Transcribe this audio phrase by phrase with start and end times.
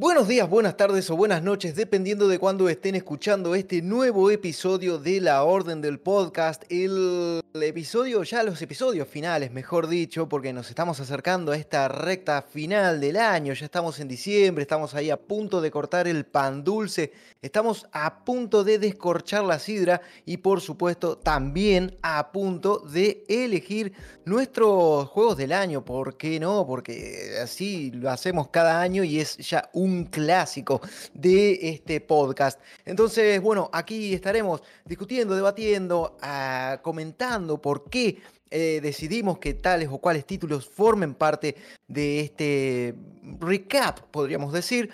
[0.00, 4.96] Buenos días, buenas tardes o buenas noches, dependiendo de cuándo estén escuchando este nuevo episodio
[4.96, 6.64] de La Orden del Podcast.
[6.70, 12.40] El episodio, ya los episodios finales, mejor dicho, porque nos estamos acercando a esta recta
[12.40, 13.52] final del año.
[13.52, 17.12] Ya estamos en diciembre, estamos ahí a punto de cortar el pan dulce,
[17.42, 23.92] estamos a punto de descorchar la sidra y, por supuesto, también a punto de elegir
[24.24, 25.84] nuestros juegos del año.
[25.84, 26.66] ¿Por qué no?
[26.66, 30.80] Porque así lo hacemos cada año y es ya un un clásico
[31.12, 32.60] de este podcast.
[32.84, 38.18] Entonces, bueno, aquí estaremos discutiendo, debatiendo, ah, comentando por qué
[38.52, 41.54] eh, decidimos que tales o cuales títulos formen parte
[41.86, 42.94] de este
[43.38, 44.90] recap, podríamos decir.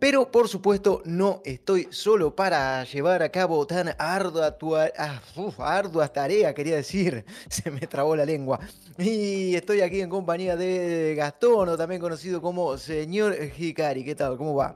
[0.00, 4.56] Pero por supuesto no estoy solo para llevar a cabo tan ardua,
[4.96, 5.20] ah,
[5.58, 8.58] ardua tarea, quería decir, se me trabó la lengua.
[8.98, 14.02] Y estoy aquí en compañía de Gastón, o también conocido como Señor Hikari.
[14.02, 14.38] ¿Qué tal?
[14.38, 14.74] ¿Cómo va?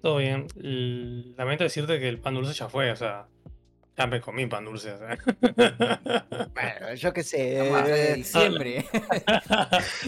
[0.00, 0.46] Todo bien.
[1.36, 3.28] Lamento decirte que el pan dulce ya fue, o sea,
[3.96, 4.94] ya me comí pan dulce.
[5.56, 7.38] bueno, yo qué sé.
[7.38, 8.84] de diciembre.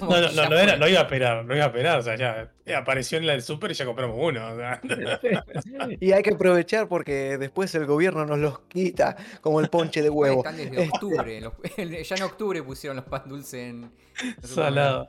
[0.01, 1.99] no, no, no, no, era, no iba a esperar, no iba a esperar.
[1.99, 4.41] O sea, ya apareció en la del súper y ya compramos uno.
[6.01, 10.11] y hay que aprovechar porque después el gobierno nos los quita, como el ponche de
[10.11, 10.45] huevo.
[10.45, 11.41] Están desde octubre.
[12.05, 13.91] ya en octubre pusieron los pan dulces en.
[14.43, 15.09] Salado.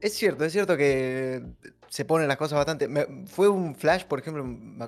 [0.00, 1.42] Es cierto, es cierto que
[1.88, 2.88] se ponen las cosas bastante.
[3.26, 4.44] fue un flash, por ejemplo,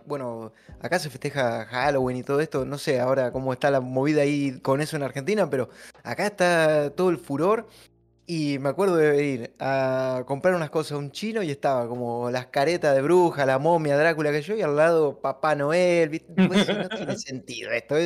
[0.06, 4.22] bueno, acá se festeja Halloween y todo esto, no sé ahora cómo está la movida
[4.22, 5.70] ahí con eso en Argentina, pero
[6.02, 7.68] acá está todo el furor
[8.26, 12.30] y me acuerdo de ir a comprar unas cosas a un chino y estaba como
[12.30, 16.22] las caretas de bruja, la momia, Drácula que yo, y al lado Papá Noel.
[16.36, 17.96] Pues, no tiene sentido esto.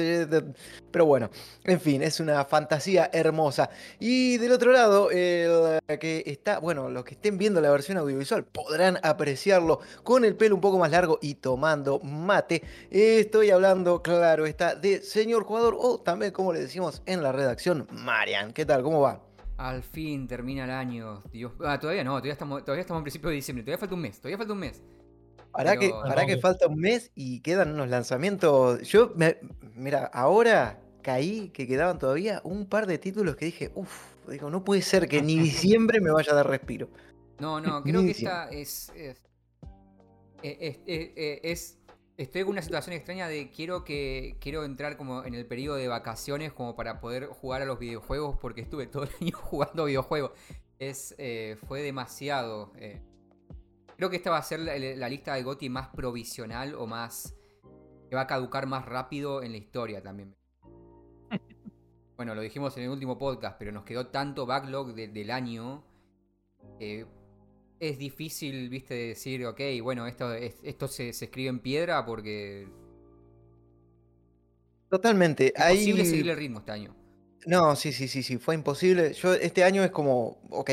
[0.90, 1.30] Pero bueno,
[1.64, 3.68] en fin, es una fantasía hermosa.
[3.98, 8.44] Y del otro lado, el que está, bueno, los que estén viendo la versión audiovisual
[8.44, 12.62] podrán apreciarlo con el pelo un poco más largo y tomando mate.
[12.90, 17.86] Estoy hablando, claro, está de señor jugador o también, como le decimos en la redacción,
[17.90, 18.52] Marian.
[18.52, 18.82] ¿Qué tal?
[18.82, 19.33] ¿Cómo va?
[19.56, 21.22] Al fin termina el año.
[21.32, 21.52] Dios.
[21.64, 23.64] Ah, todavía no, todavía estamos, todavía estamos en principio de diciembre.
[23.64, 24.82] Todavía falta un mes, todavía falta un mes.
[25.52, 28.82] Para que, para que falta un mes y quedan unos lanzamientos.
[28.88, 29.38] Yo, me,
[29.76, 34.64] mira, ahora caí que quedaban todavía un par de títulos que dije, uff, digo, no
[34.64, 36.88] puede ser que ni diciembre me vaya a dar respiro.
[37.38, 39.22] No, no, creo que esta es, es,
[40.42, 41.78] es, es
[42.16, 45.88] Estoy en una situación extraña de quiero que quiero entrar como en el periodo de
[45.88, 50.30] vacaciones como para poder jugar a los videojuegos porque estuve todo el año jugando videojuegos.
[50.78, 52.72] Es eh, fue demasiado.
[52.76, 53.02] Eh.
[53.96, 57.34] Creo que esta va a ser la, lista de GOTI más provisional o más
[58.08, 60.36] que va a caducar más rápido en la historia también.
[62.16, 65.84] Bueno, lo dijimos en el último podcast, pero nos quedó tanto backlog del año
[67.88, 72.68] es difícil, viste, decir, ok, bueno, esto, esto se, escribe en piedra porque...
[74.88, 75.52] Totalmente.
[75.56, 76.94] Es imposible seguir el ritmo este año.
[77.46, 79.12] No, sí, sí, sí, sí, fue imposible.
[79.12, 80.70] Yo este año es como, ok,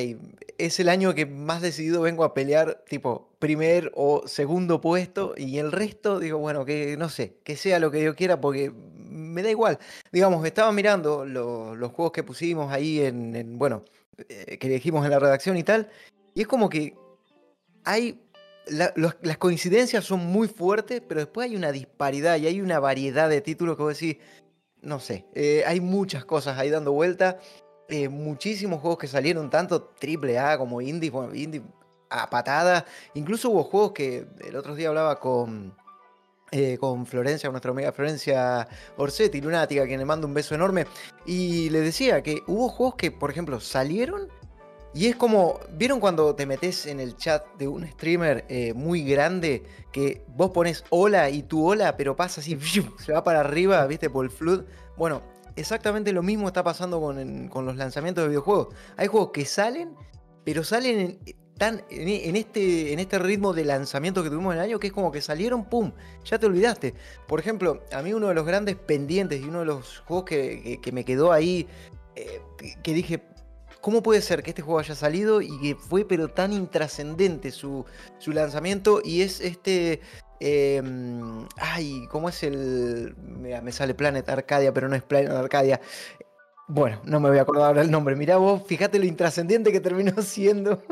[0.57, 5.57] es el año que más decidido vengo a pelear, tipo, primer o segundo puesto, y
[5.57, 9.43] el resto, digo, bueno, que no sé, que sea lo que yo quiera, porque me
[9.43, 9.79] da igual.
[10.11, 13.83] Digamos, estaba mirando los juegos que pusimos ahí en, bueno,
[14.29, 15.89] eh, que elegimos en la redacción y tal,
[16.33, 16.95] y es como que
[17.84, 18.22] hay.
[18.68, 23.42] las coincidencias son muy fuertes, pero después hay una disparidad y hay una variedad de
[23.42, 24.18] títulos que vos decís.
[24.81, 27.38] No sé, eh, hay muchas cosas ahí dando vuelta.
[27.88, 31.62] Eh, muchísimos juegos que salieron, tanto triple como indie, bueno, indie
[32.09, 32.86] a patada.
[33.14, 35.75] Incluso hubo juegos que el otro día hablaba con,
[36.52, 40.86] eh, con Florencia, nuestra amiga Florencia Orsetti, Lunática, quien le mando un beso enorme.
[41.25, 44.30] Y le decía que hubo juegos que, por ejemplo, salieron
[44.94, 49.03] y es como, ¿vieron cuando te metes en el chat de un streamer eh, muy
[49.03, 52.57] grande que vos pones hola y tu hola, pero pasa así,
[53.00, 54.66] se va para arriba, viste, por el flood?
[54.97, 55.22] Bueno,
[55.56, 58.75] exactamente lo mismo está pasando con, con los lanzamientos de videojuegos.
[58.97, 59.96] Hay juegos que salen,
[60.43, 61.20] pero salen en,
[61.58, 64.93] tan, en, este, en este ritmo de lanzamiento que tuvimos en el año que es
[64.93, 65.93] como que salieron, ¡pum!
[66.26, 66.96] Ya te olvidaste.
[67.28, 70.91] Por ejemplo, a mí uno de los grandes pendientes y uno de los juegos que,
[70.91, 71.66] me quedó ahí,
[72.16, 72.41] eh,
[72.84, 73.23] que dije,
[73.81, 77.85] ¿Cómo puede ser que este juego haya salido y que fue pero tan intrascendente su,
[78.28, 79.01] lanzamiento?
[79.03, 80.01] Y es este...
[80.39, 83.16] Em, ay, ¿cómo es el...?
[83.17, 85.81] Mira, me sale Planet Arcadia, pero no es Planet Arcadia.
[86.67, 88.16] Bueno, no me voy a acordar ahora el nombre.
[88.16, 90.83] Mirá vos, fíjate lo intrascendente que terminó siendo.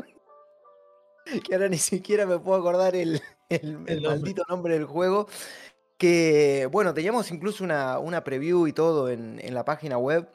[1.45, 3.21] que ahora ni siquiera me puedo acordar el,
[4.01, 5.27] maldito nombre del juego.
[5.99, 10.27] Que, bueno, teníamos incluso una, una preview y todo en, en la página web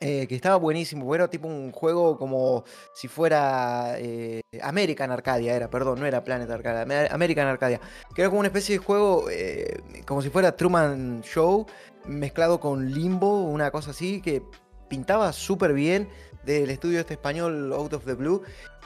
[0.00, 1.12] eh, que estaba buenísimo.
[1.12, 2.64] Era tipo un juego como
[2.94, 7.80] si fuera eh, American Arcadia, era, perdón, no era Planet Arcadia, American Arcadia.
[8.14, 11.66] Que era como una especie de juego, eh, como si fuera Truman Show,
[12.06, 14.42] mezclado con Limbo, una cosa así, que
[14.88, 16.08] pintaba súper bien
[16.44, 18.42] del estudio este español Out of the Blue.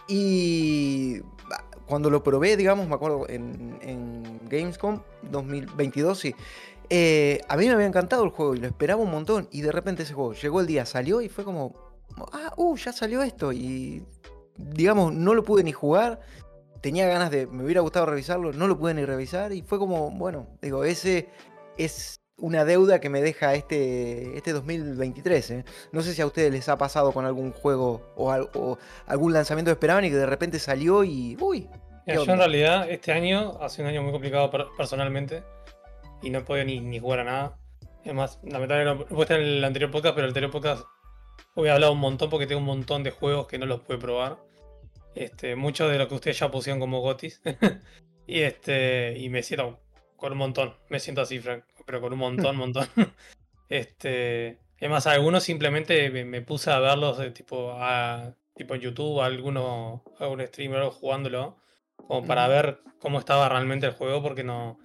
[0.08, 1.20] Y
[1.86, 6.34] cuando lo probé, digamos, me acuerdo en Gamescom 2022, sí.
[6.94, 9.48] Eh, a mí me había encantado el juego y lo esperaba un montón.
[9.50, 11.74] Y de repente ese juego llegó el día, salió y fue como,
[12.32, 13.50] ah, uh, ya salió esto.
[13.50, 14.04] Y
[14.58, 16.20] digamos, no lo pude ni jugar.
[16.82, 19.54] Tenía ganas de, me hubiera gustado revisarlo, no lo pude ni revisar.
[19.54, 21.30] Y fue como, bueno, digo, ese
[21.78, 25.50] es una deuda que me deja este, este 2023.
[25.50, 25.64] ¿eh?
[25.92, 29.76] No sé si a ustedes les ha pasado con algún juego o, algún lanzamiento que
[29.76, 31.70] esperaban y que de repente salió y, uy.
[32.06, 35.42] yo en realidad este año ha sido un año muy complicado personalmente
[36.22, 37.58] y no he podido ni, jugar a nada.
[38.04, 40.84] Es más, lamentablemente no, puedo en el anterior podcast, pero el anterior podcast
[41.54, 43.98] hoy he hablado un montón porque tengo un montón de juegos que no los pude
[43.98, 44.38] probar.
[45.14, 47.42] Este, muchos de los que ustedes ya pusieron como gotis.
[48.26, 49.14] y este.
[49.18, 49.80] Y me siento
[50.16, 50.74] con un montón.
[50.88, 51.64] Me siento así, Frank.
[51.84, 52.86] Pero con un montón, montón.
[53.68, 54.58] este.
[54.78, 60.02] Es más, algunos simplemente me, puse a verlos de tipo a, tipo en YouTube, alguno,
[60.18, 61.58] algún streamer jugándolo.
[61.96, 64.78] Como para ver cómo estaba realmente el juego, porque no.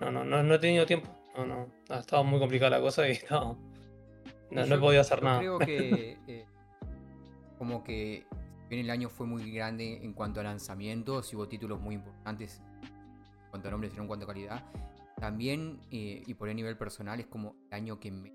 [0.00, 1.08] No, no, no, he tenido tiempo.
[1.36, 1.68] No, no.
[1.88, 3.58] Ha estado muy complicada la cosa y no.
[4.50, 5.38] No, he podido hacer nada.
[5.38, 6.18] Creo que.
[6.28, 6.46] Eh,
[7.58, 8.26] como que.
[8.68, 12.60] Bien, el año fue muy grande en cuanto a lanzamientos y hubo títulos muy importantes
[12.82, 14.64] en cuanto a nombres y no en cuanto a calidad.
[15.16, 18.34] También, eh, y por el nivel personal, es como el año que me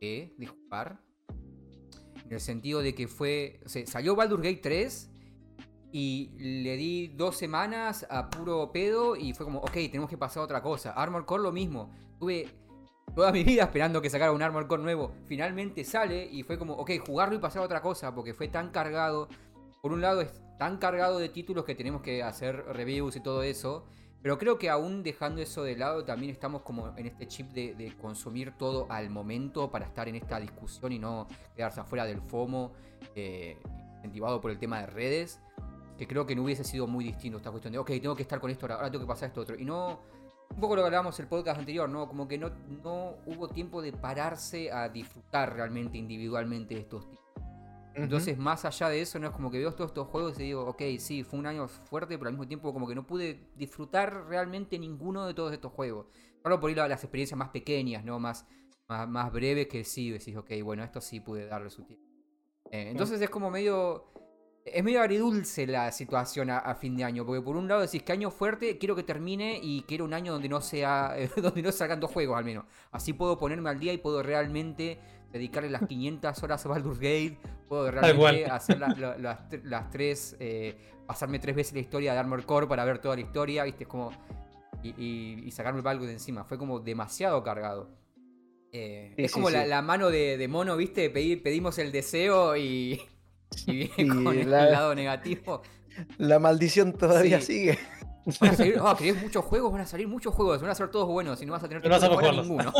[0.00, 1.00] he de jugar.
[2.24, 3.60] En el sentido de que fue.
[3.66, 5.11] O sea, salió Baldur Gate 3
[5.92, 10.40] y le di dos semanas a puro pedo y fue como, ok, tenemos que pasar
[10.40, 10.92] a otra cosa.
[10.92, 11.90] Armor Core lo mismo.
[12.18, 12.48] Tuve
[13.14, 15.12] toda mi vida esperando que sacara un Armor Core nuevo.
[15.26, 18.70] Finalmente sale y fue como, ok, jugarlo y pasar a otra cosa porque fue tan
[18.70, 19.28] cargado.
[19.82, 23.42] Por un lado es tan cargado de títulos que tenemos que hacer reviews y todo
[23.42, 23.84] eso.
[24.22, 27.92] Pero creo que aún dejando eso de lado, también estamos como en este chip de,
[28.00, 32.72] consumir todo al momento para estar en esta discusión y no quedarse afuera del FOMO,
[33.16, 33.58] eh,
[33.96, 35.40] incentivado por el tema de redes
[35.96, 38.40] que creo que no hubiese sido muy distinto esta cuestión de, ok, tengo que estar
[38.40, 39.58] con esto ahora, tengo que pasar esto otro.
[39.58, 40.00] Y no,
[40.50, 42.06] un poco lo que hablábamos el podcast anterior, ¿no?
[42.08, 42.50] Como que no,
[42.82, 47.22] no hubo tiempo de pararse a disfrutar realmente individualmente de estos títulos.
[47.94, 50.64] Entonces, más allá de eso, no es como que veo todos estos juegos y digo,
[50.66, 54.26] ok, sí, fue un año fuerte, pero al mismo tiempo como que no pude disfrutar
[54.28, 56.06] realmente ninguno de todos estos juegos.
[56.42, 58.18] Solo por ir a las experiencias más pequeñas, ¿no?
[58.18, 58.46] Más,
[58.88, 62.06] más, breves que sí, decís, ok, bueno, esto sí pude darle su tiempo.
[62.70, 64.11] Eh, entonces es como medio
[64.64, 68.12] es medio agridulce la situación a, fin de año, porque por un lado decís que
[68.12, 72.00] año fuerte, quiero que termine y quiero un año donde no sea, donde no salgan
[72.00, 72.64] dos juegos al menos.
[72.90, 74.98] Así puedo ponerme al día y puedo realmente
[75.32, 80.76] dedicarle las 500 horas a Baldur's Gate, puedo realmente hacer las, tres, eh,
[81.06, 83.88] pasarme tres veces la historia de Armor Core para ver toda la historia, viste, es
[83.88, 84.12] como...
[84.84, 87.88] Y, sacarme el Baldur de encima, fue como demasiado cargado.
[88.72, 93.00] Eh, es como la, mano de, mono, viste, pedimos el deseo y...
[93.66, 95.62] Y con el lado negativo.
[96.18, 97.78] La maldición todavía sigue.
[98.40, 101.08] Van a salir, oh, muchos juegos, van a salir muchos juegos, van a ser todos
[101.08, 102.72] buenos y no vas a tener no jugar ninguno.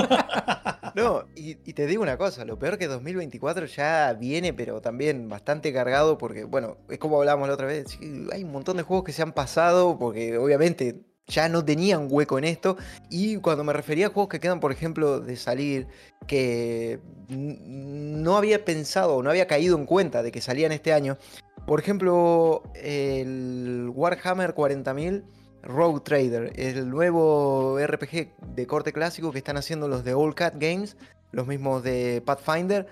[0.94, 5.72] no, y, te digo una cosa, lo peor que 2024 ya viene, pero también bastante
[5.72, 7.99] cargado, porque, bueno, es como hablábamos la otra vez,
[8.32, 11.00] hay un montón de juegos que se han pasado, porque obviamente
[11.32, 12.76] ya no tenían hueco en esto.
[13.10, 15.88] Y cuando me refería a juegos que quedan, por ejemplo, de salir,
[16.26, 21.18] que no había pensado no había caído en cuenta de que salían este año.
[21.66, 25.24] Por ejemplo, el Warhammer 40.000
[25.62, 30.54] Road Trader, el nuevo RPG de corte clásico que están haciendo los de Old Cat
[30.58, 30.96] Games,
[31.30, 32.86] los mismos de Pathfinder,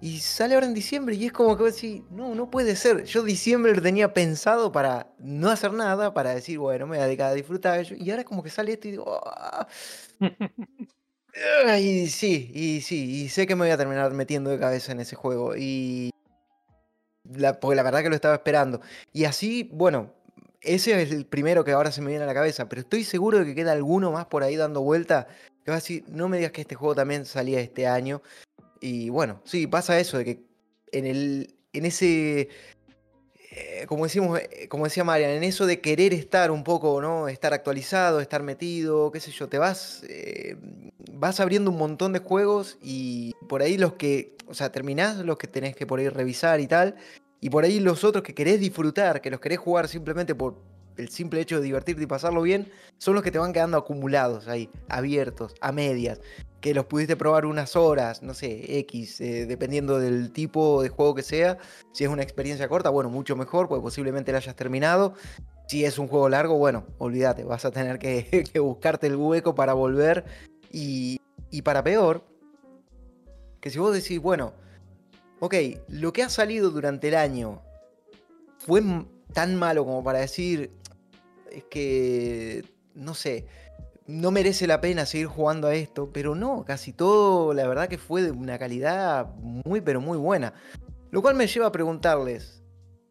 [0.00, 3.04] y sale ahora en diciembre y es como que decir, no, no puede ser.
[3.04, 7.06] Yo diciembre lo tenía pensado para no hacer nada, para decir, bueno, me voy a
[7.06, 7.86] dedicar a disfrutar.
[7.92, 9.66] Y ahora como que sale esto y digo, ah".
[11.80, 15.00] y sí, y sí, y sé que me voy a terminar metiendo de cabeza en
[15.00, 15.54] ese juego.
[15.54, 16.10] Y
[17.24, 18.80] la, porque la verdad que lo estaba esperando.
[19.12, 20.14] Y así, bueno,
[20.62, 23.38] ese es el primero que ahora se me viene a la cabeza, pero estoy seguro
[23.38, 25.28] de que queda alguno más por ahí dando vuelta.
[25.64, 28.22] Que va a decir, no me digas que este juego también salía este año.
[28.80, 30.42] Y bueno, sí, pasa eso, de que
[30.92, 32.48] en, el, en ese,
[33.52, 37.28] eh, como, decimos, eh, como decía Marian, en eso de querer estar un poco, ¿no?
[37.28, 40.56] Estar actualizado, estar metido, qué sé yo, te vas, eh,
[41.12, 45.36] vas abriendo un montón de juegos y por ahí los que, o sea, terminás los
[45.36, 46.96] que tenés que por ahí revisar y tal,
[47.40, 50.62] y por ahí los otros que querés disfrutar, que los querés jugar simplemente por
[51.00, 54.46] el simple hecho de divertirte y pasarlo bien, son los que te van quedando acumulados
[54.46, 56.20] ahí, abiertos, a medias,
[56.60, 61.14] que los pudiste probar unas horas, no sé, X, eh, dependiendo del tipo de juego
[61.14, 61.58] que sea.
[61.92, 65.14] Si es una experiencia corta, bueno, mucho mejor, pues posiblemente la hayas terminado.
[65.66, 69.72] Si es un juego largo, bueno, olvídate, vas a tener que, buscarte el hueco para
[69.72, 70.24] volver.
[70.70, 71.18] Y,
[71.50, 72.24] y para peor,
[73.60, 74.52] que si vos decís, bueno,
[75.40, 75.54] ok,
[75.88, 77.62] lo que ha salido durante el año
[78.58, 78.82] fue
[79.32, 80.70] tan malo como para decir,
[81.70, 82.64] que,
[82.94, 83.46] no sé,
[84.06, 87.98] no merece la pena seguir jugando a esto, pero no, casi todo la verdad que
[87.98, 90.52] fue de una calidad muy pero muy buena.
[91.10, 92.62] Lo cual me lleva a preguntarles,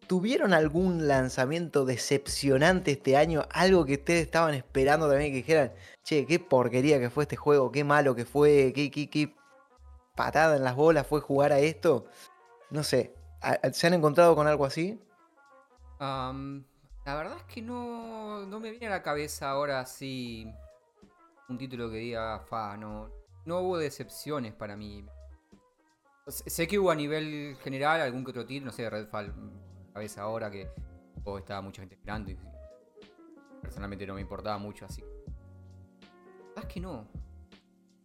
[0.07, 3.45] ¿tuvieron algún lanzamiento decepcionante este año?
[3.51, 5.71] Algo que ustedes estaban esperando también que dijeran,
[6.03, 9.35] che, qué porquería que fue este juego, qué malo que fue, qué, qué, qué
[10.15, 12.05] patada en las bolas fue jugar a esto.
[12.69, 13.13] No sé,
[13.71, 14.99] ¿se han encontrado con algo así?
[17.09, 20.47] La verdad es que no, no me viene a la cabeza ahora así
[21.47, 23.09] un título que diga, fa, no,
[23.45, 25.03] no hubo decepciones para mí.
[26.27, 29.33] Sé que hubo a nivel general algún que otro título, no sé, Redfall,
[29.91, 30.69] cabeza ahora que
[31.39, 32.37] estaba mucha gente esperando y
[33.59, 35.03] personalmente no me importaba mucho así.
[36.57, 37.07] es que no.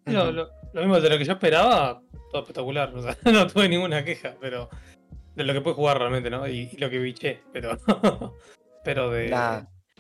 [0.07, 2.91] lo, mismo de lo que yo esperaba, todo espectacular.
[3.31, 4.71] No tuve ninguna queja, pero
[5.35, 6.49] de lo que puede jugar realmente, ¿no?
[6.49, 7.77] Y, lo que biché, pero.
[8.85, 9.35] pero de.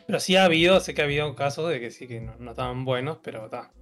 [0.07, 2.85] Pero sí ha habido, sé que ha habido casos de que sí que no, estaban
[2.85, 3.73] buenos, pero está.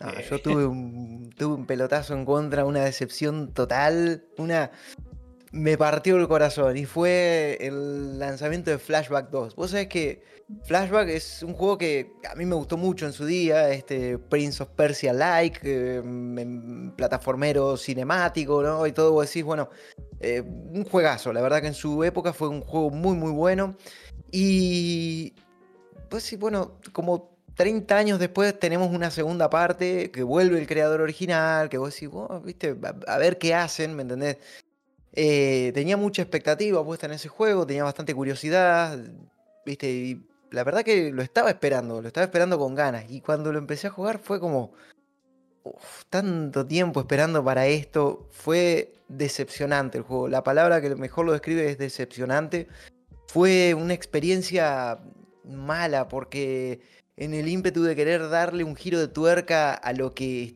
[0.00, 0.26] Eh.
[0.30, 4.70] Yo tuve un, tuve un pelotazo en contra, una decepción total, una...
[5.52, 9.54] Me partió el corazón y fue el lanzamiento de Flashback 2.
[9.54, 10.20] Vos sabés que
[10.64, 14.62] Flashback es un juego que a mí me gustó mucho en su día, este Prince
[14.62, 16.02] of Persia like, eh,
[16.96, 18.84] plataformero cinemático, ¿no?
[18.86, 19.70] Y todo vos decís, bueno,
[20.18, 23.76] eh, un juegazo, la verdad que en su época fue un juego muy muy bueno.
[24.36, 25.32] Y
[26.08, 31.02] pues sí, bueno, como 30 años después tenemos una segunda parte que vuelve el creador
[31.02, 32.10] original, que vos decís,
[32.42, 32.76] viste,
[33.06, 34.38] a, ver qué hacen, ¿me entendés?
[35.12, 38.98] Eh, tenía mucha expectativa puesta en ese juego, tenía bastante curiosidad,
[39.64, 43.04] viste, y la verdad que lo estaba esperando, lo estaba esperando con ganas.
[43.08, 44.72] Y cuando lo empecé a jugar fue como,
[46.10, 50.26] tanto tiempo esperando para esto, fue decepcionante el juego.
[50.26, 52.66] La palabra que mejor lo describe es decepcionante
[53.34, 55.00] fue una experiencia
[55.42, 56.82] mala porque
[57.16, 60.54] en el ímpetu de querer darle un giro de tuerca a lo que,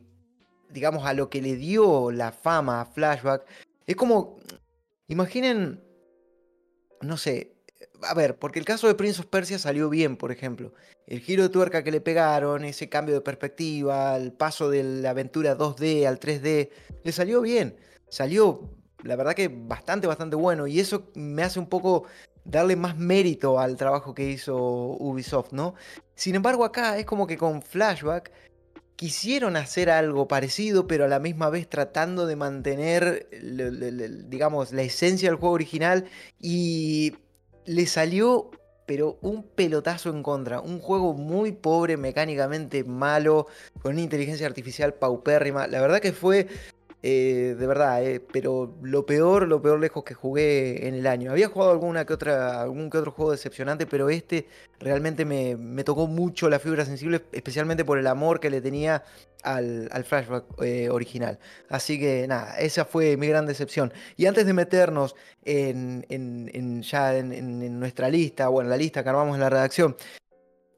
[0.69, 3.45] digamos, a lo que le dio la fama a Flashback,
[3.85, 4.39] es como,
[5.09, 5.83] imaginen,
[7.01, 7.51] no sé,
[8.01, 10.73] a ver, porque el caso de Prince Persia salió bien, por ejemplo.
[11.05, 15.09] El giro de tuerca que le pegaron, ese cambio de perspectiva, el paso de la
[15.09, 16.69] aventura 2D al 3D,
[17.03, 17.75] le salió bien.
[18.07, 20.65] Salió, la verdad que bastante, bastante bueno.
[20.65, 22.05] Y eso me hace un poco
[22.49, 25.75] darle más mérito al trabajo que hizo Ubisoft, ¿no?
[26.15, 28.31] Sin embargo, acá es como que con Flashback
[28.95, 33.29] quisieron hacer algo parecido, pero a la misma vez tratando de mantener,
[34.27, 36.05] digamos, la esencia del juego original
[36.37, 37.15] y
[37.65, 38.51] le salió,
[38.85, 40.59] pero un pelotazo en contra.
[40.59, 43.47] Un juego muy pobre, mecánicamente malo,
[43.81, 45.67] con una inteligencia artificial paupérrima.
[45.67, 46.47] La verdad que fue
[47.01, 51.31] eh, de verdad, eh, pero lo peor, lo peor lejos que jugué en el año.
[51.31, 54.47] Había jugado alguna que otra, algún que otro juego decepcionante, pero este
[54.79, 59.05] realmente me, tocó mucho la fibra sensible, especialmente por el amor que le tenía
[59.43, 61.39] al, flashback eh, original.
[61.69, 63.93] Así que nada, esa fue mi gran decepción.
[64.17, 65.15] Y antes de meternos
[65.45, 69.95] en, ya en, en, nuestra lista, bueno, la lista que armamos en la redacción,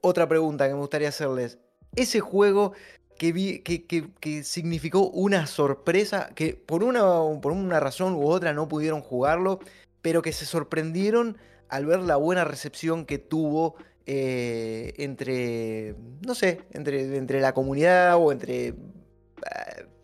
[0.01, 1.57] otra pregunta que me gustaría hacerles.
[1.95, 2.73] Ese juego
[3.21, 7.03] que, significó una sorpresa, que por una,
[7.39, 9.59] por una razón u otra no pudieron jugarlo,
[10.01, 11.37] pero que se sorprendieron
[11.69, 13.75] al ver la buena recepción que tuvo
[14.07, 18.73] eh, entre, no sé, entre, entre la comunidad o entre, eh,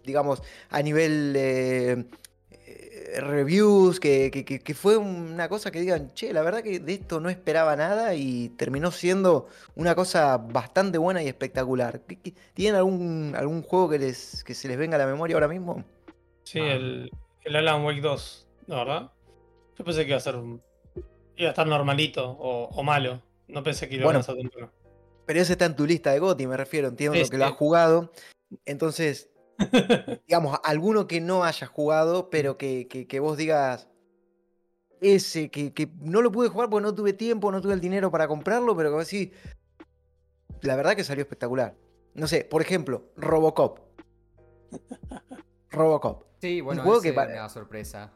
[0.03, 2.05] digamos, a nivel eh,
[3.15, 7.29] reviews, que, que, fue una cosa que digan, che, la verdad que de esto no
[7.29, 12.01] esperaba nada y terminó siendo una cosa bastante buena y espectacular.
[12.53, 15.83] ¿Tienen algún, algún juego que, les, que se les venga a la memoria ahora mismo?
[16.43, 16.73] Sí, ah.
[16.73, 17.11] el,
[17.43, 19.11] el Alan Wake 2, ¿no, verdad?
[19.77, 20.35] Yo pensé que iba a ser
[21.37, 23.21] iba a estar normalito o, malo.
[23.47, 24.35] No pensé que iba a ser
[25.25, 28.11] Pero ese está en tu lista de GOTY, me refiero, entiendo que lo has jugado.
[28.65, 29.29] Entonces,
[30.27, 33.87] digamos, alguno que no haya jugado, pero que, que, vos digas,
[35.01, 38.11] ese, que, que, no lo pude jugar porque no tuve tiempo, no tuve el dinero
[38.11, 39.31] para comprarlo, pero que decís,
[40.61, 41.75] la verdad que salió espectacular.
[42.13, 43.79] No sé, por ejemplo, Robocop.
[45.69, 46.23] Robocop.
[46.41, 48.11] Sí, bueno, un fue una sorpresa.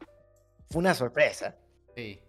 [0.69, 1.55] Fue una sorpresa.
[1.95, 2.19] Sí.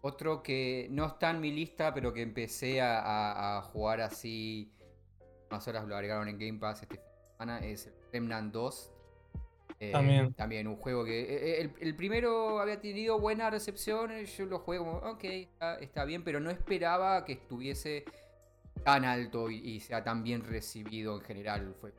[0.00, 4.70] Otro que no está en mi lista, pero que empecé a, jugar así.
[5.54, 7.00] Unas horas lo agregaron en Game Pass este
[7.36, 8.90] semana, es Remnant 2.
[9.78, 10.34] Eh, también.
[10.34, 11.20] También un juego que.
[11.20, 14.10] Eh, eh, el, primero había tenido buena recepción.
[14.24, 15.24] Yo lo jugué como, ok,
[15.80, 18.04] está, bien, pero no esperaba que estuviese
[18.82, 21.72] tan alto y, sea tan bien recibido en general.
[21.80, 21.92] Fue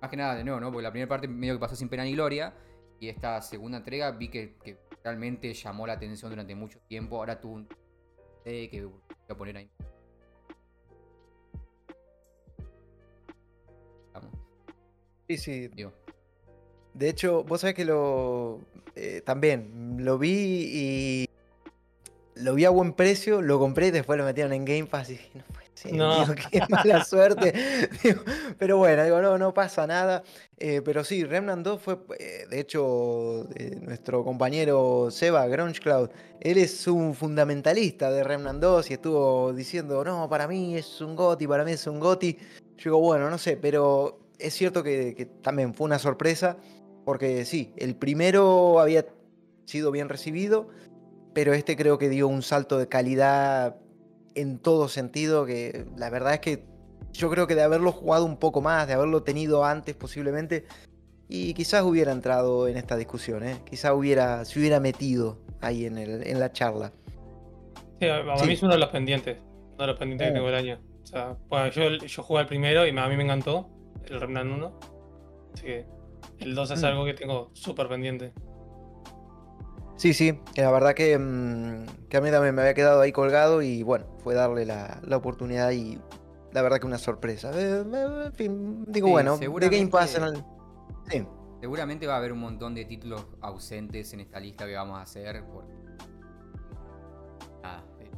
[0.00, 0.70] más que nada de nuevo, ¿no?
[0.70, 2.54] Porque la primera parte medio que pasó sin pena ni gloria.
[3.00, 4.54] Y esta segunda entrega vi que,
[5.02, 7.16] realmente llamó la atención durante mucho tiempo.
[7.16, 7.68] Ahora tuvo un.
[8.44, 9.68] que voy a poner ahí.
[15.36, 15.84] Sí, sí.
[16.94, 18.60] De hecho, vos sabés que lo.
[18.94, 21.28] Eh, también lo vi y.
[22.34, 25.12] Lo vi a buen precio, lo compré y después lo metieron en Game Pass y
[25.12, 26.24] dije, no no.
[26.50, 27.52] qué mala suerte.
[28.58, 30.22] pero bueno, digo, no, no pasa nada.
[30.58, 33.48] Eh, pero sí, Remnant 2 fue, eh, de hecho,
[33.80, 36.10] nuestro compañero Seba Grunge Cloud,
[36.40, 41.16] él es un fundamentalista de Remnant 2 y estuvo diciendo, no, para mí es un
[41.16, 42.38] GOTI, para mí es un GOTI.
[42.78, 46.56] Yo digo, bueno, no sé, pero es cierto que, que también fue una sorpresa,
[47.04, 49.06] porque sí, el primero había
[49.64, 50.68] sido bien recibido,
[51.32, 53.76] pero este creo que dio un salto de calidad
[54.34, 56.64] en todo sentido, que la verdad es que
[57.12, 60.64] yo creo que de haberlo jugado un poco más, de haberlo tenido antes posiblemente,
[61.28, 63.60] y quizás hubiera entrado en esta discusión, ¿eh?
[63.64, 66.92] quizás hubiera, se hubiera metido ahí en, el, en la charla.
[68.00, 69.38] Sí, a, mí es uno de los pendientes,
[69.74, 70.34] uno de los pendientes que oh.
[70.34, 70.80] tengo el año.
[71.02, 73.68] O sea, bueno, yo, yo jugué el primero y a mí me encantó,
[74.08, 74.80] el Remnant 1.
[75.54, 75.86] Así que
[76.40, 76.84] el 2 es mm.
[76.84, 78.32] algo que tengo súper pendiente.
[79.96, 83.62] Sí, sí, la verdad que, mm, que, a mí también me había quedado ahí colgado
[83.62, 85.98] y bueno, fue darle la, oportunidad y
[86.52, 87.50] la verdad que una sorpresa.
[87.54, 90.20] Eh, eh, en fin, digo bueno, de Game Pass
[91.08, 91.24] Sí.
[91.60, 95.02] Seguramente va a haber un montón de títulos ausentes en esta lista que vamos a
[95.02, 95.44] hacer.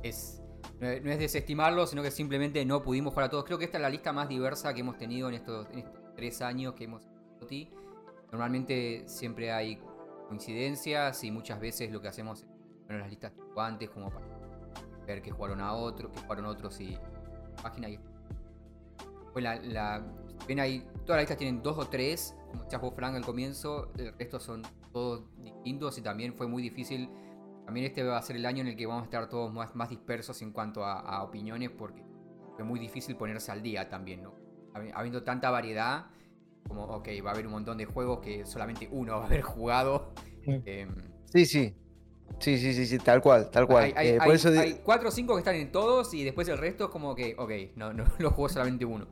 [0.03, 0.43] es,
[0.81, 3.45] no es desestimarlo, sino que simplemente no pudimos jugar a todos.
[3.45, 6.01] Creo que esta es la lista más diversa que hemos tenido en estos, en estos
[6.15, 7.09] tres años que hemos
[8.31, 9.79] Normalmente siempre hay
[10.29, 12.49] coincidencias y muchas veces lo que hacemos es
[12.87, 14.27] poner las listas antes como para
[15.07, 16.99] ver que jugaron a otros, que jugaron otros y
[17.63, 18.01] página y
[19.33, 20.05] pues la,
[20.47, 23.91] ven ahí, todas las listas tienen dos o tres, como ya jugó Frank al comienzo,
[23.99, 27.11] el resto son todos distintos y también fue muy difícil.
[27.65, 29.75] También este va a ser el año en el que vamos a estar todos más,
[29.75, 32.03] más dispersos en cuanto a, opiniones porque
[32.57, 34.35] fue muy difícil ponerse al día también, ¿no?
[34.95, 36.07] Habiendo tanta variedad,
[36.67, 39.43] como, ok, va a haber un montón de juegos que solamente uno va a haber
[39.43, 40.13] jugado.
[40.45, 40.95] Em,
[41.27, 41.75] sí, sí.
[42.39, 43.93] Sí, sí, sí, sí, tal cual, tal cual.
[43.97, 46.59] Hay, eh, por eso hay cuatro o cinco que están en todos y después el
[46.59, 49.07] resto es como que, ok, no, no lo jugó solamente uno.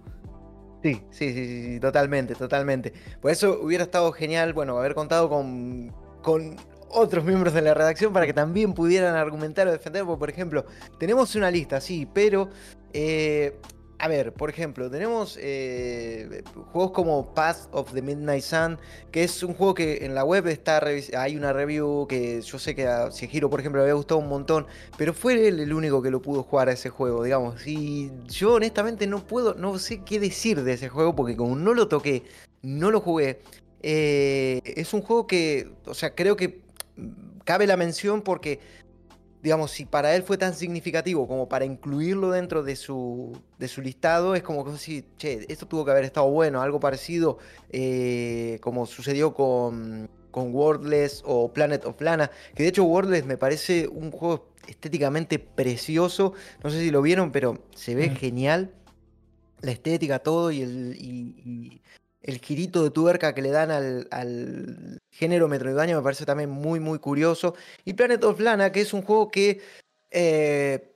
[0.82, 2.92] Sí, sí, sí, sí, totalmente, totalmente.
[3.20, 6.56] Por eso hubiera estado genial, bueno, haber contado con, con
[6.92, 10.04] otros miembros de la redacción para que también pudieran argumentar o defender.
[10.04, 10.64] Porque, por ejemplo,
[10.98, 12.48] tenemos una lista, sí, pero
[12.92, 13.58] eh,
[14.02, 18.76] a ver, por ejemplo, tenemos eh, juegos como Path of the Midnight Sun,
[19.12, 20.82] que es un juego que en la web está
[21.16, 24.28] hay una review que yo sé que a Giro, por ejemplo, le había gustado un
[24.28, 24.66] montón,
[24.98, 27.64] pero fue él el único que lo pudo jugar a ese juego, digamos.
[27.64, 31.72] Y yo honestamente no puedo, no sé qué decir de ese juego porque como no
[31.72, 32.24] lo toqué,
[32.62, 33.38] no lo jugué.
[33.84, 36.60] Eh, es un juego que, o sea, creo que
[37.44, 38.60] cabe la mención porque
[39.42, 43.82] digamos, si para él fue tan significativo como para incluirlo dentro de su, de su
[43.82, 47.38] listado, es como que si, che, esto tuvo que haber estado bueno, algo parecido
[47.70, 53.36] eh, como sucedió con, con Wordless o Planet of Lana, que de hecho Wordless me
[53.36, 58.16] parece un juego estéticamente precioso, no sé si lo vieron, pero se ve mm.
[58.16, 58.70] genial,
[59.60, 61.80] la estética, todo y, el,
[62.22, 66.80] el girito de tuerca que le dan al, al género metroidvania me parece también muy,
[66.80, 67.54] muy curioso.
[67.84, 69.60] Y Planet of Lana, que es un juego que
[70.10, 70.94] eh,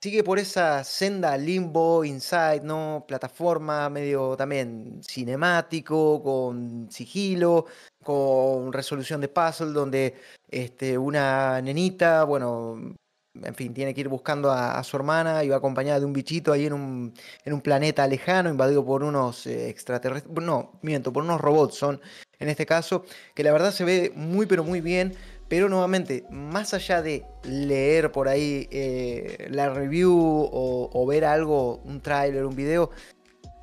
[0.00, 3.04] sigue por esa senda limbo, inside, ¿no?
[3.06, 7.66] Plataforma medio también cinemático, con sigilo,
[8.02, 10.14] con resolución de puzzle, donde
[10.48, 12.96] este, una nenita, bueno,
[13.34, 16.52] en fin, tiene que ir buscando a, su hermana y va acompañada de un bichito
[16.52, 17.14] ahí en un,
[17.44, 22.00] en un planeta lejano, invadido por unos eh, extraterrestres, no, miento, por unos robots son
[22.38, 25.14] en este caso, que la verdad se ve muy pero muy bien,
[25.48, 32.00] pero nuevamente, más allá de leer por ahí eh, la review o, ver algo, un
[32.00, 32.90] tráiler, un video,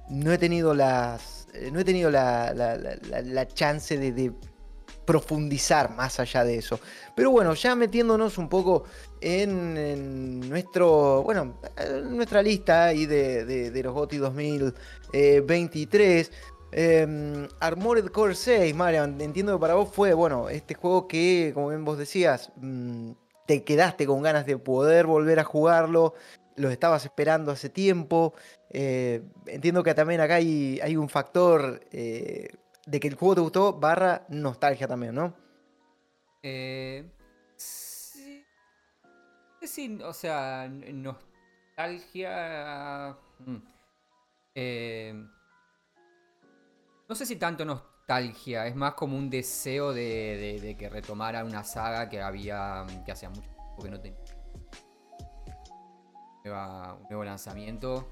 [0.09, 1.47] no he tenido las.
[1.53, 4.33] Eh, no he tenido la, la, chance de
[5.05, 6.79] profundizar más allá de eso.
[7.15, 8.83] Pero bueno, ya metiéndonos un poco
[9.21, 11.59] en, nuestro, bueno,
[12.09, 16.31] nuestra lista ahí de, los GOTY 2023.
[16.71, 21.69] Eh, Armored Core 6, Marian, entiendo que para vos fue, bueno, este juego que, como
[21.69, 23.11] bien vos decías, mm,
[23.45, 26.13] te quedaste con ganas de poder volver a jugarlo,
[26.57, 28.33] lo estabas esperando hace tiempo.
[28.69, 32.49] Eh, entiendo que también acá hay, hay un factor eh,
[32.85, 35.33] de que el juego te gustó barra nostalgia también, ¿no?
[36.43, 37.05] Eh.
[39.67, 41.17] Sí, o sea, nostalgia...
[43.39, 43.57] Mm,
[44.55, 45.13] eh,
[47.07, 52.09] no sé si tanto nostalgia, es más como un deseo de, que retomara una saga
[52.09, 54.17] que había que hacía mucho tiempo que no tenía
[56.45, 58.07] un nuevo lanzamiento.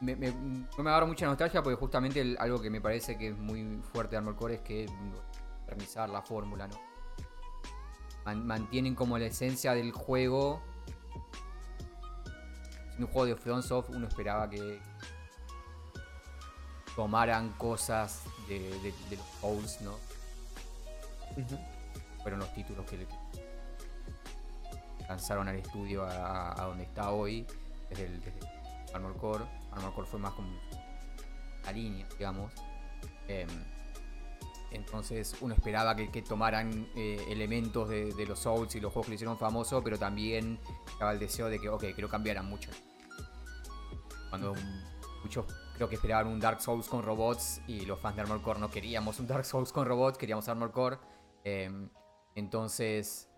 [0.00, 3.38] Me, me, no me agarro mucha nostalgia porque justamente algo que me parece que es
[3.38, 4.86] muy fuerte de Armor Core es que
[5.66, 6.95] permisar la fórmula, ¿no?
[8.34, 10.60] Mantienen como la esencia del juego.
[12.96, 14.80] En un juego de FromSoft uno esperaba que
[16.96, 19.98] tomaran cosas de, los Souls, ¿no?
[22.22, 23.06] Fueron los títulos que, le
[25.06, 27.46] lanzaron al estudio a, donde está hoy,
[27.90, 28.22] desde, el,
[28.94, 29.44] Armor Core.
[29.72, 30.58] Armor Core fue más como
[31.64, 32.52] la línea, digamos.
[33.28, 33.48] Em,
[34.70, 39.14] entonces uno esperaba que, tomaran eh, elementos de, los Souls y los juegos que le
[39.16, 42.70] hicieron famoso, pero también estaba el deseo de que, ok, que lo cambiaran mucho.
[44.30, 44.54] Cuando
[45.22, 48.60] muchos creo que esperaban un Dark Souls con robots y los fans de Armor Core
[48.60, 50.98] no queríamos un Dark Souls con robots, queríamos Armor Core.
[51.44, 51.88] Em,
[52.34, 53.28] entonces,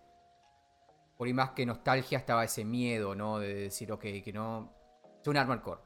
[1.17, 3.39] por y más que nostalgia estaba ese miedo, ¿no?
[3.39, 4.73] De decir, ok, que no...
[5.21, 5.81] Es un Armor Core.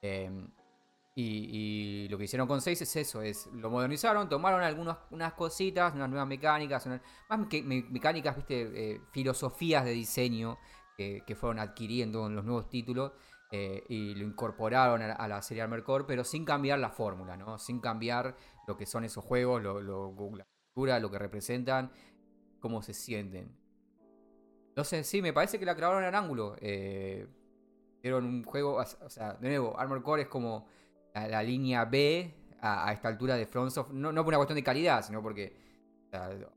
[0.00, 0.50] Em,
[1.20, 5.92] y, lo que hicieron con 6 es eso, es lo modernizaron, tomaron algunas unas cositas,
[5.94, 10.58] unas nuevas mecánicas, más que mecánicas, viste, eh, filosofías de diseño
[10.96, 13.12] que, fueron adquiriendo en los nuevos títulos
[13.50, 17.58] eh, y lo incorporaron a, la serie Armored Core, pero sin cambiar la fórmula, ¿no?
[17.58, 18.36] Sin cambiar
[18.68, 21.90] lo que son esos juegos, lo, la cultura, lo que representan,
[22.60, 23.56] cómo se sienten.
[24.68, 26.54] Entonces, sí, me parece que la clavaron en ángulo.
[26.60, 27.26] Eh,
[27.96, 30.77] hicieron un juego, o sea, de nuevo, Armored Core es como
[31.26, 35.04] la, línea B a, esta altura de FromSoft, no, no por una cuestión de calidad,
[35.04, 35.56] sino porque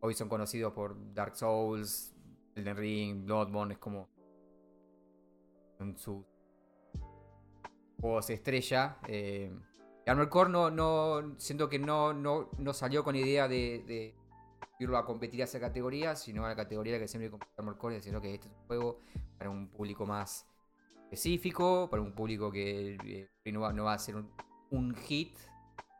[0.02, 2.14] hoy son conocidos por Dark Souls,
[2.56, 4.10] Elden Ring, Bloodborne, es como
[5.80, 6.24] en sus
[8.00, 8.98] juegos estrella.
[9.08, 9.52] Eh,
[10.08, 14.16] Armored Core no, no, siento que no, no, no salió con idea de,
[14.80, 17.96] irlo a competir a esa categoría, sino a la categoría que siempre compite Armored Core,
[17.96, 19.00] diciendo que este es un juego
[19.38, 20.48] para un público más
[21.04, 22.98] específico, para un público que
[23.46, 24.32] eh, no, va, a ser un,
[24.96, 25.38] hit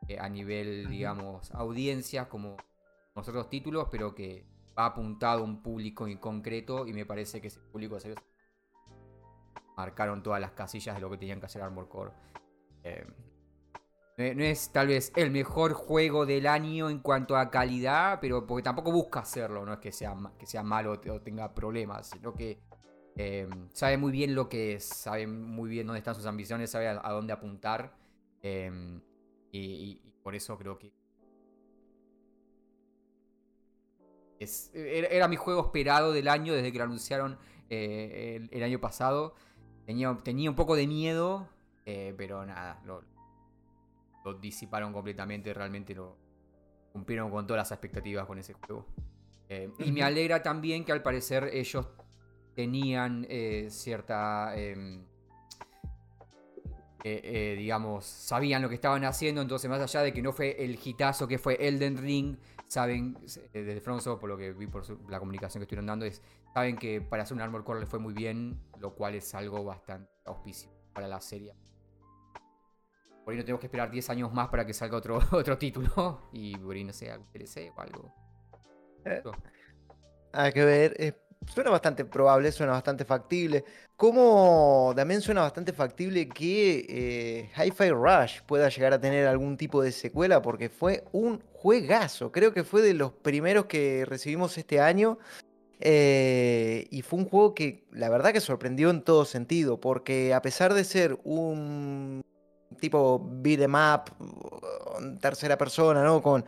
[0.08, 2.56] eh, a nivel, digamos, audiencia como
[3.14, 4.46] los otros títulos, pero que
[4.78, 8.14] va apuntado a un público en concreto y me parece que ese público se
[9.76, 12.12] marcaron todas las casillas de lo que tenían que hacer Armor Core.
[12.84, 13.06] Eh,
[14.16, 18.62] no es tal vez el mejor juego del año en cuanto a calidad, pero porque
[18.62, 22.60] tampoco busca hacerlo, no es que sea, que sea malo o tenga problemas, sino que
[23.16, 26.88] eh, sabe muy bien lo que es, sabe muy bien dónde están sus ambiciones, sabe
[26.88, 27.94] a, dónde apuntar.
[28.42, 29.00] Eh,
[29.52, 30.92] y, por eso creo que.
[34.74, 37.38] era, mi juego esperado del año desde que lo anunciaron
[37.70, 39.34] eh, el, año pasado.
[39.86, 41.48] Tenía, tenía un poco de miedo,
[41.84, 43.02] pero nada, lo,
[44.24, 45.52] lo disiparon completamente.
[45.52, 46.16] Realmente lo
[46.92, 48.86] cumplieron con todas las expectativas con ese juego.
[49.78, 51.86] y me alegra también que al parecer ellos
[52.54, 54.54] tenían eh, cierta...
[57.04, 60.64] Eh, eh, digamos, sabían lo que estaban haciendo, entonces más allá de que no fue
[60.64, 62.36] el hitazo que fue Elden Ring,
[62.68, 63.18] saben,
[63.52, 66.22] desde Fronso, por lo que vi por la comunicación que estuvieron dando, es,
[66.54, 69.64] saben que para hacer un Armor Core le fue muy bien, lo cual es algo
[69.64, 71.56] bastante auspicio para la serie.
[73.24, 76.28] Por ahí no tenemos que esperar 10 años más para que salga otro, otro título,
[76.32, 78.14] y por ahí no sé, algún DLC o algo.
[80.32, 83.64] hay que ver, Suena bastante probable, suena bastante factible.
[83.96, 89.82] Como también suena bastante factible que eh, Hi-Fi Rush pueda llegar a tener algún tipo
[89.82, 92.32] de secuela, porque fue un juegazo.
[92.32, 95.18] Creo que fue de los primeros que recibimos este año.
[95.84, 100.40] Eh, y fue un juego que la verdad que sorprendió en todo sentido, porque a
[100.40, 102.22] pesar de ser un
[102.80, 104.04] tipo beat em up,
[105.20, 106.22] tercera persona, ¿no?
[106.22, 106.44] Con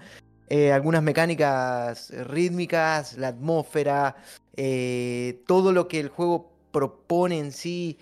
[0.49, 4.17] eh, algunas mecánicas rítmicas, la atmósfera,
[4.57, 7.99] eh, todo lo que el juego propone en sí.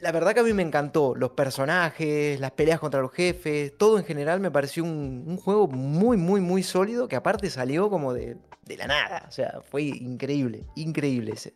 [0.00, 3.98] La verdad que a mí me encantó, los personajes, las peleas contra los jefes, todo
[3.98, 8.36] en general me pareció un, juego muy, muy, muy sólido que aparte salió como de,
[8.76, 11.54] la nada, o sea, fue increíble, increíble ese.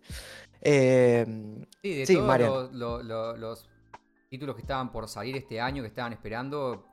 [0.63, 1.27] Eh,
[1.83, 2.73] sí, de todos
[3.39, 3.69] los
[4.31, 6.87] títulos que estaban por salir este año, que estaban esperando,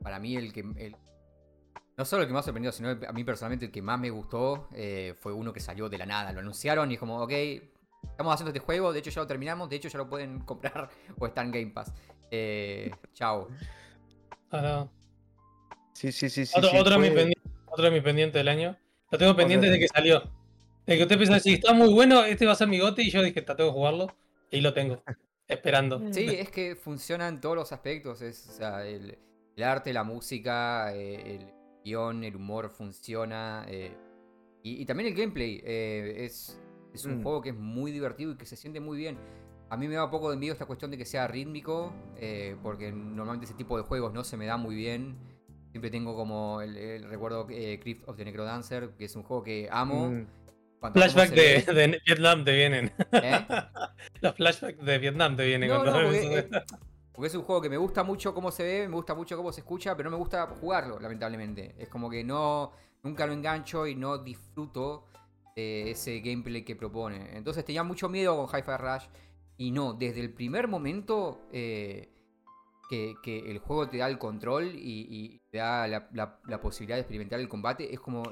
[0.00, 0.94] para mí el que,
[1.96, 4.68] No solo el que más sorprendió, sino a mí personalmente el que más me gustó
[4.74, 6.32] eh, fue uno que salió de la nada.
[6.32, 9.68] Lo anunciaron y es como, ok, estamos haciendo este juego, de hecho ya lo terminamos,
[9.68, 11.92] de hecho ya lo pueden comprar o está en Game Pass.
[12.30, 13.48] Eh, chao.
[14.50, 14.86] Ah,
[15.92, 16.44] Sí, sí, sí.
[16.44, 18.76] sí, otro, sí, otro, de fue- pendientes, otro de mis pendientes del año.
[19.12, 20.22] Lo tengo pendiente desde que salió.
[20.86, 23.02] Desde que usted pensó, si está muy bueno, este va a ser mi gote.
[23.02, 24.08] Y yo dije, "Ta, tengo que jugarlo.
[24.50, 25.00] Y lo tengo.
[25.48, 26.02] Esperando.
[26.12, 28.20] Sí, es que funciona en todos los aspectos.
[28.22, 29.16] Es, o sea, el,
[29.56, 31.53] el arte, la música, eh, el
[31.84, 33.64] guion, el humor funciona.
[33.68, 33.92] eh,
[34.62, 35.60] y, y también el gameplay.
[35.64, 36.60] eh, es,
[36.94, 37.22] es un Mm.
[37.22, 39.18] juego que es muy divertido y que se siente muy bien.
[39.70, 42.56] A mí me da un poco de envidia esta cuestión de que sea rítmico, eh,
[42.62, 45.16] porque normalmente ese tipo de juegos no se me da muy bien.
[45.72, 49.42] Siempre tengo como el, el recuerdo eh, Crypt of the Necrodancer, que es un juego
[49.42, 50.10] que amo.
[50.10, 50.26] Mm.
[50.92, 52.92] Flashback de, Vietnam te vienen.
[53.12, 53.40] ¿Eh?
[54.20, 56.48] Los flashbacks de Vietnam te vienen No, porque,
[57.14, 59.52] porque es un juego que me gusta mucho cómo se ve, me gusta mucho cómo
[59.52, 61.76] se escucha, pero no me gusta jugarlo, lamentablemente.
[61.78, 62.72] Es como que no,
[63.04, 65.04] nunca lo engancho y no disfruto
[65.54, 67.36] de ese gameplay que propone.
[67.36, 69.04] Entonces tenía mucho miedo con Hi-Fi Rush
[69.58, 72.12] y no, desde el primer momento eh,
[72.90, 77.48] que, el juego te da el control y, te da la, posibilidad de experimentar el
[77.48, 78.24] combate, es como,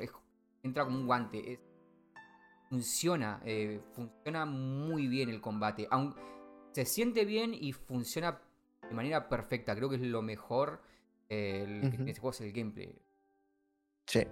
[0.64, 1.60] entra como un guante.
[2.68, 5.88] funciona, eh, funciona muy bien el combate.
[6.72, 8.40] Se siente bien y funciona
[8.92, 9.74] de manera perfecta.
[9.74, 10.80] Creo que es lo mejor
[11.28, 12.94] eh, el- que tiene este juego es el gameplay.
[14.06, 14.28] Sí, Es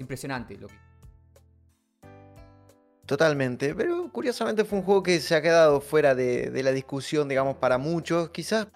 [0.00, 0.74] impresionante lo que.
[3.06, 3.74] totalmente.
[3.74, 7.56] Pero curiosamente fue un juego que se ha quedado fuera de, de la discusión, digamos,
[7.56, 8.30] para muchos.
[8.30, 8.68] Quizás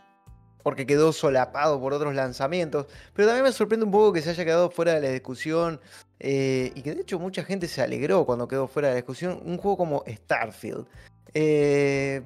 [0.63, 2.87] porque quedó solapado por otros lanzamientos.
[3.15, 5.81] Pero también me sorprende un poco que se haya quedado fuera de la discusión.
[6.19, 9.41] eh, y que de hecho mucha gente se alegró cuando quedó fuera de la discusión.
[9.45, 10.87] Un juego como Starfield.
[11.35, 12.23] Eh,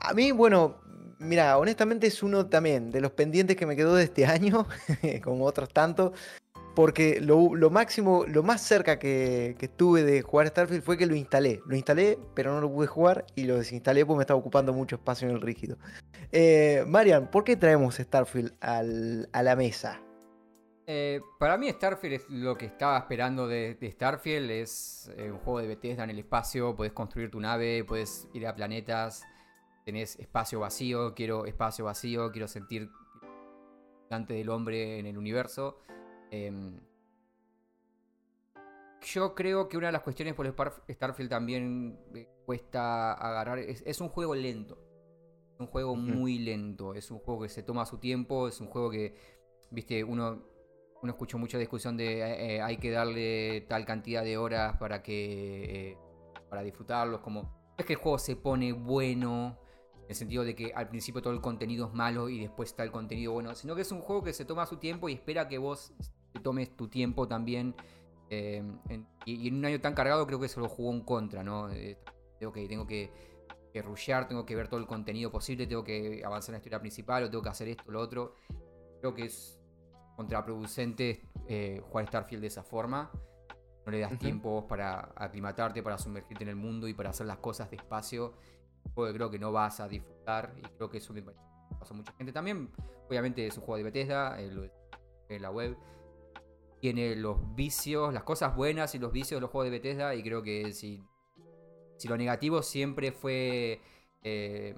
[0.00, 0.80] a mí, bueno,
[1.18, 4.66] mira, honestamente es uno también de los pendientes que me quedó de este año,
[5.24, 6.12] como otros tantos.
[6.74, 11.16] Porque lo, máximo, lo más cerca que, que estuve de jugar Starfield fue que lo
[11.16, 11.60] instalé.
[11.66, 14.94] Lo instalé, pero no lo pude jugar y lo desinstalé porque me estaba ocupando mucho
[14.94, 15.76] espacio en el rígido.
[16.30, 20.00] Eh, Marian, ¿por qué traemos Starfield a la mesa?
[20.90, 24.50] Eh, para mí Starfield es lo que estaba esperando de, de Starfield.
[24.50, 26.74] Es eh, un juego de Bethesda en el espacio.
[26.74, 29.22] Puedes construir tu nave, puedes ir a planetas.
[29.88, 31.14] Tenés espacio vacío.
[31.14, 32.30] Quiero espacio vacío.
[32.30, 32.90] Quiero sentir
[34.10, 35.78] delante del hombre en el universo.
[36.30, 36.78] Em,
[39.00, 41.98] yo creo que una de las cuestiones por el Spar- Starfield también
[42.44, 43.60] cuesta agarrar.
[43.60, 44.78] Es, es un juego lento.
[45.54, 46.92] Es un juego muy lento.
[46.92, 48.46] Es un juego que se toma su tiempo.
[48.46, 49.14] Es un juego que,
[49.70, 50.42] viste, uno,
[51.00, 55.02] uno escuchó mucha discusión de eh, eh, hay que darle tal cantidad de horas para
[55.02, 55.92] que.
[55.92, 55.98] eh,
[56.50, 57.22] para disfrutarlos.
[57.22, 57.72] Como.
[57.78, 59.58] Es que el juego se pone bueno.
[60.08, 62.82] En el sentido de que al principio todo el contenido es malo y después está
[62.82, 63.54] el contenido bueno.
[63.54, 65.92] Sino que es un juego que se toma su tiempo y espera que vos
[66.32, 67.74] te tomes tu tiempo también.
[68.30, 71.00] eh, en- y, y en un año tan cargado creo que eso lo jugó en
[71.02, 71.70] contra, ¿no?
[71.70, 71.98] Eh,
[72.44, 73.10] ok, tengo que,
[73.72, 76.80] que rushear, tengo que ver todo el contenido posible, tengo que avanzar en la historia
[76.80, 78.34] principal, o tengo que hacer esto, lo otro.
[79.00, 79.60] Creo que es
[80.16, 83.10] contraproducente eh, jugar Starfield de esa forma.
[83.86, 84.20] No le das Ujú.
[84.20, 88.34] tiempo para aclimatarte, para sumergirte en el mundo y para hacer las cosas despacio.
[88.94, 91.96] Juego que creo que no vas a disfrutar y creo que eso me pasó a
[91.96, 92.32] mucha gente.
[92.32, 92.70] También,
[93.08, 94.64] obviamente, es un juego de Bethesda, eh, lo
[95.28, 95.76] en la web.
[96.80, 100.22] Tiene los vicios, las cosas buenas y los vicios de los juegos de Bethesda y
[100.22, 101.02] creo que si,
[101.96, 103.80] si lo negativo siempre fue
[104.22, 104.74] eh,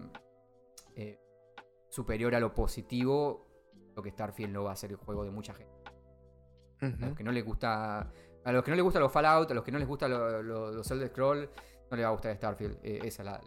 [0.96, 1.18] eh,
[1.90, 3.46] superior a lo positivo,
[3.94, 5.72] lo que Starfield no va a ser el juego de mucha gente.
[6.80, 8.10] A los que no les gusta.
[8.42, 10.42] A los que no les gusta los Fallout, a los que no les gusta lo-
[10.42, 11.50] lo- los Elder Scroll,
[11.90, 12.78] no les va a gustar Starfield.
[12.82, 13.40] Eh, esa es la,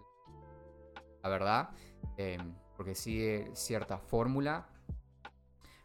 [1.23, 1.69] la verdad.
[2.17, 2.37] Eh,
[2.77, 4.67] porque sigue cierta fórmula.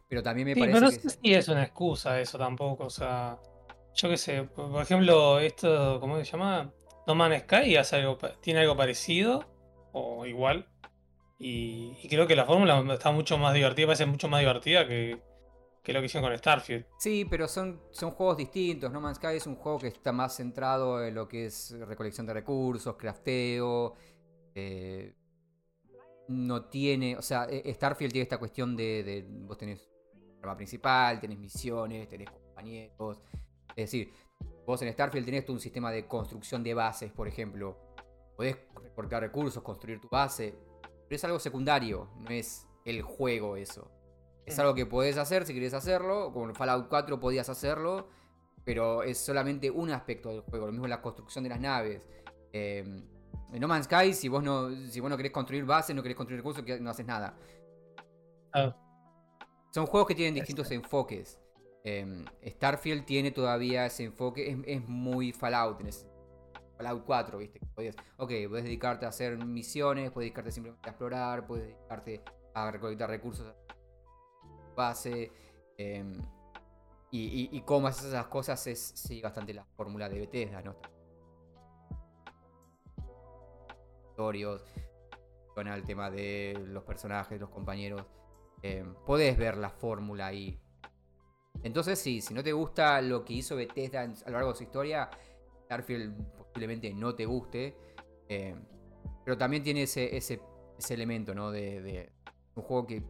[0.07, 0.97] Pero también me Sí, parece pero no que.
[0.97, 2.85] sé si es una excusa eso tampoco.
[2.85, 3.39] O sea,
[3.93, 4.43] yo qué sé.
[4.43, 6.73] Por ejemplo, esto, ¿cómo se llama?
[7.07, 9.45] No Man's Sky hace algo, tiene algo parecido
[9.91, 10.67] o igual.
[11.39, 15.21] Y, y creo que la fórmula está mucho más divertida, parece mucho más divertida que,
[15.83, 16.85] que lo que hicieron con Starfield.
[16.97, 18.91] Sí, pero son, son juegos distintos.
[18.91, 22.25] No Man's Sky es un juego que está más centrado en lo que es recolección
[22.27, 23.95] de recursos, crafteo.
[24.55, 25.13] eh,
[26.29, 27.17] no tiene.
[27.17, 29.03] O sea, eh, Starfield tiene esta cuestión de.
[29.03, 29.89] de- vos tenés
[30.41, 33.21] arma principal, tenés misiones, tenés compañeros.
[33.69, 34.13] Es decir,
[34.65, 37.77] vos en Starfield tenés un sistema de construcción de bases, por ejemplo.
[38.37, 40.55] Podés recortar recursos, construir tu base.
[41.07, 43.91] Pero es algo secundario, no es el juego eso.
[44.45, 46.31] Es algo que podés hacer si querés hacerlo.
[46.31, 48.07] Como en Fallout 4 podías hacerlo.
[48.63, 50.67] Pero es solamente un aspecto del juego.
[50.67, 52.07] Lo mismo la construcción de las naves.
[52.53, 53.03] Eh,
[53.51, 56.15] en No Man's Sky, si vos no, si vos no querés construir bases, no querés
[56.15, 57.35] construir recursos, que no haces nada.
[58.53, 58.75] Ah.
[59.71, 61.39] Son juegos que tienen distintos enfoques.
[61.83, 65.89] Em, Starfield tiene todavía ese enfoque, es, muy Fallout en
[66.77, 67.59] Fallout 4, ¿viste?
[68.17, 73.09] ok, puedes dedicarte a hacer misiones, puedes dedicarte simplemente a explorar, puedes dedicarte a recolectar
[73.09, 73.53] recursos
[74.75, 75.31] base.
[75.77, 76.21] Em,
[77.11, 80.75] y, y, cómo haces esas cosas es sí, bastante la fórmula de Bethesda, ¿no?
[85.67, 88.05] El tema de los personajes, los compañeros.
[88.61, 90.57] Em, podés ver la fórmula ahí.
[91.63, 94.63] Entonces, sí, si no te gusta lo que hizo Bethesda a lo largo de su
[94.63, 95.09] historia,
[95.65, 97.75] Starfield posiblemente no te guste.
[98.29, 98.55] Eh,
[99.25, 100.39] pero también tiene ese, ese,
[100.89, 101.51] elemento, ¿no?
[101.51, 102.09] De,
[102.55, 103.03] un juego que,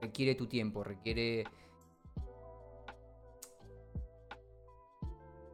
[0.00, 1.44] requiere tu tiempo, requiere.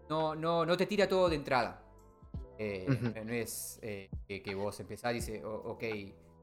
[0.09, 1.88] No, no, no te tira todo de entrada.
[2.59, 2.87] Eh,
[3.25, 5.85] no es eh, que, vos empezás y dices, ok,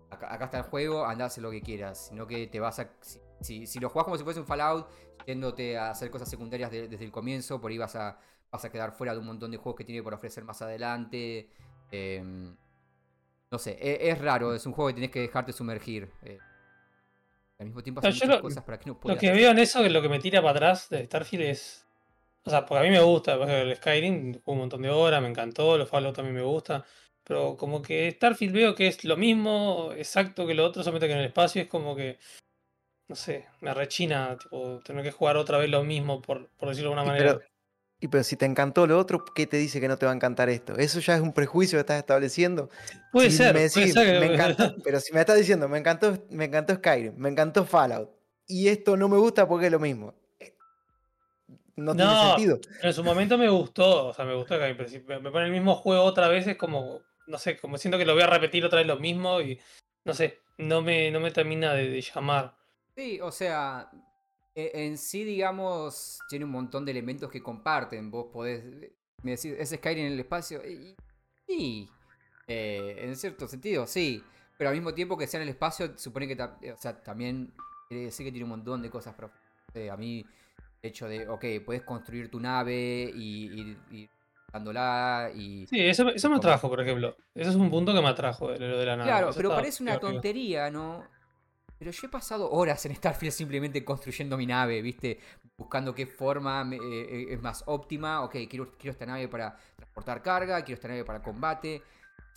[0.09, 2.07] acá, está el juego, andás lo que quieras.
[2.07, 2.89] Sino que te vas a.
[3.41, 4.87] Si, si, lo jugás como si fuese un Fallout,
[5.25, 8.17] yéndote a hacer cosas secundarias desde el comienzo, por ahí vas a
[8.55, 11.49] vas a quedar fuera de un montón de juegos que tiene por ofrecer más adelante.
[11.91, 12.55] Em,
[13.51, 16.09] no sé, e, es, raro, es un juego que tienes que dejarte sumergir.
[16.23, 16.39] Eh.
[17.59, 19.15] al mismo tiempo hace muchas cosas para que no puedas.
[19.15, 21.84] Lo que veo en eso, lo que me tira para atrás de Starfield es.
[22.45, 25.77] O sea, porque a mí me gusta, el Skyrim, un montón de horas, me encantó,
[25.77, 26.85] los Fallout también me gusta.
[27.23, 31.13] Pero como que Starfield veo que es lo mismo, exacto que lo otro, solamente que
[31.13, 32.19] en el espacio es como que
[33.07, 36.89] no sé, me rechina, tipo, tener que jugar otra vez lo mismo, por, por decirlo
[36.89, 37.39] de alguna manera.
[37.99, 40.15] Y pero si te encantó lo otro, ¿qué te dice que no te va a
[40.15, 40.75] encantar esto?
[40.75, 42.69] Eso ya es un prejuicio que estás estableciendo.
[43.11, 43.61] Puede ser, me
[44.83, 48.09] pero si me estás diciendo, me encantó, me encantó Skyrim, me encantó Fallout,
[48.47, 50.13] y esto no me gusta porque es lo mismo.
[51.77, 52.59] Eh, no, tiene sentido.
[52.81, 54.73] En su momento me gustó, o sea, me gustó que
[55.07, 58.13] me pone el mismo juego otra vez, es como, no sé, como siento que lo
[58.13, 59.59] voy a repetir otra vez lo mismo y
[60.05, 62.55] no sé, no me, no me termina de llamar.
[62.95, 63.89] Sí, o sea,
[64.55, 68.09] e, en sí, digamos, tiene un montón de elementos que comparten.
[68.09, 68.63] Vos podés.
[69.21, 70.61] Me decís, ¿es Skyrim en el espacio?
[71.47, 71.89] sí.
[72.47, 74.23] Eh, en cierto sentido, sí.
[74.57, 77.53] Pero al mismo tiempo que sea en el espacio, supone que o sea, también
[77.89, 79.43] quiere decir que tiene un montón de cosas profundas.
[79.91, 80.25] a mí,
[80.85, 84.09] hecho de, ok, puedes construir tu nave y ir
[84.51, 85.67] dándola y.
[85.67, 87.15] Sí, eso, eso me atrajo, por ejemplo.
[87.33, 89.09] Eso es un punto que me atrajo, lo de la nave.
[89.09, 91.03] Claro, pero parece una tontería, ¿no?
[91.77, 95.19] Pero yo he pasado horas en Starfield simplemente construyendo mi nave, ¿viste?
[95.57, 98.23] Buscando qué forma eh, eh, es más óptima.
[98.23, 101.81] Ok, quiero, quiero esta nave para transportar carga, quiero esta nave para combate.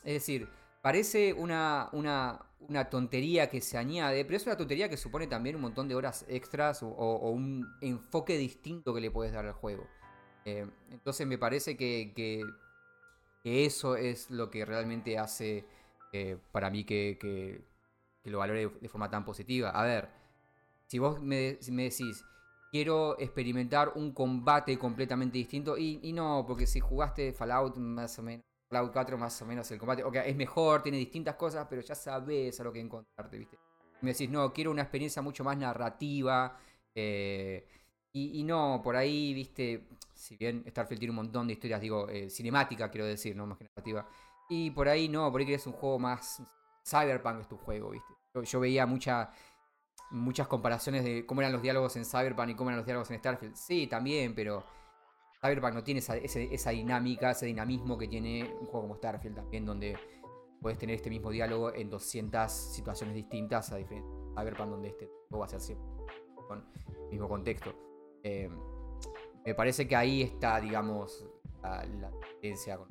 [0.02, 0.48] Es decir,
[0.82, 5.56] parece una, una, una, tontería que se añade, pero es una tontería que supone también
[5.56, 9.86] un montón de horas extras o, un enfoque distinto que le puedes dar al juego.
[10.44, 12.44] Eh, entonces me parece que,
[13.44, 15.64] eso es lo que realmente hace
[16.52, 17.64] para mí que
[18.24, 19.70] lo valore de forma tan positiva.
[19.70, 20.08] A ver,
[20.86, 22.24] si vos me, me decís,
[22.70, 28.44] quiero experimentar un combate completamente distinto, y, no, porque si jugaste Fallout más o menos,
[28.68, 31.94] Fallout 4 más o menos el combate, ok, es mejor, tiene distintas cosas, pero ya
[31.94, 33.58] sabes a lo que encontrarte, ¿viste?
[34.02, 36.56] Me decís, no, quiero una experiencia mucho más narrativa,
[36.94, 37.66] eh,
[38.12, 39.86] y, no, por ahí, ¿viste?
[40.12, 43.58] Si bien Starfield tiene un montón de historias, digo, eh, cinemática, quiero decir, no más
[43.58, 44.08] que narrativa.
[44.48, 46.42] Y por ahí no, por ahí querés un juego más
[46.84, 48.14] Cyberpunk es tu juego, ¿viste?
[48.44, 49.28] Yo, veía muchas
[50.48, 53.54] comparaciones de cómo eran los diálogos en Cyberpunk y cómo eran los diálogos en Starfield.
[53.54, 54.64] Sí, también, pero
[55.40, 59.96] Cyberpunk no tiene esa, dinámica, ese dinamismo que tiene un juego como Starfield también, donde
[60.60, 65.40] puedes tener este mismo diálogo en 200 situaciones distintas a diferentes Cyberpunk, donde este juego
[65.40, 65.86] va a ser siempre
[66.48, 66.64] con
[67.04, 67.72] el mismo contexto.
[68.22, 68.50] Eh,
[69.44, 71.24] me parece que ahí está, digamos,
[71.62, 72.88] la, diferencia con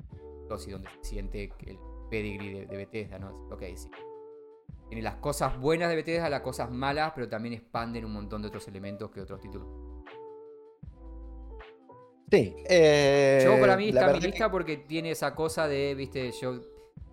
[0.48, 3.48] los y donde se siente el pedigree de, Bethesda, ¿no?
[3.50, 3.90] Ok, sí
[4.88, 8.48] tiene las cosas buenas de Bethesda, las cosas malas, pero también expanden un montón de
[8.48, 9.68] otros elementos que otros títulos.
[12.30, 12.54] Sí.
[12.68, 16.60] Eh, yo para mí está en mi lista porque tiene esa cosa de, viste, yo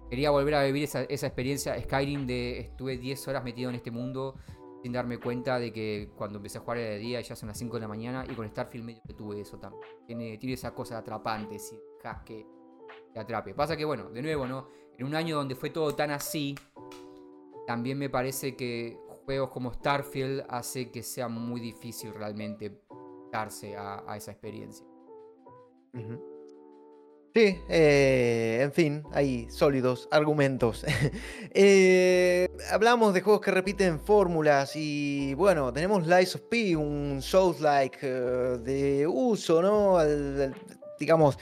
[0.09, 4.35] quería volver a vivir esa, experiencia Skyrim de estuve 10 horas metido en este mundo
[4.83, 7.47] sin darme cuenta de que cuando empecé a jugar era de día y ya son
[7.47, 9.81] las 5 de la mañana y con Starfield medio que tuve eso también.
[10.05, 12.45] Tiene, tiene esa cosa atrapante, si dejas que
[13.13, 13.55] te atrape.
[13.55, 14.67] Pasa que bueno, de nuevo, ¿no?
[14.97, 16.55] En un año donde fue todo tan así,
[17.65, 22.79] también me parece que juegos como Starfield hace que sea muy difícil realmente
[23.31, 24.85] darse a, esa experiencia.
[27.35, 30.85] Sí, eh, en fin, hay sólidos argumentos.
[31.57, 37.97] Eh, hablamos de juegos que repiten fórmulas y bueno, tenemos Lies of P, un Souls-like
[38.01, 39.97] eh, de uso, ¿no?
[40.99, 41.37] digamos,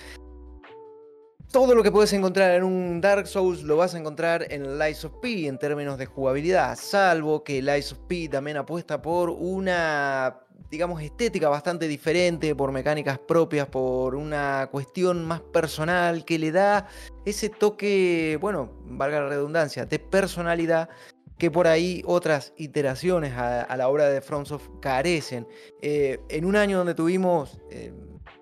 [1.51, 5.06] todo lo que puedes encontrar en un Dark Souls lo vas a encontrar en Lies
[5.06, 10.39] of P en términos de jugabilidad, salvo que Lies of P también apuesta por una,
[10.74, 16.88] digamos, estética bastante diferente, por mecánicas propias, por una cuestión más personal que le da
[17.26, 20.90] ese toque, bueno, valga la redundancia, de personalidad
[21.38, 25.48] que por ahí otras iteraciones a, la obra de FromSoft carecen.
[25.84, 27.60] Eh, en un año donde tuvimos...
[27.70, 27.94] Eh,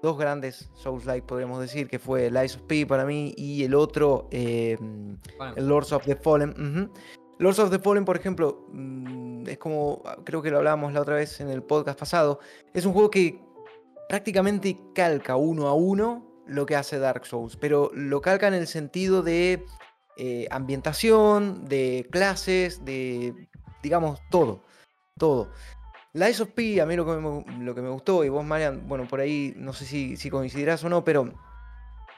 [0.01, 4.27] dos grandes Souls-like, podríamos decir, que fue Lies of P para mí y el otro,
[4.31, 4.75] eh,
[5.57, 6.89] Lords of the Fallen.
[7.41, 11.15] Lords of the Fallen, por ejemplo, mm, es como, creo que lo hablábamos la otra
[11.15, 12.39] vez en el podcast pasado,
[12.71, 13.41] es un juego que
[14.07, 18.67] prácticamente calca uno a uno lo que hace Dark Souls, pero lo calca en el
[18.67, 19.65] sentido de
[20.17, 23.33] eh, ambientación, de clases, de,
[23.81, 24.61] digamos, todo,
[25.17, 25.49] todo.
[26.13, 29.55] Lies of P, a mí lo que, me, gustó, y vos, Marian, bueno, por ahí
[29.57, 31.33] no sé si coincidirás o no, pero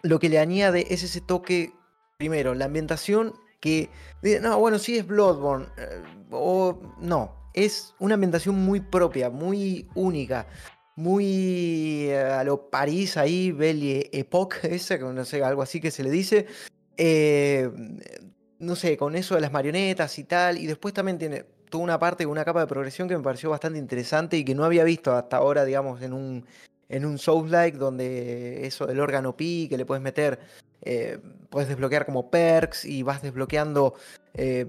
[0.01, 1.71] lo que le añade es ese toque,
[2.17, 3.33] primero, la ambientación
[3.63, 3.89] que,
[4.41, 6.01] no, bueno, sí es Bloodborne, eh,
[6.31, 10.47] o no, es una ambientación muy propia, muy única,
[10.97, 16.03] muy eh, a lo París ahí, Belle Époque, esa, no sé, algo así que se
[16.03, 16.45] le dice.
[16.97, 17.69] Eh,
[18.59, 21.97] no sé, con eso de las marionetas y tal, y después también tiene tuvo una
[21.97, 25.13] parte, una capa de progresión que me pareció bastante interesante y que no había visto
[25.13, 26.45] hasta ahora, digamos, en un,
[26.89, 30.39] en un Souls-like, donde eso del órgano pi, que le puedes meter,
[30.83, 31.19] eh,
[31.49, 33.95] puedes desbloquear como perks y vas desbloqueando,
[34.33, 34.65] eh,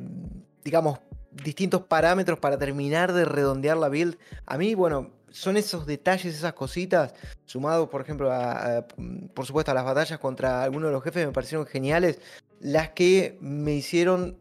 [0.65, 1.01] digamos,
[1.31, 4.17] distintos parámetros para terminar de redondear la build.
[4.47, 7.12] A mí, bueno, son esos detalles, esas cositas,
[7.45, 8.87] sumados, por ejemplo, a,
[9.35, 12.21] por supuesto, a las batallas contra algunos de los jefes, me parecieron geniales,
[12.61, 14.39] las que me hicieron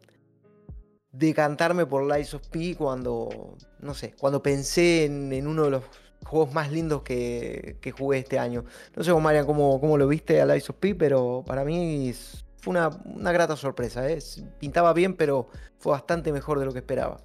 [1.11, 5.83] decantarme por Lies of P cuando, no sé, cuando pensé en, uno de los
[6.25, 8.65] juegos más lindos que, jugué este año.
[8.95, 12.13] No sé, Marian, cómo, cómo lo viste a Lies of P, pero para mí
[12.57, 12.89] fue una,
[13.31, 14.09] grata sorpresa.
[14.09, 14.19] ¿eh?
[14.59, 15.49] Pintaba bien, pero
[15.79, 17.21] fue bastante mejor de lo que esperaba.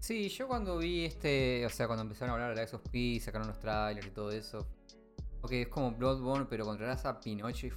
[0.00, 3.20] Sí, yo cuando vi este, o sea, cuando empezaron a hablar de Lies of P,
[3.20, 4.66] sacaron los trailers y todo eso.
[5.42, 7.72] Ok, es como Bloodborne, pero controlas a Pinocho y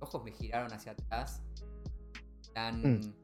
[0.00, 1.42] ojos me giraron hacia atrás.
[2.52, 2.80] Tan...
[2.80, 3.14] Mm.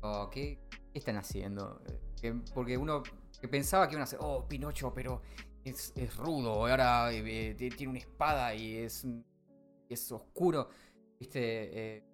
[0.00, 0.60] Oh, ¿qué,
[0.94, 1.82] están haciendo?
[2.22, 3.02] Eh, porque uno
[3.40, 5.22] que pensaba que iban a hacer, oh, Pinocho, pero
[5.68, 9.06] es, rudo, ahora eh, eh, tiene una espada y es,
[9.88, 10.68] es oscuro.
[11.18, 12.04] ¿Viste?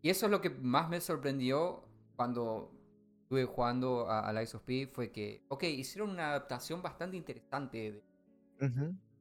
[0.00, 1.84] y eso es lo que más me sorprendió
[2.16, 2.72] cuando
[3.20, 8.02] estuve jugando a, a Lies of P, fue que, ok, hicieron una adaptación bastante interesante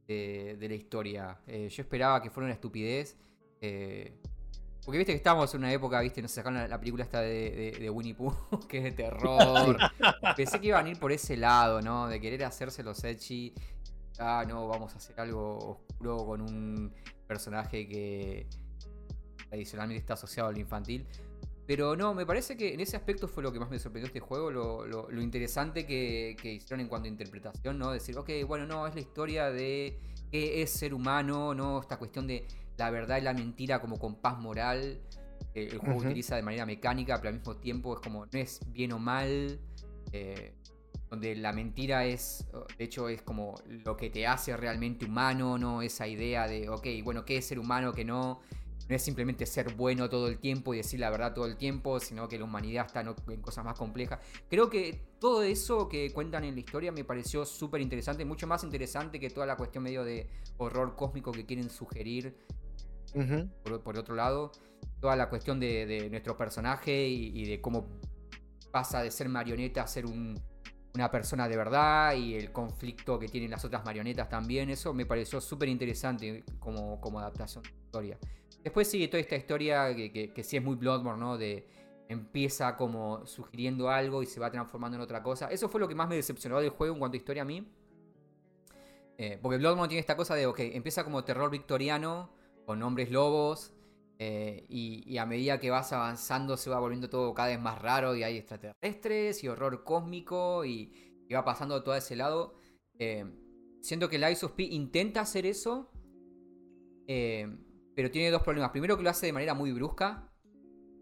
[0.07, 1.41] de, de, la historia.
[1.45, 3.17] yo esperaba que fuera una estupidez.
[4.83, 8.15] Porque viste que estábamos en una época, viste, nos sacaron la, película esta de, Winnie
[8.15, 8.33] Pooh,
[8.67, 9.77] que es de terror.
[10.35, 12.07] Pensé que iban a ir por ese lado, ¿no?
[12.07, 13.53] De querer hacerse los edgy.
[14.17, 16.93] Ah, no, vamos a hacer algo oscuro con un
[17.27, 18.47] personaje que
[19.49, 21.05] tradicionalmente está asociado al infantil.
[21.67, 24.19] Pero no, me parece que en ese aspecto fue lo que más me sorprendió este
[24.19, 27.91] juego, lo, interesante que, que, hicieron en cuanto a interpretación, ¿no?
[27.91, 29.97] Decir, ok, bueno, no, es la historia de
[30.31, 31.79] qué es ser humano, ¿no?
[31.79, 32.45] Esta cuestión de
[32.81, 34.99] la verdad y la mentira como compás moral.
[35.53, 38.59] Eh, el juego utiliza de manera mecánica, pero al mismo tiempo es como no es
[38.67, 39.59] bien o mal.
[40.11, 40.55] Eh,
[41.09, 45.81] donde la mentira es, de hecho, es como lo que te hace realmente humano, ¿no?
[45.81, 48.39] Esa idea de, ok, bueno, ¿qué es ser humano, qué no?
[48.87, 51.99] No es simplemente ser bueno todo el tiempo y decir la verdad todo el tiempo,
[51.99, 54.19] sino que la humanidad está en cosas más complejas.
[54.49, 58.63] Creo que todo eso que cuentan en la historia me pareció súper interesante, mucho más
[58.63, 62.37] interesante que toda la cuestión medio de horror cósmico que quieren sugerir
[63.83, 64.51] por, otro lado,
[64.99, 67.87] toda la cuestión de, nuestro personaje y, de cómo
[68.71, 73.51] pasa de ser marioneta a ser una persona de verdad y el conflicto que tienen
[73.51, 78.17] las otras marionetas también, eso me pareció súper interesante como, como adaptación de historia.
[78.63, 81.37] Después sigue toda esta historia que, que, sí es muy Bloodborne, ¿no?
[81.37, 81.67] De
[82.11, 85.47] empieza como sugiriendo algo y se va transformando en otra cosa.
[85.47, 87.65] Eso fue lo que más me decepcionó del juego en cuanto a historia a mí.
[89.17, 92.31] Eh, porque Bloodborne tiene esta cosa de, ok, empieza como terror victoriano,
[92.71, 93.73] con hombres lobos.
[94.17, 98.15] Eh, y, a medida que vas avanzando se va volviendo todo cada vez más raro
[98.15, 100.93] y hay extraterrestres y horror cósmico y,
[101.33, 102.53] va pasando todo ese lado.
[102.97, 103.25] Eh,
[103.81, 105.91] siento que Lies of P intenta hacer eso,
[107.07, 107.45] eh,
[107.93, 108.71] pero tiene dos problemas.
[108.71, 110.31] Primero que lo hace de manera muy brusca.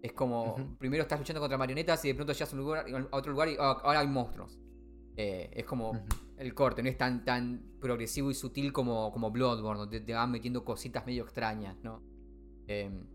[0.02, 3.16] Es como, primero estás luchando contra marionetas y de pronto llegas a, un lugar, a
[3.16, 4.58] otro lugar y ah, ahora hay monstruos.
[5.16, 5.92] es como
[6.40, 10.32] el corte, no es tan, tan progresivo y sutil como, como Bloodborne, donde te van
[10.32, 12.02] metiendo cositas medio extrañas, ¿no?
[12.68, 13.06] Em,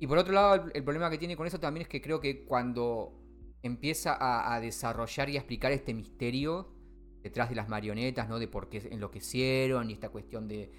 [0.00, 2.44] y por otro lado, el, problema que tiene con eso también es que creo que
[2.44, 3.22] cuando
[3.62, 6.74] empieza a, desarrollar y a explicar este misterio
[7.22, 8.38] detrás de las marionetas, ¿no?
[8.38, 10.70] De por qué enloquecieron y esta cuestión de,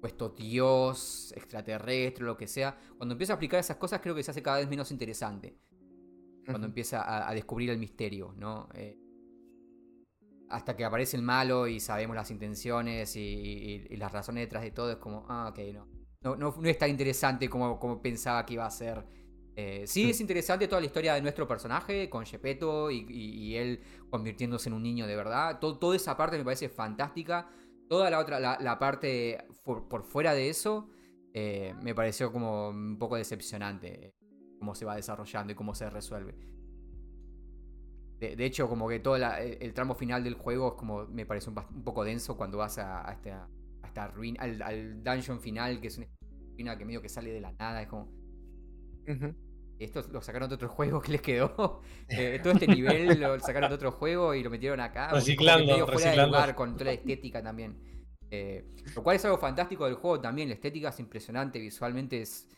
[0.00, 2.78] puesto dios, extraterrestre, lo que sea.
[2.96, 5.58] Cuando empieza a explicar esas cosas creo que se hace cada vez menos interesante.
[6.46, 8.68] Cuando empieza a, descubrir el misterio, ¿no?
[8.74, 8.98] Eh,
[10.50, 14.90] hasta que aparece el malo y sabemos las intenciones y, las razones detrás de todo,
[14.90, 15.86] es como, ah, ok, no.
[16.20, 19.04] No, no, es tan interesante como, como, pensaba que iba a ser.
[19.54, 23.80] Eh, sí es interesante toda la historia de nuestro personaje con Gepetto y, él
[24.10, 25.58] convirtiéndose en un niño de verdad.
[25.58, 27.48] toda esa parte me parece fantástica.
[27.88, 30.90] Toda la otra, la, parte por, fuera de eso,
[31.32, 34.14] eh, me pareció como un poco decepcionante
[34.58, 36.57] cómo se va desarrollando y cómo se resuelve.
[38.20, 41.84] De, hecho, como que todo el, tramo final del juego es como me parece un,
[41.84, 46.08] poco denso cuando vas a, esta, ruina, al, dungeon final, que es una
[46.52, 48.08] ruina que medio que sale de la nada, es como...
[49.78, 51.80] Esto lo sacaron de otro juego que les quedó.
[52.08, 55.10] Eh, todo este nivel lo sacaron de otro juego y lo metieron acá.
[55.12, 57.76] Reciclando, fuera de lugar con toda la estética también.
[58.30, 58.64] Eh,
[58.94, 60.48] lo cual es algo fantástico del juego también.
[60.48, 62.48] La estética es impresionante, visualmente es,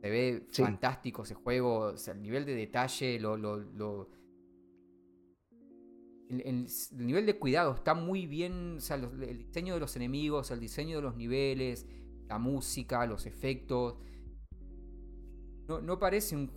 [0.00, 1.90] se ve fantástico ese juego.
[1.90, 4.08] el nivel de detalle, lo, lo,
[6.30, 8.76] el, nivel de cuidado está muy bien.
[8.78, 11.86] O sea, el diseño de los enemigos, el diseño de los niveles,
[12.28, 13.96] la música, los efectos
[15.68, 16.50] no, parece un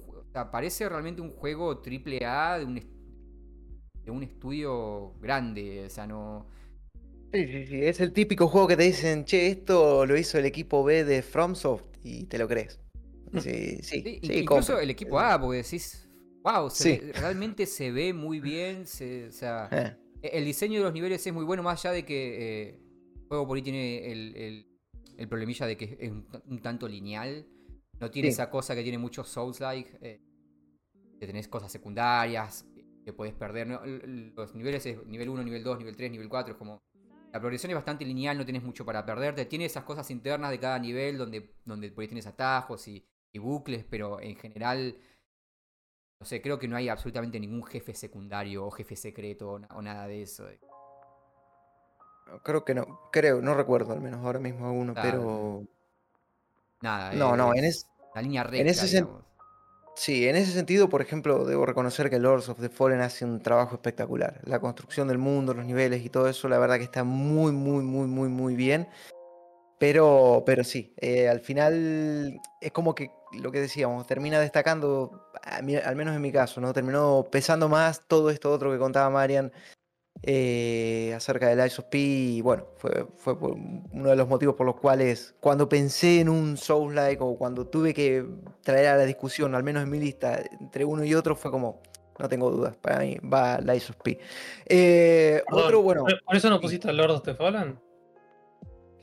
[0.51, 5.85] parece realmente un juego triple A de un, de un estudio grande.
[5.85, 6.47] O sea, no.
[7.33, 7.83] Sí, sí, sí.
[7.83, 11.21] Es el típico juego que te dicen, che, esto lo hizo el equipo B de
[11.21, 12.79] FromSoft y te lo crees.
[13.31, 13.39] Mm.
[13.39, 14.19] Sí, sí.
[14.21, 16.09] incluso el equipo A, porque decís,
[16.43, 16.69] wow,
[17.13, 18.83] realmente se ve muy bien.
[18.83, 19.97] o sea, eh.
[20.21, 22.79] e, el diseño de los niveles es muy bueno, más allá de que eh,
[23.15, 24.65] el juego por ahí tiene el,
[25.17, 27.45] el, problemilla de que es un tanto lineal.
[27.99, 29.99] No tiene esa cosa que tiene muchos Souls-like.
[30.01, 30.21] Eh,
[31.21, 32.65] que tenés cosas secundarias
[33.05, 33.67] que podés perder.
[34.35, 36.53] Los niveles es nivel 1, nivel 2, nivel 3, nivel 4.
[36.53, 36.81] Es como.
[37.31, 39.45] La progresión es bastante lineal, no tienes mucho para perderte.
[39.45, 43.85] Tiene esas cosas internas de cada nivel donde, donde por ahí tienes atajos y, bucles,
[43.87, 44.97] pero en general.
[46.21, 50.05] No sé, creo que no hay absolutamente ningún jefe secundario o jefe secreto o, nada
[50.05, 50.45] de eso.
[52.43, 55.63] Creo que no, creo, no recuerdo al menos ahora mismo alguno, pero.
[56.79, 57.11] Nada.
[57.13, 59.03] No, no, en, es, la línea recta, en ese
[59.95, 63.41] Sí, en ese sentido, por ejemplo, debo reconocer que Lords of the Fallen hace un
[63.41, 64.41] trabajo espectacular.
[64.45, 67.83] La construcción del mundo, los niveles y todo eso, la verdad que está muy, muy,
[67.83, 68.87] muy, muy, muy bien.
[69.79, 75.95] Pero, pero sí, eh, al final es como que lo que decíamos, termina destacando, al
[75.95, 76.73] menos en mi caso, ¿no?
[76.73, 79.51] Terminó pesando más todo esto otro que contaba Marian
[80.23, 81.97] eh, acerca del Ice of P.
[81.97, 86.57] Y bueno, fue, fue uno de los motivos por los cuales cuando pensé en un
[86.57, 88.25] Souls-like o cuando tuve que
[88.63, 91.81] traer a la discusión, al menos en mi lista, entre uno y otro, fue como,
[92.19, 94.19] no tengo dudas, para mí va Ice of P.
[94.65, 96.05] Eh, otro, bueno.
[96.25, 97.79] ¿Por eso no pusiste Lord of the Fallen?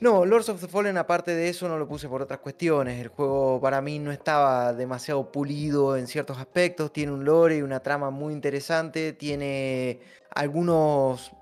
[0.00, 3.00] No, Lords of the Fallen, aparte de eso, no lo puse por otras cuestiones.
[3.00, 6.92] El juego para mí no estaba demasiado pulido en ciertos aspectos.
[6.92, 9.12] Tiene un lore y una trama muy interesante.
[9.12, 9.98] Tiene
[10.30, 11.32] algunos,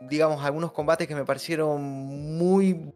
[0.00, 1.80] digamos, algunos combates que me parecieron
[2.36, 2.92] muy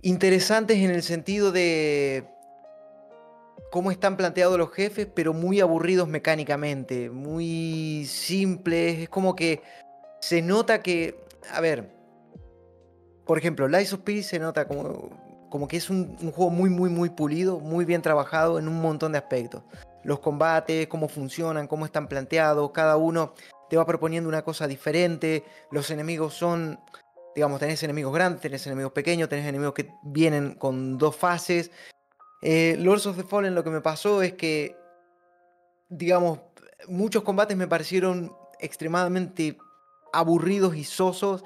[0.00, 2.26] interesantes en el sentido de
[3.70, 9.00] cómo están planteados los jefes, pero muy aburridos mecánicamente, muy simples.
[9.00, 9.60] Es como que
[10.20, 11.99] se nota que, a ver,
[13.30, 15.08] por ejemplo, Lies of Peace se nota como,
[15.50, 18.82] como que es un, un, juego muy, muy, muy pulido, muy bien trabajado en un
[18.82, 19.62] montón de aspectos
[20.02, 23.34] los combates, cómo funcionan, cómo están planteados, cada uno
[23.68, 26.80] te va proponiendo una cosa diferente, los enemigos son,
[27.36, 31.70] digamos, tenés enemigos grandes, tenés enemigos pequeños, tenés enemigos que vienen con dos fases.
[32.42, 34.76] Eh, Lords of the Fallen lo que me pasó es que,
[35.88, 36.40] digamos,
[36.88, 39.56] muchos combates me parecieron extremadamente
[40.12, 41.44] aburridos y sosos,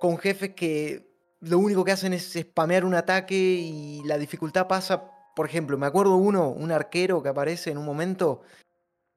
[0.00, 1.11] con jefes que
[1.42, 5.86] lo único que hacen es spamear un ataque y la dificultad pasa por ejemplo, me
[5.86, 8.42] acuerdo uno, un arquero que aparece en un momento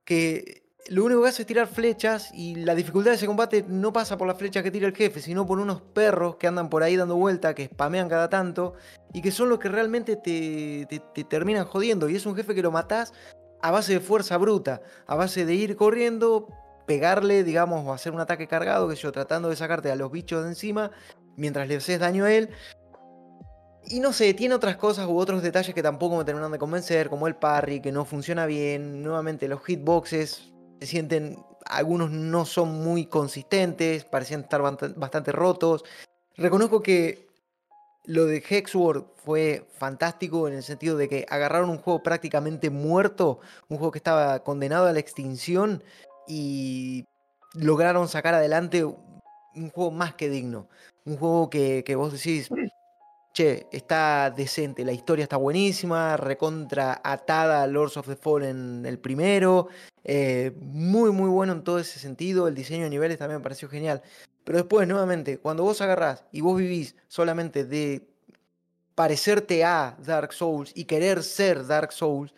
[0.05, 3.91] que lo único que hace es tirar flechas y la dificultad de ese combate no
[3.91, 6.83] pasa por las flechas que tira el jefe, sino por unos perros que andan por
[6.83, 8.75] ahí dando vuelta, que spamean cada tanto
[9.11, 12.07] y que son los que realmente te, te, terminan jodiendo.
[12.07, 13.13] Y es un jefe que lo matás
[13.61, 16.49] a base de fuerza bruta, a base de ir corriendo,
[16.85, 20.43] pegarle, digamos, o hacer un ataque cargado, que yo, tratando de sacarte a los bichos
[20.43, 20.91] de encima
[21.37, 22.49] mientras le haces daño a él.
[23.87, 27.09] Y no sé, tiene otras cosas u otros detalles que tampoco me terminan de convencer,
[27.09, 29.03] como el parry, que no funciona bien.
[29.03, 34.61] Nuevamente, los hitboxes se sienten, algunos no son muy consistentes, parecían estar
[34.95, 35.83] bastante rotos.
[36.35, 37.27] Reconozco que
[38.05, 43.39] lo de Hexworld fue fantástico en el sentido de que agarraron un juego prácticamente muerto,
[43.69, 45.83] un juego que estaba condenado a la extinción
[46.27, 47.05] y
[47.53, 50.67] lograron sacar adelante un juego más que digno.
[51.05, 52.49] Un juego que, que vos decís,
[53.35, 58.97] che, está decente, la historia está buenísima, recontra atada a Lords of the Fallen el
[58.97, 59.67] primero,
[60.05, 63.67] eh, muy muy bueno en todo ese sentido, el diseño de niveles también me pareció
[63.67, 64.01] genial.
[64.45, 68.07] Pero después, nuevamente, cuando vos agarrás y vos vivís solamente de
[68.95, 72.33] parecerte a Dark Souls y querer ser Dark Souls,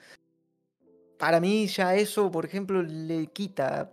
[1.20, 3.92] para mí ya eso, por ejemplo, le quita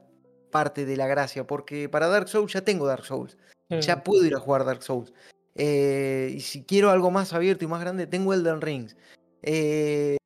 [0.51, 3.37] parte de la gracia, porque para Dark Souls ya tengo Dark Souls,
[3.69, 5.13] ya puedo ir a jugar Dark Souls.
[5.55, 8.97] Eh, y si quiero algo más abierto y más grande, tengo Elden Rings.
[9.43, 10.17] Eh,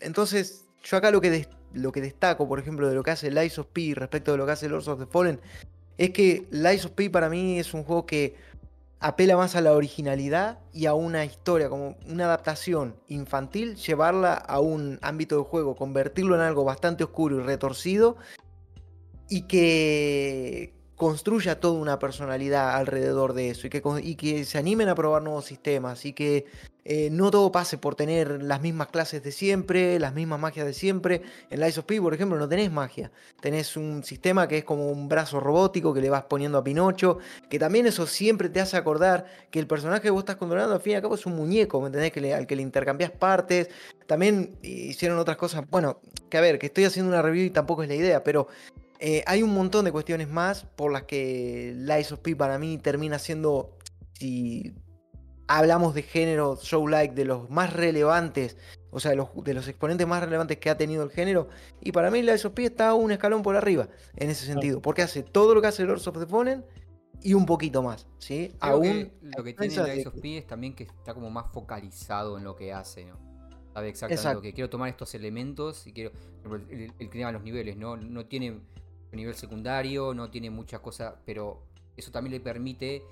[0.00, 3.58] entonces, yo acá lo que, lo que destaco, por ejemplo, de lo que hace Lies
[3.58, 5.40] of P respecto de lo que hace Lords of the Fallen,
[5.98, 8.34] es que Lies of P para mí es un juego que
[8.98, 14.60] apela más a la originalidad y a una historia, como una adaptación infantil, llevarla a
[14.60, 18.16] un ámbito de juego, convertirlo en algo bastante oscuro y retorcido,
[19.28, 20.72] y que
[21.02, 25.20] construya toda una personalidad alrededor de eso y que, y que se animen a probar
[25.20, 26.46] nuevos sistemas y que
[26.84, 30.72] eh, no todo pase por tener las mismas clases de siempre, las mismas magias de
[30.72, 31.22] siempre.
[31.50, 33.10] En Lies of P, por ejemplo, no tenés magia.
[33.40, 37.18] Tenés un sistema que es como un brazo robótico que le vas poniendo a Pinocho,
[37.50, 40.80] que también eso siempre te hace acordar que el personaje que vos estás controlando al
[40.80, 42.12] fin y al cabo es un muñeco, ¿me entendés?
[42.12, 43.70] Que al que le intercambias partes.
[44.06, 45.98] También hicieron otras cosas, bueno,
[46.30, 48.46] que a ver, que estoy haciendo una review y tampoco es la idea, pero
[49.04, 52.78] eh, hay un montón de cuestiones más por las que Lies of P para mí
[52.78, 53.76] termina siendo,
[54.12, 54.76] si
[55.48, 58.56] hablamos de género show-like, de los más relevantes,
[58.92, 61.48] o sea, de los, de los, exponentes más relevantes que ha tenido el género.
[61.80, 65.02] Y para mí Lies of P está un escalón por arriba en ese sentido, porque
[65.02, 66.64] hace todo lo que hace Lords of the Fallen
[67.22, 68.52] y un poquito más, ¿sí?
[68.60, 72.44] Aún lo que tiene Lies of P es también que está como más focalizado en
[72.44, 73.18] lo que hace, ¿no?
[73.74, 76.12] Sabe exactamente lo que quiero tomar estos elementos y quiero
[76.44, 77.96] el, el que los niveles, ¿no?
[77.96, 78.60] No tiene
[79.16, 81.62] nivel secundario, no tiene muchas cosas, pero
[81.96, 83.02] eso también le permite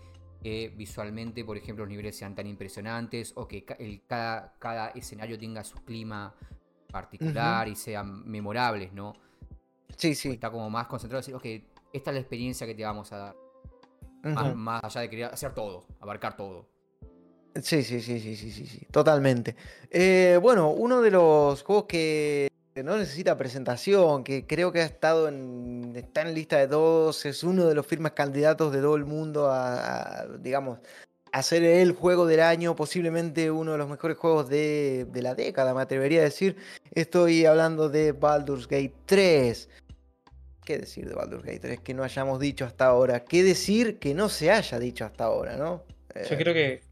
[0.43, 5.39] que visualmente, por ejemplo, los niveles sean tan impresionantes o que el, cada, cada, escenario
[5.39, 6.35] tenga su clima
[6.91, 9.13] particular y sean memorables, ¿no?
[9.97, 10.31] Sí, sí.
[10.31, 13.35] Está como más concentrado en decir, ok, esta es la experiencia que te vamos a
[14.23, 14.57] dar.
[14.57, 16.69] más, allá de querer hacer todo, abarcar todo.
[17.63, 19.57] Sí, sí, sí, sí, sí, sí, sí, totalmente.
[19.91, 22.50] Eh, bueno, uno de los juegos que
[22.83, 27.43] no necesita presentación, que creo que ha estado en, está en lista de todos, es
[27.45, 30.79] uno de los firmes candidatos de todo el mundo a, digamos,
[31.33, 35.75] a ser el juego del año, posiblemente uno de los mejores juegos de, la década,
[35.75, 36.57] me atrevería a decir.
[36.93, 39.69] Estoy hablando de Baldur's Gate 3.
[40.65, 43.25] ¿Qué decir de Baldur's Gate 3 que no hayamos dicho hasta ahora?
[43.25, 45.85] ¿Qué decir que no se haya dicho hasta ahora, no?
[46.29, 46.83] Yo creo que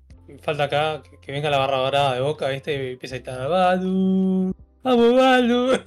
[0.40, 2.72] falta acá que, venga la barra dorada de boca, ¿viste?
[2.74, 4.54] Y empieza a estar Baldur.
[4.88, 5.82] ¡Vamos, Baldur!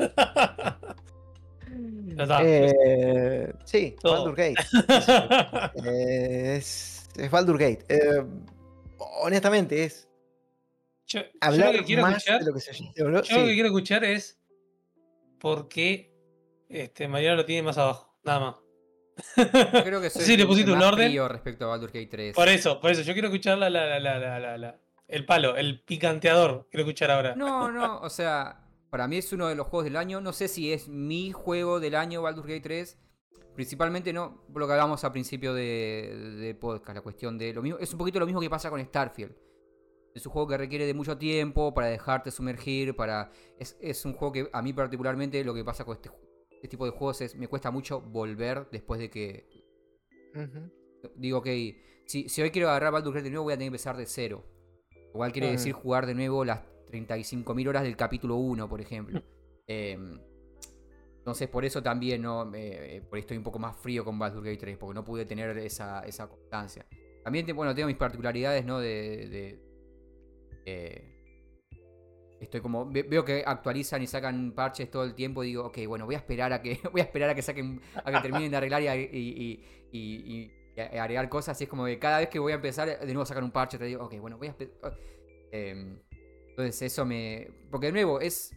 [2.44, 4.56] eh, sí, Baldur Gate.
[6.56, 7.84] es, es Baldur Gate.
[7.90, 8.24] Eh,
[9.24, 10.08] honestamente, es.
[11.08, 14.04] Yo, hablar lo que quiero escuchar, de lo que se Yo lo que quiero escuchar
[14.04, 14.40] es
[15.40, 16.14] por qué
[16.70, 18.16] este, Mariano lo tiene más abajo.
[18.24, 18.56] Nada más.
[19.74, 21.12] Yo creo que soy sí, le pusiste un orden.
[21.28, 22.36] respecto a Baldur Gate 3.
[22.36, 23.02] Por eso, por eso.
[23.02, 26.68] Yo quiero escuchar la, la, la, el palo, el picanteador.
[26.70, 27.36] Quiero escuchar ahora.
[27.36, 28.61] No, no, o sea,
[28.92, 30.20] para mí es uno de los juegos del año.
[30.20, 32.98] No sé si es mi juego del año, Baldur's Gate 3.
[33.56, 37.80] Principalmente no, por lo que hablábamos al principio de, podcast, la cuestión de lo mismo.
[37.80, 39.34] Es un poquito lo mismo que pasa con Starfield.
[40.14, 43.32] Es un juego que requiere de mucho tiempo para dejarte sumergir, para.
[43.58, 46.12] Es, un juego que a mí particularmente lo que pasa con este,
[46.52, 47.36] este, tipo de juegos es.
[47.36, 49.48] me cuesta mucho volver después de que.
[51.16, 51.48] Digo, ok,
[52.08, 54.06] si, si, hoy quiero agarrar Baldur's Gate de nuevo, voy a tener que empezar de
[54.06, 54.44] cero.
[55.14, 56.60] Igual quiere decir jugar de nuevo las
[56.92, 59.22] 35.000 horas del capítulo 1, por ejemplo.
[59.68, 60.20] Em,
[61.20, 64.58] entonces, por eso también no eh, por estoy un poco más frío con Baldur's Gate
[64.58, 66.86] 3, porque no pude tener esa, esa constancia.
[67.24, 68.80] También, bueno, tengo mis particularidades, ¿no?
[68.80, 69.60] De.
[72.40, 72.90] estoy como.
[72.90, 76.18] Veo que actualizan y sacan parches todo el tiempo y digo, ok, bueno, voy a
[76.18, 76.80] esperar a que.
[76.92, 77.82] Voy a esperar a que saquen.
[78.04, 81.56] a que terminen de arreglar y, y, agregar cosas.
[81.56, 83.78] Así es como que cada vez que voy a empezar, de nuevo sacan un parche,
[83.78, 84.98] te digo, ok, bueno, voy a esperar.
[86.52, 87.50] Entonces eso me...
[87.70, 88.54] Porque de nuevo, es,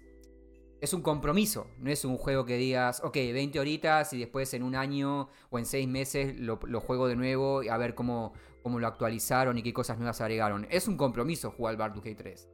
[0.80, 4.62] es un compromiso, no es un juego que digas, ok, 20 horitas y después en
[4.62, 8.78] un año o en 6 meses lo, juego de nuevo y a ver cómo, cómo
[8.78, 10.66] lo actualizaron y qué cosas nuevas agregaron.
[10.70, 12.48] Es un compromiso jugar Baldur's Gate 3.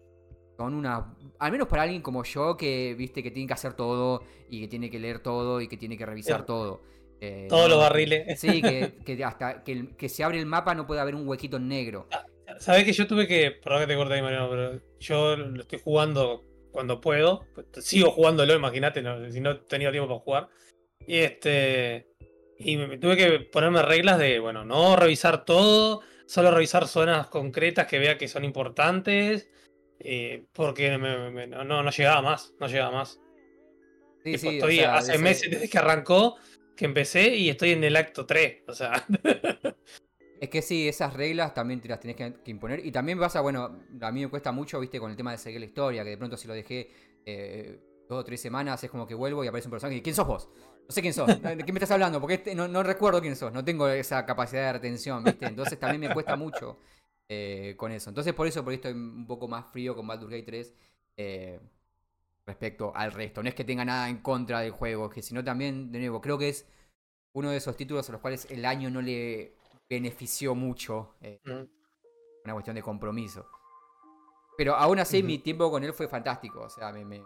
[0.57, 1.17] Con una.
[1.39, 4.69] Al menos para alguien como yo, que viste que tiene que hacer todo y que
[4.69, 6.83] tiene que leer todo y que tiene que revisar todo.
[7.21, 8.39] Eh, Todos los barriles.
[8.39, 12.07] Sí, que, hasta que, que, se abre el mapa no puede haber un huequito negro.
[12.61, 13.51] Sabes que yo tuve que.
[13.51, 17.47] Perdón que te corté ahí, Mariano, pero yo lo estoy jugando cuando puedo.
[17.81, 19.03] Sigo jugándolo, imagínate,
[19.33, 20.49] si no he tenido tiempo para jugar.
[21.07, 22.07] Y este.
[22.59, 26.03] Y me, tuve que ponerme reglas de, bueno, no revisar todo.
[26.27, 29.49] solo revisar zonas concretas que vea que son importantes.
[29.99, 33.21] eh, porque me- me- no, no llegaba más, no llegaba más.
[34.23, 36.37] Sí, o estoy sea, hace ese- meses desde que arrancó
[36.77, 38.63] que empecé y estoy en el acto 3.
[38.69, 38.93] O sea,
[40.41, 42.85] Es que sí, esas reglas también te las tenés que, imponer.
[42.85, 45.61] Y también pasa, bueno, a mí me cuesta mucho, viste, con el tema de seguir
[45.61, 46.91] la historia, que de pronto si lo dejé
[47.27, 47.79] eh,
[48.09, 50.27] dos o tres semanas, es como que vuelvo y aparece un personaje y ¿quién sos
[50.27, 50.49] vos?
[50.89, 52.23] No sé quién sos, ¿de qué me estás hablando?
[52.23, 55.45] Porque este- no, recuerdo quién sos, no tengo esa capacidad de retención, viste.
[55.45, 56.79] Entonces también me cuesta mucho
[57.29, 58.09] eh, con eso.
[58.09, 60.75] Entonces por eso por ahí estoy un poco más frío con Baldur's Gate 3
[61.19, 61.61] eh,
[62.47, 63.43] respecto al resto.
[63.43, 66.39] No es que tenga nada en contra del juego, que sino también, de nuevo, creo
[66.39, 66.67] que es
[67.35, 69.60] uno de esos títulos a los cuales el año no le
[69.91, 71.17] benefició mucho.
[71.21, 73.47] eh, mm, una cuestión de compromiso.
[74.57, 76.61] Pero aún así, mi tiempo con él fue fantástico.
[76.63, 77.23] O sea, me, me,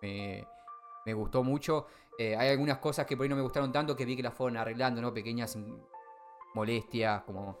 [0.00, 0.46] me-
[1.04, 1.86] me gustó mucho.
[2.18, 4.32] Eh, hay algunas cosas que por ahí no me gustaron tanto que vi que las
[4.34, 5.12] fueron arreglando, ¿no?
[5.12, 5.58] Pequeñas
[6.54, 7.58] molestias, como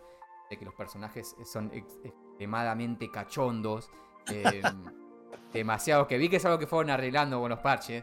[0.48, 3.90] de que los personajes son ex- extremadamente cachondos.
[4.30, 4.62] eh,
[5.52, 6.06] demasiado.
[6.06, 8.02] Que vi que es algo que fueron arreglando con los parches.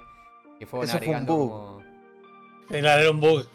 [0.60, 1.50] Que fueron Eso fue un arreglando bug.
[1.52, 1.84] como.
[2.70, 3.46] era era un bug.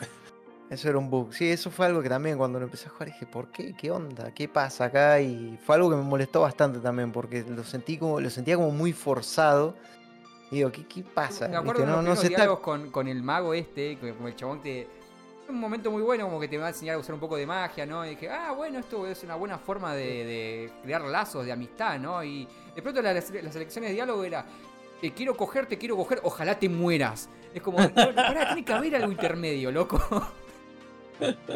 [0.69, 1.33] Eso era un bug.
[1.33, 3.73] Sí, eso fue algo que también cuando lo empecé a jugar dije, ¿por qué?
[3.75, 4.33] ¿Qué onda?
[4.35, 5.21] ¿Qué pasa acá?
[5.21, 8.71] Y fue algo que me molestó bastante también, porque lo sentí como, lo sentía como
[8.73, 9.77] muy forzado.
[10.51, 11.47] Y digo, ¿qué, qué pasa?
[11.49, 14.61] Me acuerdo de No, no está- diálogos con, con el mago este, como el chabón
[14.63, 14.89] te...
[15.49, 17.47] Un momento muy bueno, como que te va a enseñar a usar un poco de
[17.47, 18.05] magia, ¿no?
[18.05, 22.01] Y dije, ah, bueno, esto es una buena forma de, de crear lazos de amistad,
[22.01, 22.25] ¿no?
[22.25, 24.45] Y de pronto la- las, las elecciones de diálogo era,
[25.01, 27.29] te quiero coger, te quiero coger, ojalá te mueras.
[27.55, 30.01] Es como, no, no, pará, tiene que haber algo intermedio, loco.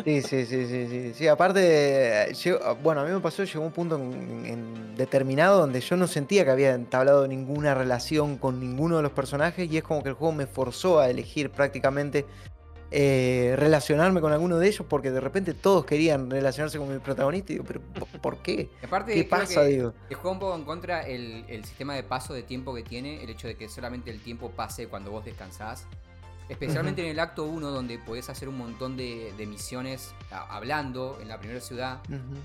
[0.05, 1.15] Sí, sí, sí, sí, sí.
[1.15, 2.35] Sí, aparte, eh,
[2.83, 6.45] bueno, a mí me pasó, llegó un punto en, en determinado donde yo no sentía
[6.45, 10.15] que había entablado ninguna relación con ninguno de los personajes y es como que el
[10.15, 12.25] juego me forzó a elegir prácticamente
[12.93, 17.53] eh, relacionarme con alguno de ellos porque de repente todos querían relacionarse con mi protagonista
[17.53, 18.69] y digo, pero ¿por- ¿por qué?
[18.83, 19.63] Aparte, ¿Qué pasa?
[19.63, 19.95] que, Digo.
[20.09, 23.23] que juega un poco en contra el, el sistema de paso de tiempo que tiene,
[23.23, 25.87] el hecho de que solamente el tiempo pase cuando vos descansás.
[26.51, 31.19] Especialmente en el acto 1, donde podés hacer un montón de, de misiones a- hablando
[31.23, 32.01] en la primera ciudad.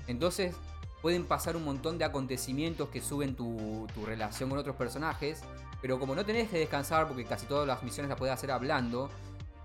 [0.06, 0.54] Entonces
[1.02, 5.42] pueden pasar un montón de acontecimientos que suben tu, tu relación con otros personajes.
[5.82, 9.10] Pero como no tenés que descansar, porque casi todas las misiones las podés hacer hablando,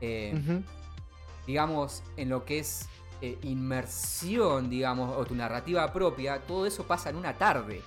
[0.01, 0.61] eh,
[1.47, 2.87] digamos, en lo que es
[3.21, 7.81] eh, inmersión, digamos, o tu narrativa propia, todo eso pasa en una tarde.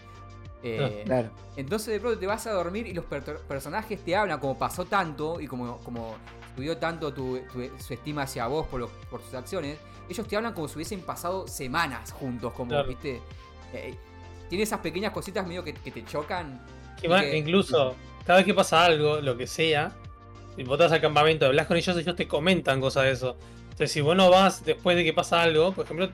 [0.66, 1.28] Eh, Claro.
[1.56, 4.86] entonces de pronto te vas a dormir y los per- personajes te hablan como pasó
[4.86, 6.14] tanto y como, como
[6.54, 9.78] subió tanto tu, tu- su estima hacia vos por, los- por sus acciones,
[10.08, 12.88] ellos te hablan como si hubiesen pasado semanas juntos, como, Claro.
[12.88, 13.20] viste,
[13.72, 13.94] eh,
[14.48, 16.60] tiene esas pequeñas cositas medio que, que te chocan.
[17.00, 17.94] Que más- que- incluso,
[18.26, 19.92] cada vez que pasa algo, lo que sea,
[20.56, 23.36] y vos al campamento, hablas con ellos, ellos te comentan cosas de eso.
[23.64, 26.08] Entonces, si vos no vas después de que pasa algo, por ejemplo,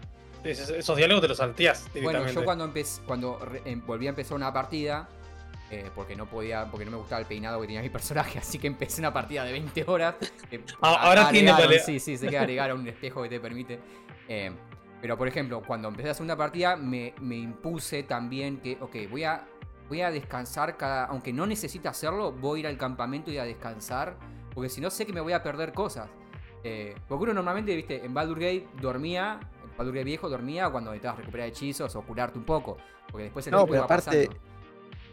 [0.45, 2.34] esos, diálogos te los salteás Bueno, directamente.
[2.41, 5.07] yo cuando empecé, cuando em- volví a empezar una partida,
[5.71, 8.59] eh, porque no podía, porque no me gustaba el peinado que tenía mi personaje, así
[8.59, 10.16] que empecé una partida de 20 horas.
[10.81, 11.53] Ah, a- ahora tiene
[11.85, 13.79] Sí, sí, sé que agregaron un espejo que te permite.
[14.29, 14.51] eh,
[15.01, 19.25] pero por ejemplo, cuando empecé la segunda partida, me, me impuse también que, ok, voy
[19.25, 19.47] a,
[19.89, 21.07] voy a descansar cada.
[21.07, 24.16] Aunque no necesite hacerlo, voy a ir al campamento y a descansar.
[24.53, 26.11] Porque si no sé que me voy a perder cosas.
[26.62, 30.91] Eh, porque uno normalmente, viste, en Baldur Gate dormía, en Baldur Gate viejo dormía cuando
[30.91, 32.77] necesitabas recuperar hechizos o curarte un poco.
[33.11, 34.50] Porque después el No, pero aparte- pasando.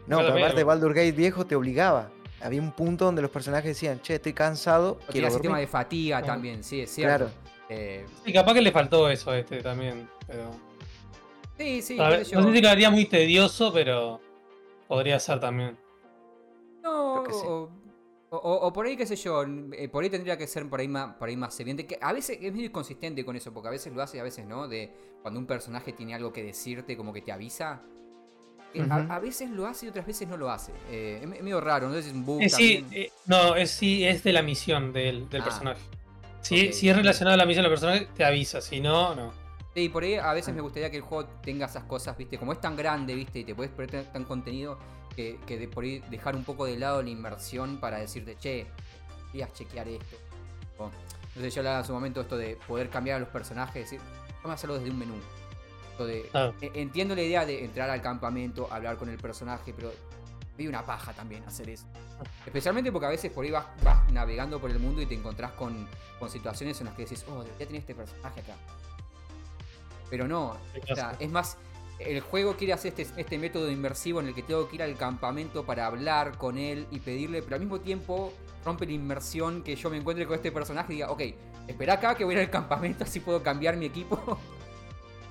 [0.08, 2.10] No, pero aparte Baldur Gate viejo te obligaba.
[2.40, 6.22] Había un punto donde los personajes decían, che, estoy cansado, quiero tenía sistema de fatiga
[6.22, 7.26] también, sí, es cierto.
[7.26, 7.30] Claro.
[7.68, 10.08] Eh, Sí, capaz que le faltó eso a este también.
[10.26, 10.50] Pero...
[11.56, 12.54] sí, sí, ver, sé no sé yo.
[12.54, 14.20] si quedaría muy tedioso, pero
[14.86, 15.76] podría ser también.
[16.82, 17.46] No, Creo que sí.
[17.46, 17.70] o,
[18.30, 19.42] o- o por ahí, qué sé yo,
[19.72, 21.86] eh, por ahí tendría que ser por ahí más, por ahí más evidente.
[21.86, 24.22] Que a veces es medio inconsistente con eso, porque a veces lo hace y a
[24.22, 24.68] veces no.
[24.68, 24.90] De
[25.22, 27.82] cuando un personaje tiene algo que decirte, como que te avisa.
[28.74, 30.72] Eh, a- veces lo hace y otras veces no lo hace.
[30.90, 33.56] Eh, es me- medio raro, no sé si es un bug Eh, sí, eh, no,
[33.56, 35.80] es, sí, es de la misión del, del Ah, personaje.
[36.42, 36.72] Si, ok.
[36.72, 38.60] si es relacionado a la misión del personaje, te avisa.
[38.60, 39.32] Si no, no.
[39.74, 40.34] Sí, por ahí a Ah.
[40.34, 42.36] veces me gustaría que el juego tenga esas cosas, ¿viste?
[42.38, 43.40] Como es tan grande, ¿viste?
[43.40, 44.78] Y te puedes perder tan contenido
[45.16, 48.66] que, que de por ahí dejar un poco de lado la inmersión para decirte, che,
[49.32, 50.16] querías chequear esto.
[50.78, 50.90] O,
[51.34, 54.00] no sé, yo hablaba en su momento esto de poder cambiar a los personajes, decir,
[54.42, 55.14] vamos a hacerlo desde un menú.
[56.06, 56.52] De- Ah.
[56.60, 59.92] e- Entiendo la idea de entrar al campamento, hablar con el personaje, pero
[60.56, 61.86] vi una paja también hacer eso.
[62.44, 65.52] Especialmente porque a veces por ahí vas, vas navegando por el mundo y te encontrás
[65.52, 65.86] con,
[66.18, 68.54] con situaciones en las que decís, oh, debería tener este personaje acá.
[70.10, 70.56] Pero no,
[70.90, 71.58] o sea, es más,
[71.98, 74.96] el juego quiere hacer este, este método inmersivo en el que tengo que ir al
[74.96, 78.32] campamento para hablar con él y pedirle, pero al mismo tiempo
[78.64, 81.22] rompe la inmersión que yo me encuentre con este personaje y diga, ok,
[81.68, 84.38] espera acá que voy a ir al campamento así puedo cambiar mi equipo.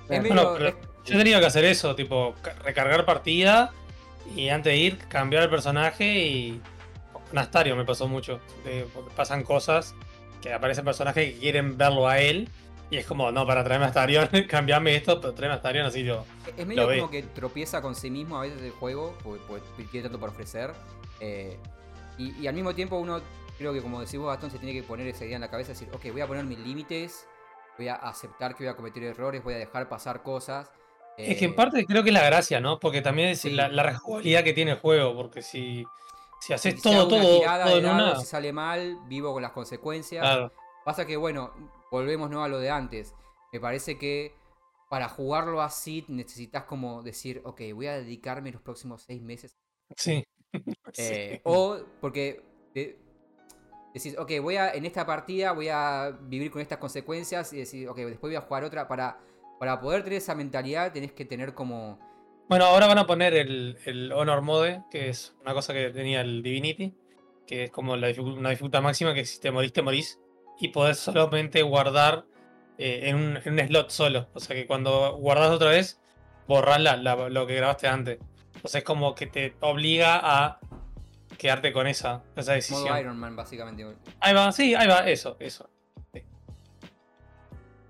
[0.08, 2.34] yo he tenido que hacer eso, tipo,
[2.64, 3.72] recargar partida
[4.34, 6.60] y antes de ir, cambiar el personaje y.
[7.30, 8.40] Un Astario me pasó mucho.
[8.62, 9.94] porque pasan cosas
[10.40, 12.48] que aparecen personajes que quieren verlo a él.
[12.90, 16.04] Y es como, no, para traerme a Astarion, cambiarme esto, pero traerme a Astarion así
[16.04, 16.24] yo.
[16.56, 20.18] Es medio como que tropieza con sí mismo a veces el juego, porque, tiene tanto
[20.18, 20.72] para ofrecer.
[21.20, 21.58] Eh,
[22.16, 23.20] y, al mismo tiempo uno,
[23.58, 25.72] creo que como decís vos, Gastón, se tiene que poner esa idea en la cabeza,
[25.72, 27.26] decir, ok, voy a poner mis límites,
[27.78, 30.70] voy a aceptar que voy a cometer errores, voy a dejar pasar cosas.
[31.16, 32.78] Es que en eh, parte creo que es la gracia, ¿no?
[32.78, 35.84] Porque también es la, la que tiene el juego, porque si,
[36.40, 38.16] si haces todo, todo, todo en una...
[38.16, 40.50] Si sale mal, vivo con las consecuencias.
[40.84, 41.52] Pasa que, bueno,
[41.90, 42.44] volvemos ¿no?
[42.44, 43.14] a lo de antes.
[43.52, 44.34] Me parece que
[44.88, 49.56] para jugarlo así necesitas como decir, ok, voy a dedicarme los próximos seis meses.
[49.96, 50.24] Sí.
[50.96, 52.42] Eh, o porque
[53.94, 57.88] decís, ok, voy a, en esta partida voy a vivir con estas consecuencias y decir,
[57.88, 58.88] ok, después voy a jugar otra.
[58.88, 59.18] Para,
[59.58, 61.98] para poder tener esa mentalidad tenés que tener como...
[62.48, 66.42] Bueno, ahora van a poner el, Honor Mode, que es una cosa que tenía el
[66.42, 66.94] Divinity,
[67.46, 70.18] que es como la una dificultad máxima que si te morís, te morís.
[70.58, 72.24] Y podés solamente guardar
[72.78, 74.28] eh, en, un, en, un, slot solo.
[74.32, 76.00] O sea que cuando guardas otra vez,
[76.46, 78.18] borrás lo que grabaste antes.
[78.54, 80.58] Entonces es como que te obliga a
[81.38, 82.82] quedarte con esa, esa decisión.
[82.82, 83.86] Modo Iron Man, básicamente.
[84.20, 85.70] Ahí va, sí, ahí va, eso, eso.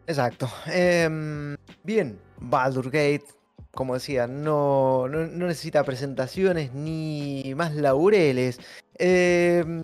[0.07, 0.49] Exacto.
[0.66, 3.24] Em, bien, Baldur Gate,
[3.72, 8.61] como decía, no, no, necesita presentaciones ni más laureles.
[8.99, 9.82] Eh,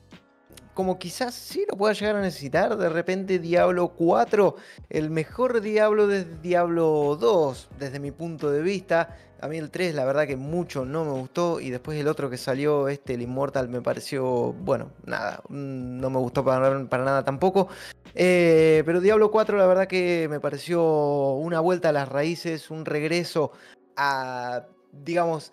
[0.75, 2.77] como quizás sí lo pueda llegar a necesitar.
[2.77, 4.57] De repente Diablo 4,
[4.91, 9.17] el mejor Diablo desde Diablo 2, desde mi punto de vista.
[9.41, 12.31] A mí el 3 la verdad que mucho no me gustó y después el otro
[12.31, 17.25] que salió, este, el Immortal, me pareció, bueno, nada, mm, no me gustó para, nada
[17.25, 17.69] tampoco.
[18.15, 22.85] Eh, pero Diablo 4 la verdad que me pareció una vuelta a las raíces, un
[22.85, 23.53] regreso
[23.97, 25.53] a, digamos,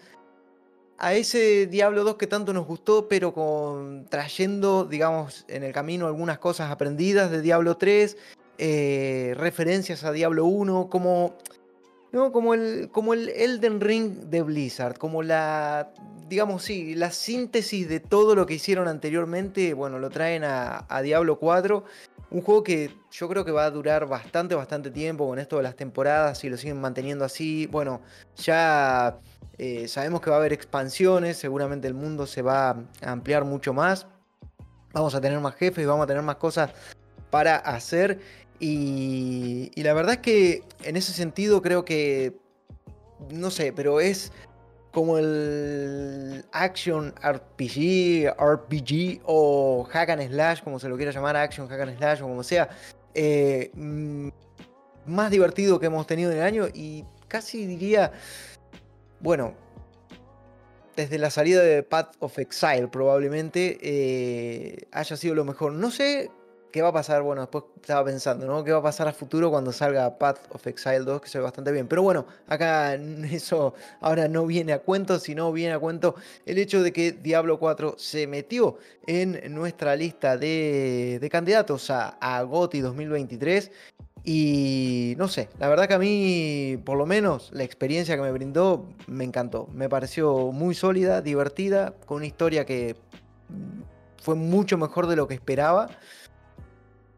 [1.01, 6.05] a ese Diablo 2 que tanto nos gustó, pero con, trayendo, digamos, en el camino
[6.05, 8.15] algunas cosas aprendidas de Diablo 3,
[8.59, 11.37] eh, referencias a Diablo 1, como,
[12.11, 12.31] ¿no?
[12.31, 15.91] como, el, como el Elden Ring de Blizzard, como la,
[16.29, 21.01] digamos, sí, la síntesis de todo lo que hicieron anteriormente, bueno, lo traen a, a
[21.01, 21.83] Diablo 4.
[22.31, 25.63] Un juego que yo creo que va a durar bastante, bastante tiempo con esto de
[25.63, 27.67] las temporadas, si lo siguen manteniendo así.
[27.67, 28.01] Bueno,
[28.37, 29.19] ya
[29.57, 33.73] eh, sabemos que va a haber expansiones, seguramente el mundo se va a ampliar mucho
[33.73, 34.07] más.
[34.93, 36.71] Vamos a tener más jefes, vamos a tener más cosas
[37.29, 38.19] para hacer.
[38.59, 42.37] Y, la verdad es que en ese sentido creo que,
[43.29, 44.31] no sé, pero es
[44.91, 51.67] como el action RPG, RPG o hack and slash, como se lo quiera llamar, action,
[51.67, 52.69] hack and slash o como sea,
[53.13, 54.29] eh, mm,
[55.05, 58.11] más divertido que hemos tenido en el año y casi diría
[59.21, 59.53] bueno,
[60.95, 65.73] desde la salida de Path of Exile probablemente eh, haya sido lo mejor.
[65.73, 66.31] No sé
[66.71, 68.63] qué va a pasar, bueno, después estaba pensando, ¿no?
[68.63, 71.43] ¿Qué va a pasar a futuro cuando salga Path of Exile 2, que se ve
[71.43, 71.87] bastante bien?
[71.87, 72.95] Pero bueno, acá
[73.31, 76.15] eso ahora no viene a cuento, sino viene a cuento
[76.45, 82.41] el hecho de que Diablo 4 se metió en nuestra lista de, candidatos a, a
[82.43, 83.71] GOTY 2023
[84.23, 88.31] y no sé, la verdad que a mí, por lo menos, la experiencia que me
[88.31, 89.67] brindó me encantó.
[89.73, 92.95] Me pareció muy sólida, divertida, con una historia que
[94.21, 95.89] fue mucho mejor de lo que esperaba.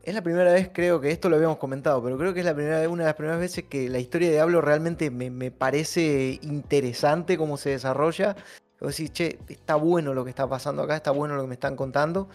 [0.04, 2.54] Es la primera vez, creo que esto lo habíamos comentado, pero creo que es la
[2.54, 7.38] primera, una de las primeras veces que la historia de Diablo realmente me, parece interesante
[7.38, 8.36] cómo se desarrolla.
[8.82, 11.54] Vos decís, che, está bueno lo que está pasando acá, está bueno lo que me
[11.54, 12.28] están contando.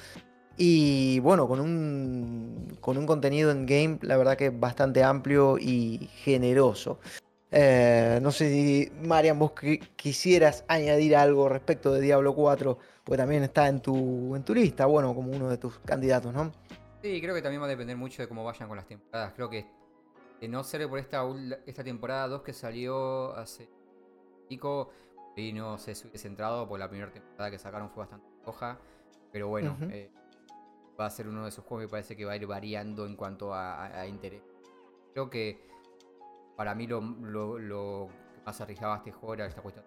[0.56, 6.08] Y bueno, con un, con un contenido en game, la verdad que bastante amplio y
[6.24, 7.00] generoso.
[7.50, 9.52] Eh, no sé si, Marian, vos
[9.96, 15.32] quisieras añadir algo respecto de Diablo 4, porque también está en tu lista, bueno, como
[15.32, 16.50] uno de tus candidatos, ¿no?
[17.02, 19.32] Sí, creo que también va a depender mucho de cómo vayan con las temporadas.
[19.34, 19.66] Creo que
[20.40, 21.24] de no ser por esta,
[21.66, 23.68] esta temporada 2 que salió hace
[24.48, 24.90] pico,
[25.38, 28.78] y no se hubiese centrado, porque la primera temporada que sacaron fue bastante roja.
[29.30, 29.76] Pero bueno,
[30.98, 33.14] va a ser uno de esos juegos que parece que va a ir variando en
[33.14, 34.42] cuanto a, interés.
[35.12, 35.68] Creo que
[36.56, 39.86] para mí lo, lo, que más arriesgaba este juego era esta cuestión.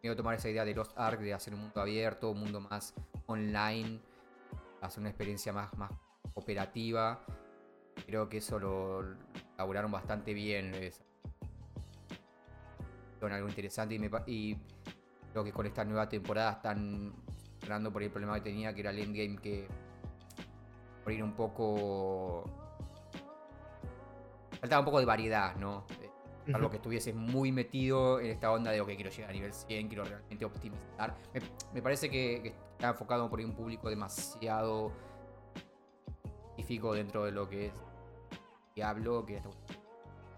[0.00, 2.92] Quiero tomar esa idea de Lost Ark, de hacer un mundo abierto, un mundo más
[3.26, 4.00] online,
[4.80, 5.92] hacer una experiencia más, más
[6.34, 7.24] operativa.
[8.06, 9.16] Creo que eso lo
[9.54, 10.72] elaboraron bastante bien.
[13.20, 14.58] Son algo interesante y, y
[15.30, 17.12] creo que con esta nueva temporada están
[17.60, 19.68] ganando por el problema que tenía, que era el endgame que
[21.02, 22.44] por ir un poco.
[24.60, 25.84] Faltaba un poco de variedad, ¿no?
[26.00, 29.52] Eh, Algo que estuviese muy metido en esta onda de, ok, quiero llegar a nivel
[29.52, 31.16] 100, quiero realmente optimizar.
[31.72, 34.92] Me, parece que, está enfocado por un público demasiado
[36.94, 37.72] dentro de lo que es
[38.74, 39.44] Diablo, que es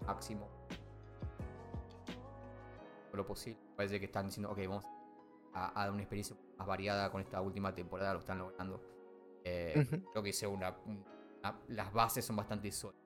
[0.05, 0.47] máximo.
[3.13, 3.59] Lo posible.
[3.75, 4.85] Parece que están diciendo, ok, vamos
[5.53, 8.81] a, dar una experiencia más variada con esta última temporada, lo están logrando.
[9.43, 10.75] Eh, creo que hice una,
[11.69, 13.04] Las bases son bastante sólidas.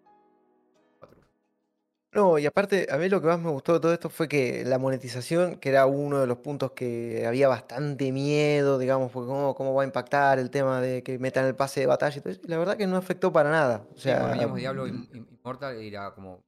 [2.12, 4.66] No, y aparte, a mí lo que más me gustó de todo esto fue que
[4.66, 9.53] la monetización, que era uno de los puntos que había bastante miedo, digamos, porque cómo,
[9.53, 12.32] cómo va a impactar el tema de que metan el pase de batalla y todo
[12.32, 13.86] eso, y la verdad que no afectó para nada.
[13.93, 16.43] O sea, sí, veníamos Diablo Immortal era como...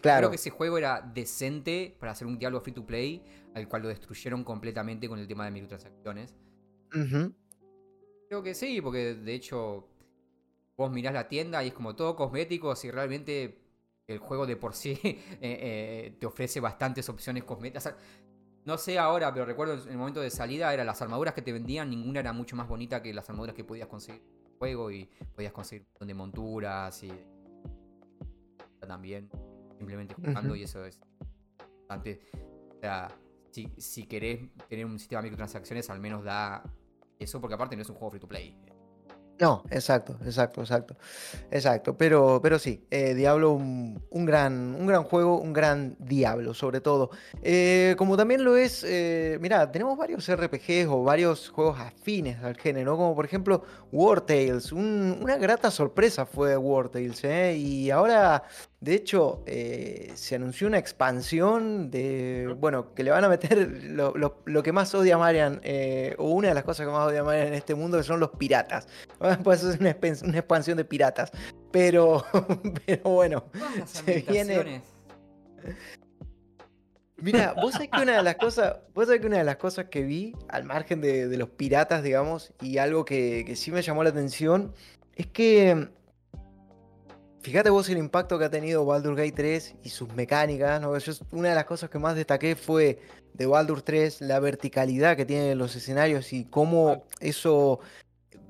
[0.00, 0.18] claro.
[0.18, 3.22] Creo que ese juego era decente para hacer un Diablo free to play,
[3.54, 6.34] al cual lo destruyeron completamente con el tema de microtransacciones.
[6.90, 9.86] Creo que sí, porque de hecho
[10.76, 13.61] vos mirás la tienda y es como todo cosmético, si realmente
[14.06, 17.94] el juego de por sí eh, eh, te ofrece bastantes opciones cosméticas.
[18.64, 21.52] no sé ahora, pero recuerdo en el momento de salida, eran las armaduras que te
[21.52, 24.90] vendían, ninguna era mucho más bonita que las armaduras que podías conseguir en el juego
[24.90, 27.12] y podías conseguir un montón de monturas y
[28.86, 29.30] también
[29.78, 31.00] simplemente jugando y eso es
[31.88, 32.20] bastante...
[32.76, 33.08] O sea,
[33.52, 36.64] si, si querés tener un sistema de microtransacciones, al menos da
[37.18, 38.56] eso, porque aparte no es un juego free to play.
[39.40, 40.96] No, exacto, exacto, exacto.
[41.50, 41.96] Exacto.
[41.96, 47.10] Pero, pero sí, eh, Diablo, un, gran, un gran juego, un gran Diablo, sobre todo.
[47.42, 52.56] Eh, como también lo es, eh, mira, tenemos varios RPGs o varios juegos afines al
[52.56, 54.70] género, como por ejemplo War Tales.
[54.70, 57.24] una grata sorpresa fue War Tales,
[57.56, 58.44] Y ahora
[58.82, 62.52] de hecho, eh, se anunció una expansión de.
[62.58, 63.56] Bueno, que le van a meter
[63.92, 67.46] lo, que más odia Marian, eh, o una de las cosas que más odia Marian
[67.46, 68.88] en este mundo, que son los piratas.
[69.44, 71.30] Pues es una, expansión de piratas.
[71.70, 72.24] Pero,
[72.86, 73.44] pero bueno,
[73.86, 74.82] se viene.
[77.16, 79.86] Mira, vos sabés que una de las cosas, vos sabés que una de las cosas
[79.86, 84.02] que vi, al margen de, los piratas, digamos, y algo que, que sí me llamó
[84.02, 84.74] la atención,
[85.14, 85.88] es que
[87.42, 90.80] Fíjate vos el impacto que ha tenido Baldur Gate 3 y sus mecánicas.
[90.80, 90.92] ¿no?
[91.32, 93.00] una de las cosas que más destaqué fue
[93.34, 97.80] de Baldur 3 la verticalidad que tienen los escenarios y cómo eso,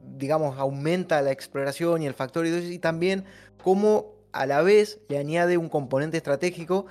[0.02, 3.24] digamos, aumenta la exploración y el factor y también
[3.62, 6.86] cómo a la vez le añade un componente estratégico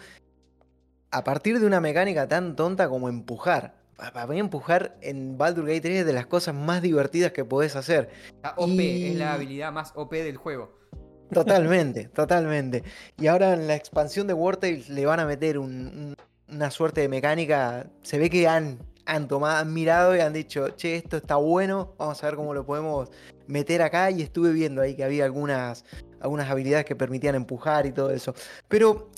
[1.11, 3.75] a partir de una mecánica tan tonta como empujar.
[3.97, 7.75] Para mí empujar en Baldur Gate 3 es de las cosas más divertidas que podés
[7.75, 8.09] hacer.
[8.41, 10.79] La OP es la habilidad más OP del juego.
[11.31, 12.83] Totalmente, totalmente.
[13.19, 17.87] Y ahora en la expansión de War le van a meter una suerte de mecánica.
[18.01, 21.93] Se ve que han, han tomado, han mirado y han dicho, che, esto está bueno,
[21.97, 23.09] vamos a ver cómo lo podemos
[23.47, 24.11] meter acá.
[24.11, 25.85] Y estuve viendo ahí que había algunas,
[26.19, 28.33] algunas habilidades que permitían empujar y todo eso.
[28.67, 29.09] Pero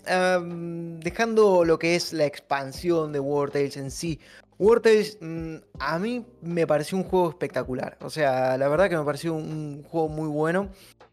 [0.99, 4.19] dejando lo que es la expansión de War en sí,
[4.59, 4.81] War
[5.19, 7.97] mm, a mí me pareció un juego espectacular.
[8.01, 10.69] O sea, la verdad que me pareció un juego muy bueno.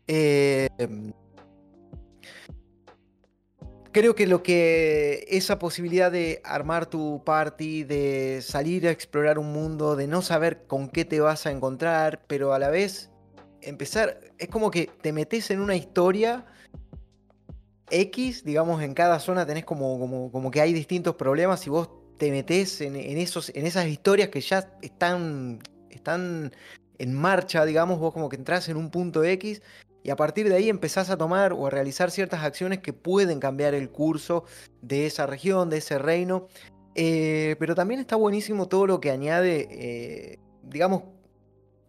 [0.07, 1.13] Em,
[3.93, 9.53] creo que lo que esa posibilidad de armar tu party, de salir a explorar un
[9.53, 13.11] mundo, de no saber con qué te vas a encontrar, pero a la vez
[13.63, 16.47] empezar, es como que te metes en una historia
[17.91, 21.91] X, digamos, en cada zona tenés como, como, como que hay distintos problemas y vos
[22.19, 25.59] te metes en, en esas historias que ya están,
[25.91, 26.53] están
[26.99, 29.63] en marcha, digamos, vos como que entras en un punto X
[30.03, 33.41] y a partir de ahí empezás a tomar o a realizar ciertas acciones que pueden
[33.41, 34.45] cambiar el curso
[34.81, 36.49] de esa región, de ese reino.
[36.95, 41.03] Eh, pero también está buenísimo todo lo que añade, eh, digamos,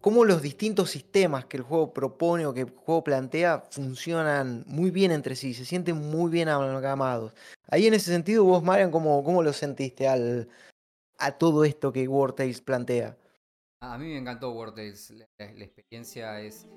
[0.00, 4.90] cómo los distintos sistemas que el juego propone o que el juego plantea funcionan muy
[4.90, 7.32] bien entre sí, se sienten muy bien amalgamados.
[7.68, 10.48] Ahí en ese sentido, vos, Marian, ¿cómo, cómo lo sentiste al,
[11.18, 12.34] a todo esto que War
[12.64, 13.16] plantea?
[13.80, 16.68] A mí me encantó War la experiencia es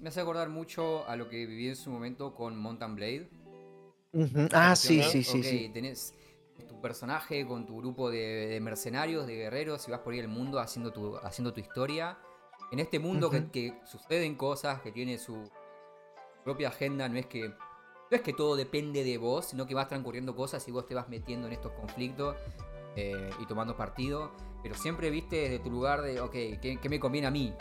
[0.00, 3.28] me hace acordar mucho a lo que viví en su momento con Mountain Blade.
[4.52, 5.70] Ah, sí, sí, sí, sí.
[5.72, 6.14] Tenés
[6.68, 10.58] tu personaje con tu grupo de, mercenarios, de guerreros, y vas por ahí el mundo
[10.58, 12.18] haciendo tu, haciendo tu historia.
[12.70, 15.50] En este mundo que, suceden cosas, que tiene su
[16.44, 19.88] propia agenda, no es que no es que todo depende de vos, sino que vas
[19.88, 22.36] transcurriendo cosas y vos te vas metiendo en estos conflictos
[22.96, 24.30] eh, y tomando partido.
[24.62, 27.54] Pero siempre viste desde tu lugar de, ok, qué me conviene a mí?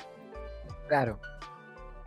[0.87, 1.19] Claro.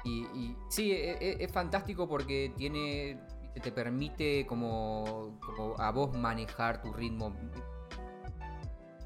[0.06, 3.20] Y, sí, e, e, es, fantástico porque tiene.
[3.60, 5.38] te permite como,
[5.78, 7.34] a vos manejar tu ritmo.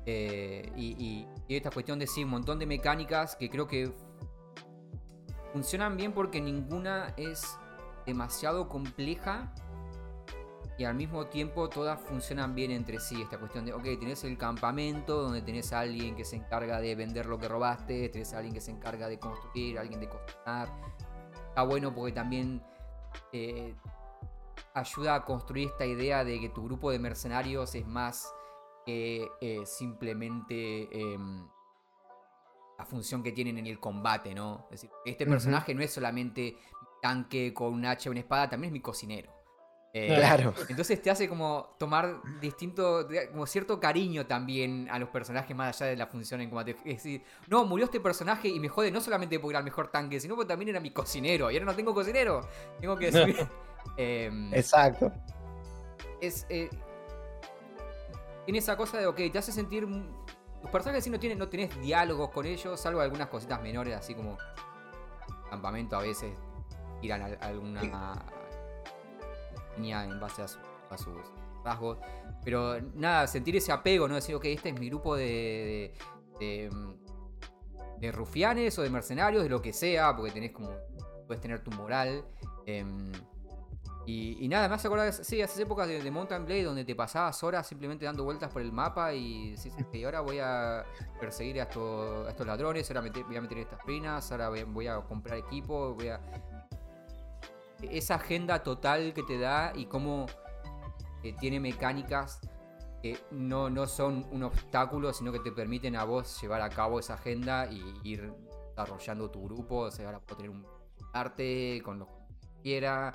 [0.07, 3.93] Eh, y, esta cuestión de sí, un montón de mecánicas que creo que
[5.53, 7.59] funcionan bien porque ninguna es
[8.07, 9.53] demasiado compleja
[10.81, 13.21] y al mismo tiempo todas funcionan bien entre sí.
[13.21, 16.95] Esta cuestión de, ok, tenés el campamento donde tenés a alguien que se encarga de
[16.95, 20.73] vender lo que robaste, tenés a alguien que se encarga de construir, alguien de cocinar.
[21.49, 22.63] Está bueno porque también
[23.31, 23.75] eh,
[24.73, 28.33] ayuda a construir esta idea de que tu grupo de mercenarios es más
[28.87, 31.47] que eh, simplemente em,
[32.79, 34.65] la función que tienen en el combate, ¿no?
[34.71, 36.57] Es decir, este personaje no es solamente
[37.03, 39.40] tanque con un hacha o una espada, también es mi cocinero.
[39.93, 40.55] Eh, claro.
[40.69, 45.91] Entonces te hace como tomar distinto, como cierto cariño también a los personajes más allá
[45.91, 46.77] de la función en combate.
[46.85, 49.89] Es decir, no, murió este personaje y me jode no solamente porque era el mejor
[49.89, 51.51] tanque, sino porque también era mi cocinero.
[51.51, 52.41] Y ahora no tengo cocinero.
[52.81, 53.37] Tengo que subir.
[53.97, 55.11] Em, Exacto.
[56.21, 56.47] Es.
[56.51, 56.69] Eh,
[58.45, 59.89] tiene esa cosa de, ok, te hace sentir.
[59.89, 64.15] Los personajes sí no, tienen, no tenés diálogos con ellos, salvo algunas cositas menores, así
[64.15, 64.37] como.
[65.49, 66.33] Campamento a veces
[67.01, 67.81] tiran alguna
[69.85, 70.61] en base a, sus
[71.65, 71.99] rasgos.
[72.45, 74.15] Pero nada, sentir ese apego, ¿no?
[74.15, 75.95] Decir, ok, este es mi grupo de,
[76.39, 76.71] de,
[77.99, 80.71] de, rufianes o de mercenarios, de lo que sea, porque tenés como.
[81.27, 82.25] Puedes tener tu moral.
[82.67, 83.13] Em,
[84.07, 87.67] y, nada, me hace acordar, sí, esas épocas de, Mountain Blade donde te pasabas horas
[87.67, 90.85] simplemente dando vueltas por el mapa y sí, sí, ahora voy a
[91.21, 95.95] perseguir a estos, ladrones, ahora voy a meter estas pinas, ahora voy a comprar equipo,
[95.95, 96.21] voy a
[97.83, 100.27] esa agenda total que te da y cómo
[101.23, 102.41] eh, tiene mecánicas
[103.03, 107.01] que no, no son un obstáculo, sino que te permiten a vos llevar a cabo
[107.01, 108.33] esa agenda y ir
[108.71, 110.67] desarrollando tu grupo, o sea, ahora puedo tener un
[111.13, 113.15] arte con lo que quiera.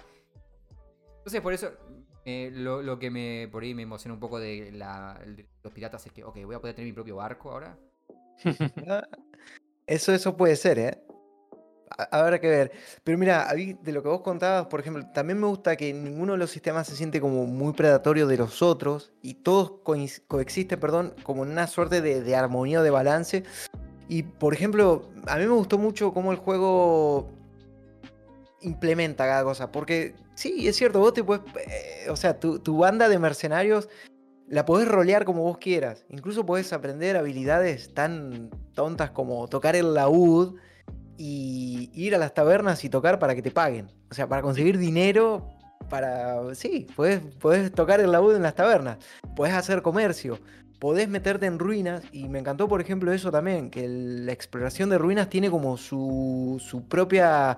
[1.17, 1.71] Entonces, por eso,
[2.25, 4.71] eh, lo, que me por ahí me emociona un poco de,
[5.63, 7.77] los piratas es que, ok, voy a poder tener mi propio barco ahora.
[9.87, 11.04] eso, eso puede ser, ¿eh?
[12.11, 12.71] Habrá que ver.
[13.03, 16.39] Pero mira, de lo que vos contabas, por ejemplo, también me gusta que ninguno de
[16.39, 19.73] los sistemas se siente como muy predatorio de los otros y todos
[20.27, 23.43] coexisten, perdón, como una suerte de, armonía o de balance.
[24.07, 27.31] Y por ejemplo, a mí me gustó mucho cómo el juego
[28.61, 32.77] implementa cada cosa, porque sí, es cierto, vos te puedes, eh, o sea, tu, tu
[32.77, 33.89] banda de mercenarios
[34.47, 36.05] la podés rolear como vos quieras.
[36.09, 40.57] Incluso podés aprender habilidades tan tontas como tocar el laúd
[41.17, 43.89] y ir a las tabernas y tocar para que te paguen.
[44.09, 45.49] O sea, para conseguir dinero,
[45.89, 46.53] para...
[46.55, 47.21] Sí, puedes,
[47.73, 48.97] tocar el laúd en las tabernas,
[49.35, 50.39] puedes hacer comercio,
[50.79, 54.97] podés meterte en ruinas y me encantó por ejemplo eso también, que la exploración de
[54.97, 57.57] ruinas tiene como su, su propia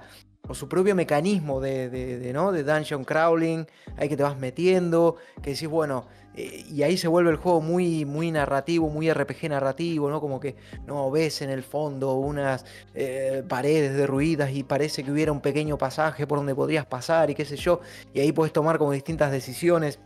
[0.49, 2.51] o su propio mecanismo de, de, ¿no?
[2.51, 3.65] de dungeon crawling,
[3.97, 6.05] ahí que te vas metiendo, que decís, bueno,
[6.38, 10.21] eh, y ahí se vuelve el juego muy, muy narrativo, muy RPG narrativo, ¿no?
[10.21, 12.63] Como que no ves en el fondo unas
[12.93, 17.35] eh, paredes derruidas y parece que hubiera un pequeño pasaje por donde podrías pasar y
[17.35, 17.81] qué sé yo,
[18.13, 19.99] y ahí puedes tomar como distintas decisiones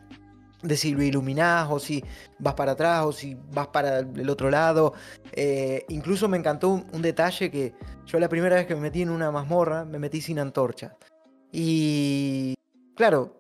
[0.63, 2.01] de si lo iluminás o si
[2.39, 4.93] vas para atrás o si vas para el otro lado.
[5.33, 7.73] Eh, incluso me encantó un, detalle que
[8.05, 10.95] yo la primera vez que me metí en una mazmorra me metí sin antorcha.
[11.51, 12.53] Y
[12.95, 13.35] claro,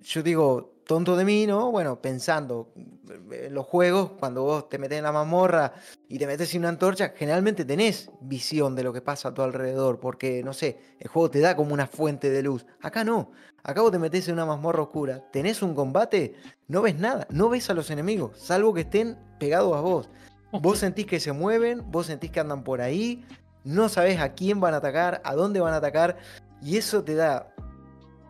[0.00, 1.70] yo digo, tonto de mí, ¿no?
[1.70, 5.72] Bueno, pensando en los juegos, cuando vos te metes en la mazmorra
[6.08, 9.42] y te metes sin una antorcha, generalmente tenés visión de lo que pasa a tu
[9.42, 12.66] alrededor, porque, no sé, el juego te da como una fuente de luz.
[12.80, 13.32] Acá no,
[13.62, 16.34] acá vos te metes en una mazmorra oscura, tenés un combate,
[16.68, 20.10] no ves nada, no ves a los enemigos, salvo que estén pegados a vos.
[20.52, 23.24] Vos sentís que se mueven, vos sentís que andan por ahí,
[23.64, 26.16] no sabés a quién van a atacar, a dónde van a atacar,
[26.62, 27.54] y eso te da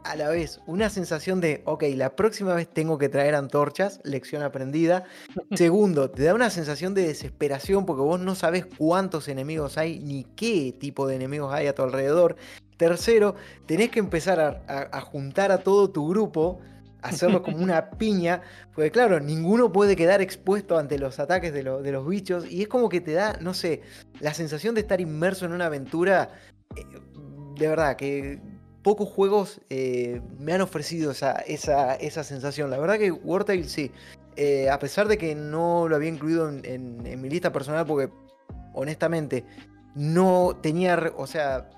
[0.05, 4.43] a la vez una sensación de, ok, la próxima vez tengo que traer antorchas, lección
[4.43, 5.05] aprendida.
[5.55, 10.25] Segundo, te da una sensación de desesperación porque vos no sabes cuántos enemigos hay ni
[10.37, 12.37] qué tipo de enemigos hay a tu alrededor.
[12.77, 13.35] Tercero,
[13.67, 16.61] tenés que empezar a, juntar a todo tu grupo,
[17.03, 18.43] hacerlo como una piña,
[18.75, 22.69] porque claro, ninguno puede quedar expuesto ante los ataques de, de los bichos y es
[22.69, 23.83] como que te da, no sé,
[24.21, 26.31] la sensación de estar inmerso en una aventura.
[26.77, 26.83] Eh,
[27.57, 28.41] de verdad, que
[28.85, 32.71] pocos juegos eh, me han ofrecido esa, esa, sensación.
[32.71, 33.91] La verdad que War sí.
[34.37, 38.13] Eh, a pesar de que no lo había incluido en, mi lista personal, porque
[38.75, 39.45] honestamente
[39.95, 41.71] no tenía, o sea,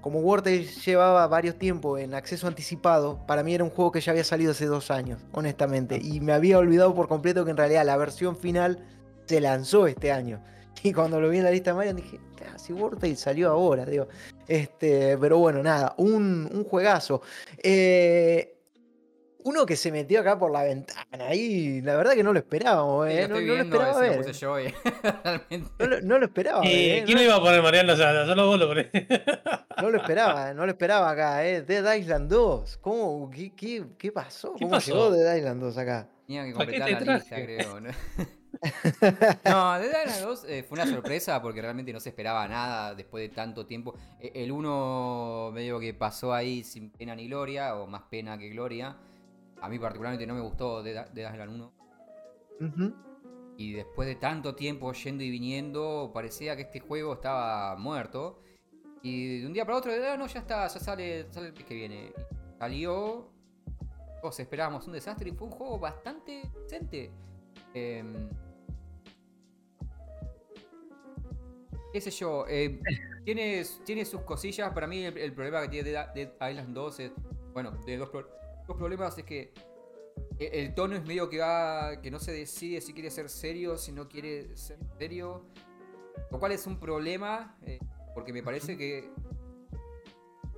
[0.00, 4.12] como War llevaba varios tiempos en acceso anticipado, para mí era un juego que ya
[4.12, 7.86] había salido hace dos años, honestamente, y me había olvidado por completo que en realidad
[7.86, 8.84] la versión final
[9.26, 10.42] se lanzó este año.
[10.82, 14.08] Y cuando lo vi en la lista de Mario dije, casi y salió ahora, digo.
[14.46, 17.22] Este, pero bueno, nada, un, juegazo.
[17.62, 18.56] Eh,
[19.42, 23.08] uno que se metió acá por la ventana ahí, la verdad que no lo esperábamos,
[23.08, 23.26] ¿eh?
[23.28, 24.18] no, lo esperaba ver.
[26.04, 26.62] no, lo, esperaba.
[26.64, 27.02] ¿eh?
[27.06, 28.88] ¿Quién no iba a poner Mariano Solo vos lo ponés.
[29.80, 31.62] no lo esperaba, no lo esperaba acá, ¿eh?
[31.62, 32.78] Dead Island 2.
[32.78, 33.30] ¿Cómo?
[33.30, 34.52] ¿Qué, qué, qué pasó?
[34.52, 34.92] ¿Cómo pasó?
[34.92, 36.08] llegó Dead Island 2 acá?
[36.26, 37.80] Tenía que completar la lista, creo.
[37.80, 37.90] ¿no?
[39.44, 43.28] no, Dead Island 2 eh, fue una sorpresa porque realmente no se esperaba nada después
[43.28, 43.94] de tanto tiempo.
[44.18, 48.50] E, el 1 medio que pasó ahí sin pena ni gloria, o más pena que
[48.50, 48.96] gloria.
[49.62, 51.72] A mí particularmente no me gustó Dead, Island
[52.60, 53.00] 1.
[53.56, 58.42] Y después de tanto tiempo yendo y viniendo, parecía que este juego estaba muerto.
[59.02, 61.64] Y de un día para otro, ah, no, ya está, ya sale, sale el mes
[61.64, 62.12] que viene.
[62.58, 63.30] salió.
[64.20, 67.10] Todos esperábamos un desastre y fue un juego bastante decente.
[67.72, 68.04] Eh,
[71.92, 72.80] qué sé yo, eh,
[73.24, 74.72] tiene, tiene sus cosillas.
[74.72, 77.12] Para mí el, problema que tiene Dead, Island 2 es,
[77.52, 78.10] bueno, de dos,
[78.66, 79.52] problemas es que
[80.38, 83.92] el tono es medio que va, que no se decide si quiere ser serio, si
[83.92, 85.44] no quiere ser serio.
[86.30, 87.80] Lo cual es un problema, eh,
[88.14, 89.10] porque me parece que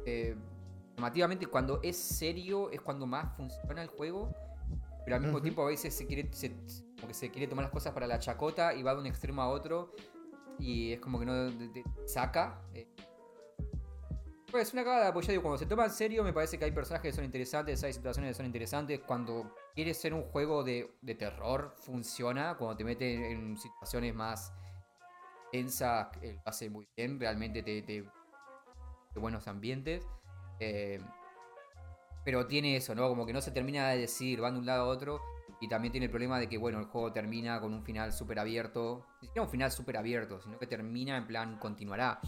[0.05, 0.37] eh,
[1.51, 4.35] cuando es serio es cuando más funciona el juego.
[5.05, 6.31] Pero al mismo tiempo a veces se quiere,
[6.97, 9.43] como que se quiere tomar las cosas para la chacota y va de un extremo
[9.43, 9.93] a otro
[10.59, 11.51] y es como que no
[12.07, 12.61] saca.
[12.75, 12.89] Eh.
[14.51, 16.67] Pues es una cagada, pues ya digo, cuando se toma en serio me parece que
[16.67, 19.01] hay personajes que son interesantes, hay situaciones que son interesantes.
[19.01, 22.57] Cuando quieres ser un juego de, terror, funciona.
[22.59, 24.53] Cuando te mete en situaciones más
[25.51, 28.05] tensas, lo hace muy bien, realmente te, te,
[29.15, 30.07] buenos ambientes.
[30.61, 31.01] Eh,
[32.25, 33.09] pero tiene eso, ¿no?
[33.09, 35.21] Como que no se termina de decir, van de un lado a otro.
[35.63, 38.41] Y también tiene el problema de que, bueno, el juego termina con un final súper
[38.41, 39.07] abierto.
[39.21, 42.19] Ni siquiera un final súper abierto, sino que termina en plan continuará.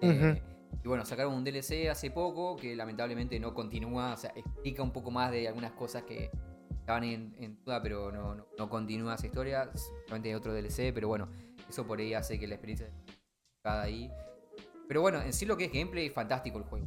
[0.00, 0.40] Eh,
[0.84, 4.12] y bueno, sacaron un DLC hace poco que lamentablemente no continúa.
[4.12, 6.30] O sea, explica un poco más de algunas cosas que
[6.70, 9.68] estaban en, duda, pero no, no, continúa esa historia.
[10.06, 11.28] Solamente hay otro DLC, pero bueno,
[11.68, 12.88] eso por ahí hace que la experiencia
[13.64, 14.08] cada ahí.
[14.86, 16.86] Pero bueno, en sí lo que es gameplay, fantástico el juego.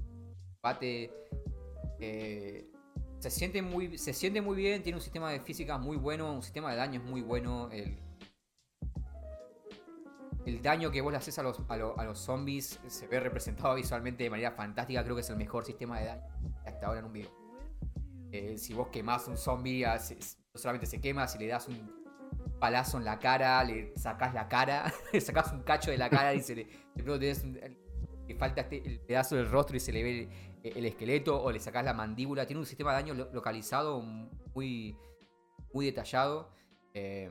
[0.64, 1.12] Bate.
[2.00, 2.72] Eh,
[3.30, 6.44] se siente muy, se siente muy bien, tiene un sistema de física muy bueno, un
[6.44, 7.72] sistema de daño es muy bueno.
[7.72, 7.98] El,
[10.46, 14.24] el daño que vos le haces a los, a, los zombies se ve representado visualmente
[14.24, 15.04] de manera fantástica.
[15.04, 16.24] Creo que es el mejor sistema de daño
[16.68, 17.32] hasta ahora en un video.
[18.32, 22.06] Eh, si vos quemás un zombie, no solamente se quema, si le das un
[22.60, 26.36] palazo en la cara, le sacás la cara, le sacás un cacho de la cara
[26.36, 30.86] y se le, le falta este, el pedazo del rostro y se le ve el
[30.86, 32.46] esqueleto o le sacas la mandíbula.
[32.46, 34.98] Tiene un sistema de daño localizado muy,
[35.74, 36.50] muy detallado.
[36.94, 37.30] Eh,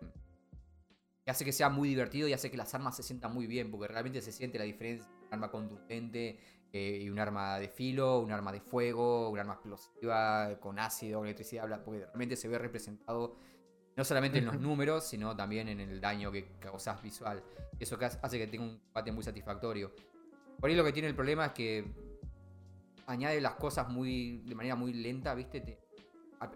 [1.24, 3.70] que hace que sea muy divertido y hace que las armas se sientan muy bien,
[3.70, 6.38] porque realmente se siente la diferencia entre un arma contundente
[6.70, 11.20] eh, y un arma de filo, un arma de fuego, un arma explosiva, con ácido,
[11.20, 13.38] con electricidad, porque realmente se ve representado
[13.96, 17.42] no solamente en los números, sino también en el daño que causas visual.
[17.78, 19.92] Eso hace que tenga un combate muy satisfactorio.
[20.58, 21.84] Por ahí lo que tiene el problema es que
[23.06, 25.78] añade las cosas muy de manera muy lenta, ¿viste?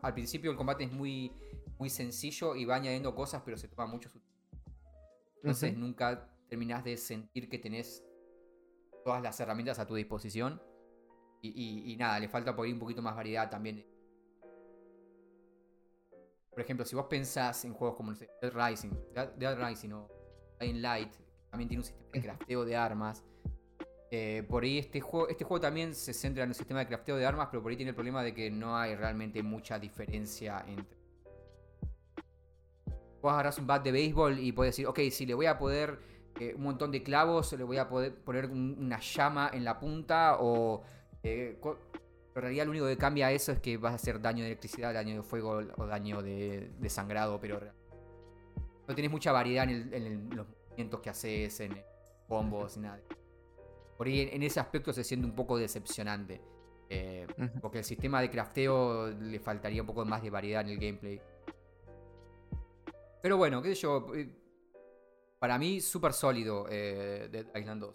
[0.03, 1.33] al, principio el combate es muy,
[1.79, 4.21] muy sencillo y va añadiendo cosas, pero se toma mucho su
[5.37, 8.05] Entonces nunca terminás de sentir que tenés
[9.05, 10.61] todas las herramientas a tu disposición.
[11.41, 13.87] Y, nada, le falta por ahí un poquito más variedad también.
[16.51, 20.09] Por ejemplo, si vos pensás en juegos como Dead Rising, Dead, Rising o
[20.59, 21.15] Dying Light,
[21.51, 23.25] también tiene un sistema de crafteo de armas
[24.11, 27.17] eh, por ahí este juego, este juego también se centra en el sistema de crafteo
[27.17, 30.65] de armas, pero por ahí tiene el problema de que no hay realmente mucha diferencia
[30.67, 30.97] entre...
[33.21, 35.99] Vos agarrás un bat de béisbol y puedes decir, ok, si le voy a poder
[36.41, 40.37] eh, un montón de clavos, le voy a poder poner una llama en la punta
[40.41, 40.83] o...
[41.23, 41.59] Eh,
[42.39, 44.95] en realidad lo único que cambia eso es que vas a hacer daño de electricidad,
[44.95, 47.61] daño de fuego o daño de, sangrado, pero
[48.87, 51.83] no tienes mucha variedad en, los movimientos que haces, en
[52.29, 53.01] combos, nada.
[53.99, 56.41] Por ahí en, ese aspecto se siente un poco decepcionante.
[56.89, 57.27] Eh,
[57.61, 61.21] porque el sistema de crafteo le faltaría un poco más de variedad en el gameplay.
[63.21, 64.07] Pero bueno, qué sé yo.
[64.15, 64.31] Eh,
[65.41, 67.95] para mí, súper sólido eh, Dead Island 2.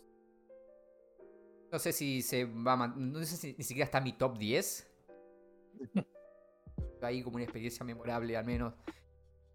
[1.71, 4.37] No sé si se va a No sé si ni siquiera está en mi top
[4.37, 4.91] 10.
[7.01, 8.73] Ahí como una experiencia memorable, al menos.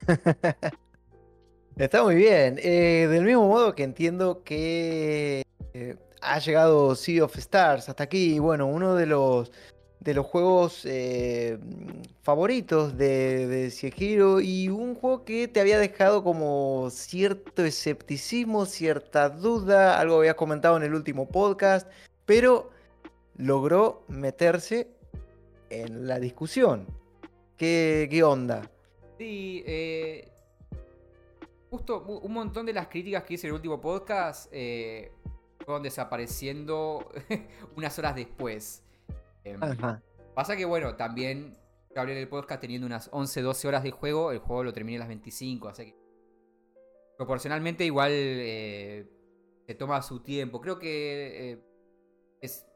[1.76, 2.56] Está muy bien.
[2.56, 5.46] del mismo modo que entiendo que
[6.20, 8.38] ha llegado Sea of Stars hasta aquí.
[8.38, 9.52] Bueno, uno de los,
[10.00, 11.58] de los juegos eh,
[12.22, 19.98] favoritos de, de y un juego que te había dejado como cierto escepticismo, cierta duda,
[19.98, 21.88] algo habías comentado en el último podcast,
[22.24, 22.70] pero
[23.36, 24.88] logró meterse
[25.70, 26.86] en la discusión.
[27.56, 28.70] ¿Qué, qué onda?
[29.18, 30.28] Sí, eh,
[31.70, 35.12] justo un montón de las críticas que hice en el último podcast eh,
[35.68, 37.12] fueron desapareciendo
[37.76, 38.82] unas horas después.
[39.44, 39.60] Em,
[40.34, 41.58] pasa que, bueno, también
[41.94, 44.96] hablé en el podcast teniendo unas 11, 12 horas de juego, el juego lo terminé
[44.96, 45.96] a las 25, así que
[47.18, 49.10] proporcionalmente igual eh,
[49.66, 50.58] se toma su tiempo.
[50.58, 51.64] Creo que eh,
[52.40, 52.66] es,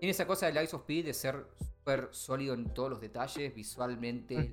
[0.00, 3.54] tiene esa cosa del Ice of Speed de ser súper sólido en todos los detalles,
[3.54, 4.52] visualmente.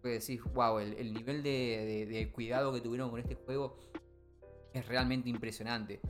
[0.00, 3.76] Puede decir, wow, el, nivel de, cuidado que tuvieron con este juego
[4.72, 6.00] es realmente impresionante.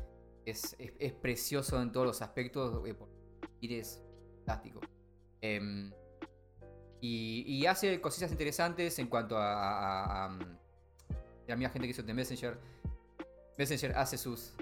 [0.45, 0.77] Es,
[1.21, 2.97] precioso en todos los aspectos, eh,
[3.63, 4.03] es
[4.39, 4.81] fantástico.
[5.41, 5.93] Em,
[7.01, 10.39] y, hace cositas interesantes en cuanto a, a,
[11.49, 12.59] la misma gente que hizo The Messenger.
[13.59, 14.55] Messenger hace sus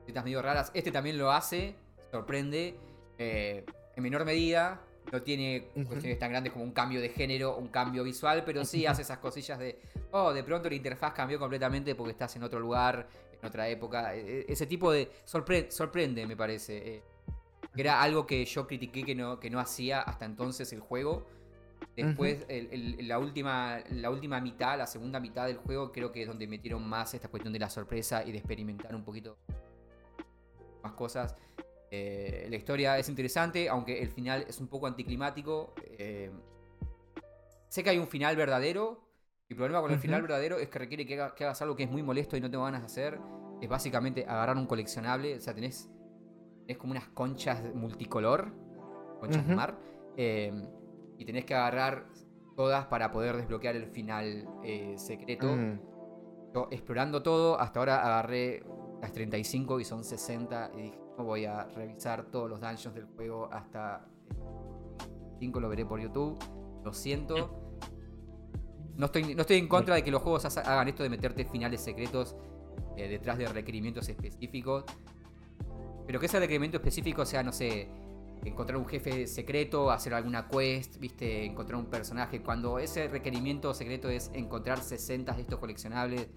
[0.00, 0.70] cositas medio raras.
[0.74, 1.76] Este también lo hace,
[2.10, 2.76] sorprende.
[3.18, 3.64] Eh,
[3.94, 4.80] en menor medida,
[5.10, 8.86] no tiene cuestiones tan grandes como un cambio de género, un cambio visual, pero sí
[8.86, 9.78] hace esas cosillas de,
[10.12, 13.06] oh, de pronto la interfaz cambió completamente porque estás en otro lugar,
[13.48, 14.14] otra época.
[14.14, 16.96] E, e, ese tipo de sorprende, me parece.
[16.96, 17.02] Eh,
[17.74, 21.26] era algo que yo critiqué que no, que no hacía hasta entonces el juego.
[21.96, 22.46] Después,
[23.00, 26.86] la, última, la última mitad, la segunda mitad del juego, creo que es donde metieron
[26.88, 29.36] más esta cuestión de la sorpresa y de experimentar un poquito
[30.82, 31.36] más cosas.
[31.90, 35.74] Eh, la historia es interesante, aunque el final es un poco anticlimático.
[35.98, 36.30] Eh,
[37.68, 39.02] sé que hay un final verdadero.
[39.52, 42.02] El problema con el final verdadero es que requiere que, hagas algo que es muy
[42.02, 43.20] molesto y no tengo ganas de hacer.
[43.60, 45.36] Es básicamente agarrar un coleccionable.
[45.36, 45.90] O sea, tenés,
[46.66, 48.50] tenés como unas conchas multicolor.
[49.20, 49.78] Conchas de mar.
[50.16, 50.68] Eh,
[51.18, 52.06] y tenés que agarrar
[52.56, 54.48] todas para poder desbloquear el final
[54.96, 55.54] secreto.
[55.54, 55.80] Mm.
[56.54, 58.64] Yo explorando todo, hasta ahora agarré
[59.02, 63.04] las 35 y son 60 y dije, no voy a revisar todos los dungeons del
[63.04, 64.06] juego hasta
[65.40, 66.38] 5 lo veré por YouTube.
[66.84, 67.61] Lo siento.
[68.96, 71.80] No estoy, no estoy en contra de que los juegos hagan esto de meterte finales
[71.80, 72.36] secretos
[72.96, 74.84] eh, detrás de requerimientos específicos.
[76.06, 77.88] Pero que ese requerimiento específico sea, no sé,
[78.44, 82.42] encontrar un jefe secreto, hacer alguna quest, viste, encontrar un personaje.
[82.42, 86.28] Cuando ese requerimiento secreto es encontrar 60 de estos coleccionables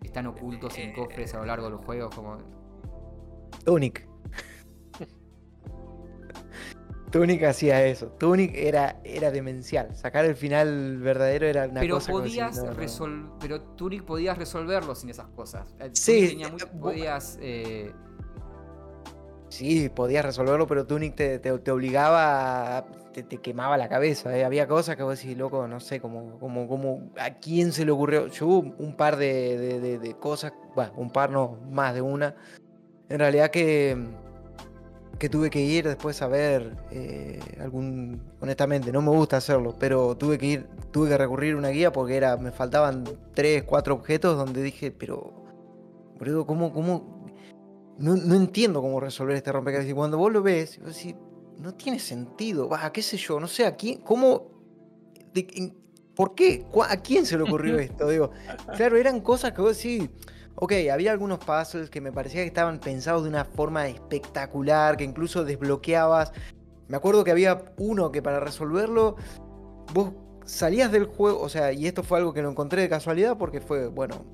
[0.00, 2.38] que están ocultos en cofres a lo largo de los juegos, como.
[3.64, 4.06] Tunic.
[7.14, 8.08] Tunic hacía eso.
[8.08, 9.94] Tunic era, era demencial.
[9.94, 12.60] Sacar el final verdadero era una pero cosa podías
[13.38, 15.72] Pero Tunic podías resolverlo sin esas cosas.
[15.78, 16.42] Eh, sí.
[16.42, 17.38] Eh, podías.
[17.40, 17.92] Eh,
[19.48, 22.84] sí, podías resolverlo, pero Tunic te, obligaba.
[23.12, 24.30] te, quemaba la cabeza.
[24.44, 27.92] Había cosas que vos decís, loco, no sé, como, como, como a quién se le
[27.92, 28.26] ocurrió.
[28.26, 32.34] Yo hubo un par de, de cosas, bueno, un par no, más de una.
[33.08, 34.23] En realidad que
[35.18, 38.22] que tuve que ir después a ver eh, algún.
[38.40, 41.92] Honestamente, no me gusta hacerlo, pero tuve que ir, tuve que recurrir a una guía
[41.92, 43.04] porque era, me faltaban
[43.34, 45.44] tres, cuatro objetos donde dije, pero.
[46.18, 47.26] Boludo, ¿cómo, cómo?
[47.98, 49.90] No, entiendo cómo resolver este rompecabezas.
[49.90, 51.14] Y cuando vos lo ves, vos decís,
[51.58, 52.68] no tiene sentido.
[52.68, 54.52] Va, qué sé yo, no sé, a quién, cómo.
[56.14, 56.64] ¿Por qué?
[56.88, 58.08] ¿A quién se le ocurrió esto?
[58.08, 58.30] Digo,
[58.76, 60.08] claro, eran cosas que vos decís
[60.56, 65.04] Ok, había algunos puzzles que me parecía que estaban pensados de una forma espectacular, que
[65.04, 66.32] incluso desbloqueabas.
[66.86, 69.16] Me acuerdo que había uno que para resolverlo,
[69.92, 70.12] vos
[70.44, 73.60] salías del juego, o sea, y esto fue algo que no encontré de casualidad porque
[73.60, 74.24] fue, bueno,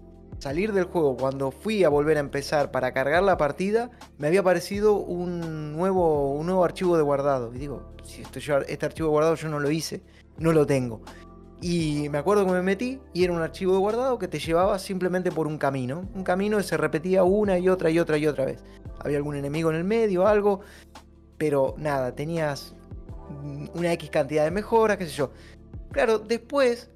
[0.40, 4.40] salir del juego cuando fui a volver a empezar para cargar la partida, me había
[4.40, 7.54] aparecido un nuevo, un nuevo archivo de guardado.
[7.54, 10.02] Y digo, si esto este archivo de guardado yo no lo hice,
[10.38, 11.02] no lo tengo.
[11.62, 14.78] Y me acuerdo que me metí y era un archivo de guardado que te llevaba
[14.78, 16.08] simplemente por un camino.
[16.14, 18.64] Un camino que se repetía una y otra y otra y otra vez.
[18.98, 20.60] Había algún enemigo en el medio, algo.
[21.36, 22.74] Pero nada, tenías
[23.74, 25.32] una X cantidad de mejoras, qué sé yo.
[25.92, 26.90] Claro, después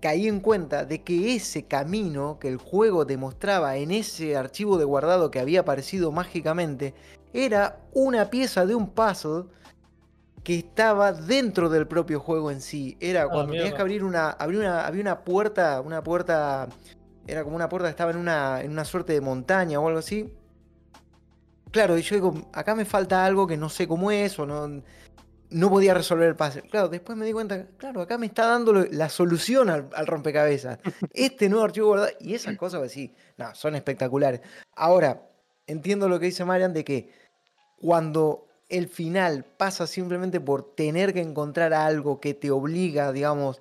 [0.00, 4.78] caí en cuenta de que ese camino que el juego te mostraba en ese archivo
[4.78, 6.94] de guardado que había aparecido mágicamente
[7.32, 9.44] era una pieza de un puzzle
[10.42, 12.96] que estaba dentro del propio juego en sí.
[13.00, 14.86] Era ah, cuando tenías que abrir una, abrir una.
[14.86, 15.80] Había una puerta.
[15.80, 16.68] Una puerta.
[17.26, 20.00] Era como una puerta que estaba en una, en una suerte de montaña o algo
[20.00, 20.32] así.
[21.70, 24.82] Claro, y yo digo, acá me falta algo que no sé cómo es o no.
[25.50, 26.62] No podía resolver el pase.
[26.62, 30.78] Claro, después me di cuenta, claro, acá me está dando la solución al, rompecabezas.
[31.12, 32.12] Este nuevo archivo guardado.
[32.20, 34.40] Y esas cosas, pues sí, no, son espectaculares.
[34.74, 35.28] Ahora,
[35.66, 37.12] entiendo lo que dice Marian de que
[37.80, 43.60] cuando el final pasa simplemente por tener que encontrar algo que te obliga, digamos,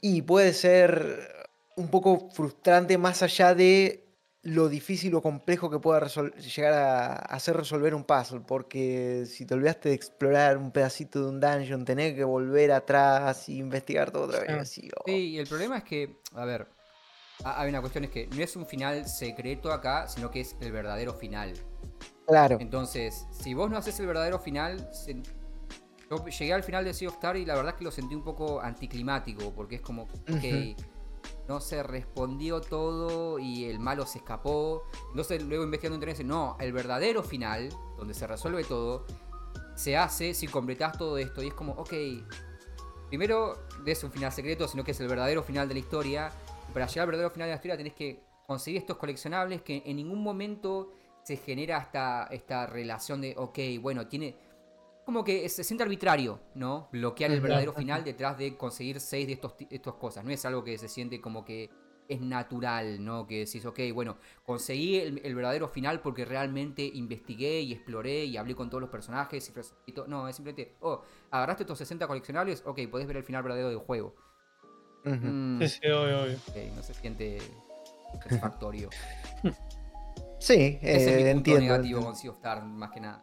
[0.00, 4.06] y puede ser un poco frustrante más allá de
[4.42, 9.52] lo difícil o complejo que pueda llegar a hacer resolver un puzzle, porque si te
[9.52, 14.24] olvidaste de explorar un pedacito de un dungeon, tenés que volver atrás y investigar todo
[14.24, 14.68] otra vez.
[14.70, 16.68] Sí, y el problema es que, a ver,
[17.44, 20.72] hay una cuestión es que no es un final secreto acá, sino que es el
[20.72, 21.52] verdadero final.
[22.26, 22.58] Claro.
[22.60, 24.88] Entonces, si vos no haces el verdadero final,
[26.10, 28.14] yo llegué al final de Sea of Star y la verdad es que lo sentí
[28.14, 30.76] un poco anticlimático, porque es como, que
[31.48, 34.84] no se respondió todo y el malo se escapó.
[35.10, 39.04] Entonces, luego investigando en internet, no, el verdadero final, donde se resuelve todo,
[39.74, 41.42] se hace si completás todo esto.
[41.42, 41.92] Y es como, ok,
[43.08, 46.32] primero es un final secreto, sino que es el verdadero final de la historia.
[46.72, 49.96] para llegar al verdadero final de la historia tenés que conseguir estos coleccionables que en
[49.96, 50.92] ningún momento
[51.22, 54.36] se genera esta, esta relación de, ok, bueno, tiene...
[55.04, 56.88] Como que se siente arbitrario, ¿no?
[56.92, 60.24] Bloquear el verdadero final detrás de conseguir seis de estos, estas cosas.
[60.24, 61.68] No es algo que se siente como que
[62.10, 63.26] es natural, ¿no?
[63.26, 68.54] Que decís, ok, bueno, conseguí el, verdadero final porque realmente investigué y exploré y hablé
[68.56, 69.52] con todos los personajes
[69.86, 70.08] y, todo.
[70.08, 73.78] No, es simplemente, oh, agarraste estos 60 coleccionables, ok, podés ver el final verdadero del
[73.78, 74.14] juego.
[75.04, 75.62] Mm.
[75.62, 76.38] sí, obvio, obvio.
[76.74, 77.38] no se siente
[78.12, 78.90] satisfactorio.
[80.40, 81.60] Sí, Ese es entiendo.
[81.60, 83.22] negativo con Sea of Star, más que nada.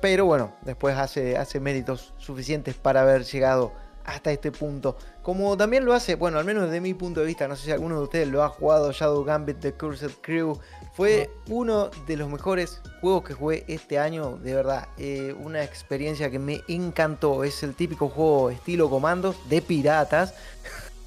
[0.00, 3.72] Pero bueno, después hace, hace méritos suficientes para haber llegado
[4.04, 4.96] hasta este punto.
[5.22, 7.72] Como también lo hace, bueno, al menos desde mi punto de vista, no sé si
[7.72, 10.58] alguno de ustedes lo ha jugado, Shadow Gambit The Cursed Crew.
[10.94, 14.88] Fue uno de los mejores juegos que jugué este año, de verdad.
[14.96, 17.42] Eh, una experiencia que me encantó.
[17.42, 20.34] Es el típico juego estilo comandos de piratas.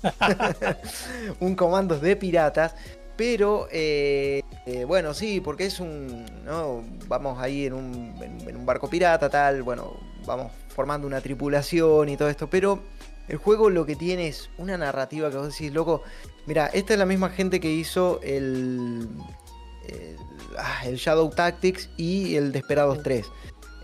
[1.40, 2.76] un comandos de piratas
[3.18, 6.26] pero, eh, eh, bueno, sí, porque es un.
[6.44, 6.84] ¿no?
[7.08, 9.64] Vamos ahí en un, en, un, barco pirata, tal.
[9.64, 9.94] Bueno,
[10.26, 12.50] vamos formando una tripulación y todo esto.
[12.50, 12.82] Pero
[13.28, 16.04] el juego lo que tiene es una narrativa que vos decís, loco.
[16.46, 19.08] Mira, esta es la misma gente que hizo el.
[19.88, 20.18] el,
[20.58, 23.26] ah, Shadow Tactics y el Desperados 3.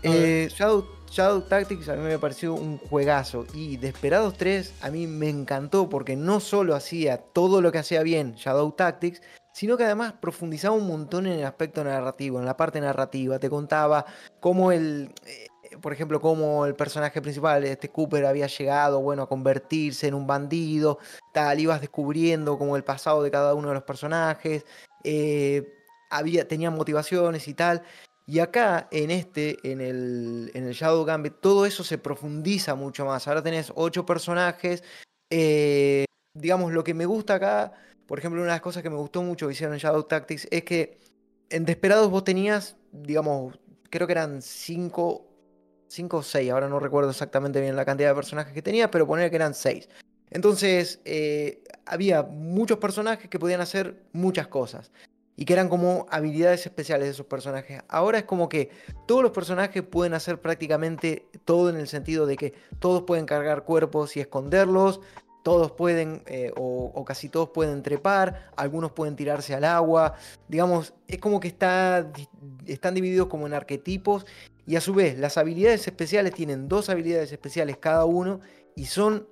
[0.02, 5.06] Eh, Shadow Shadow Tactics a mí me pareció un juegazo y Desperados 3 a mí
[5.06, 9.20] me encantó porque no solo hacía todo lo que hacía bien Shadow Tactics,
[9.52, 13.38] sino que además profundizaba un montón en el aspecto narrativo, en la parte narrativa.
[13.38, 14.06] Te contaba
[14.40, 15.48] cómo el, eh,
[15.82, 20.26] por ejemplo, cómo el personaje principal, este Cooper, había llegado, bueno, a convertirse en un
[20.26, 20.98] bandido,
[21.34, 24.64] tal, ibas descubriendo como el pasado de cada uno de los personajes,
[25.04, 25.62] eh,
[26.08, 27.82] había, tenía motivaciones y tal.
[28.32, 33.04] Y acá, en este, en el, en el Shadow Gambit, todo eso se profundiza mucho
[33.04, 33.28] más.
[33.28, 34.82] Ahora tenés ocho personajes.
[35.28, 37.74] Eh, digamos, lo que me gusta acá,
[38.06, 40.48] por ejemplo, una de las cosas que me gustó mucho que hicieron en Shadow Tactics
[40.50, 40.98] es que
[41.50, 43.60] en Desperados vos tenías, digamos,
[43.90, 45.26] creo que eran cinco,
[45.88, 49.06] cinco o seis, ahora no recuerdo exactamente bien la cantidad de personajes que tenía, pero
[49.06, 49.90] poner que eran seis.
[50.30, 54.90] Entonces, eh, había muchos personajes que podían hacer muchas cosas
[55.42, 57.82] y que eran como habilidades especiales de esos personajes.
[57.88, 58.70] Ahora es como que
[59.08, 63.64] todos los personajes pueden hacer prácticamente todo en el sentido de que todos pueden cargar
[63.64, 65.00] cuerpos y esconderlos,
[65.42, 70.14] todos pueden, eh, o, casi todos pueden trepar, algunos pueden tirarse al agua,
[70.46, 72.08] digamos, es como que está,
[72.64, 74.24] están divididos como en arquetipos
[74.64, 78.38] y a su vez las habilidades especiales tienen dos habilidades especiales cada uno
[78.76, 79.26] y son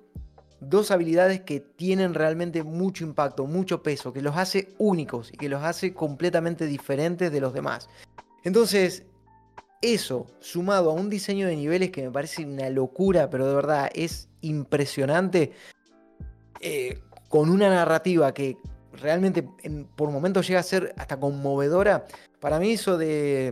[0.61, 5.49] dos habilidades que tienen realmente mucho impacto, mucho peso, que los hace únicos y que
[5.49, 7.89] los hace completamente diferentes de los demás.
[8.43, 9.03] Entonces,
[9.81, 13.89] eso, sumado a un diseño de niveles que me parece una locura, pero de verdad
[13.93, 15.51] es impresionante,
[16.59, 18.57] eh, con una narrativa que
[18.93, 19.47] realmente
[19.95, 22.05] por momentos llega a ser hasta conmovedora,
[22.39, 23.51] para mí eso de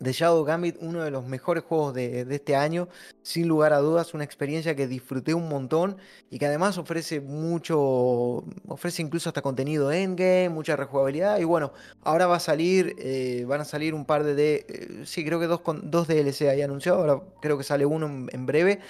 [0.00, 2.88] de Shadow Gambit, uno de los mejores juegos de, este año,
[3.22, 5.96] sin lugar a dudas, una experiencia que disfruté un montón
[6.30, 11.38] y que además ofrece mucho, ofrece incluso hasta contenido endgame, mucha rejugabilidad.
[11.38, 11.72] Y bueno,
[12.02, 15.46] ahora va a salir, eh, van a salir un par de, eh, sí, creo que
[15.46, 18.80] dos, dos DLC ahí anunciado, ahora creo que sale uno en, breve,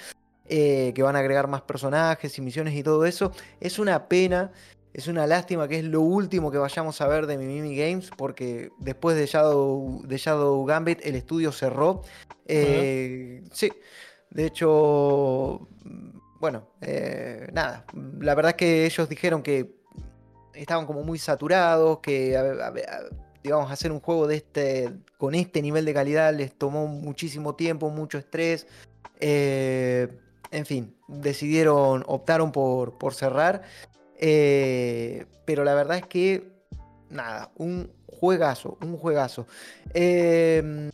[0.47, 3.31] eh, que van a agregar más personajes y misiones y todo eso.
[3.59, 4.51] Es una pena
[4.93, 8.71] es una lástima que es lo último que vayamos a ver de Mimimi Games, porque
[8.79, 12.01] después de Shadow, de Shadow Gambit el estudio cerró.
[12.45, 13.71] Eh, sí,
[14.31, 15.67] de hecho,
[16.39, 17.85] bueno, eh, nada,
[18.19, 19.79] la verdad es que ellos dijeron que
[20.53, 22.35] estaban como muy saturados, que
[23.43, 27.89] digamos, hacer un juego de este, con este nivel de calidad les tomó muchísimo tiempo,
[27.89, 28.67] mucho estrés.
[29.19, 30.07] Eh,
[30.51, 33.63] en fin, decidieron, optaron por, por cerrar.
[34.19, 36.43] Eh, pero la verdad es que,
[37.09, 39.47] nada, un juegazo, un juegazo.
[39.93, 40.91] Em,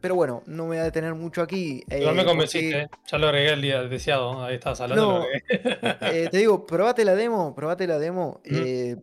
[0.00, 1.84] pero bueno, no me voy a detener mucho aquí.
[1.88, 5.24] Eh, me convenciste, ya lo agregué el día deseado, ahí estás hablando.
[6.12, 8.40] Eh, te digo, probate la demo, probate la demo.
[8.44, 8.96] Eh,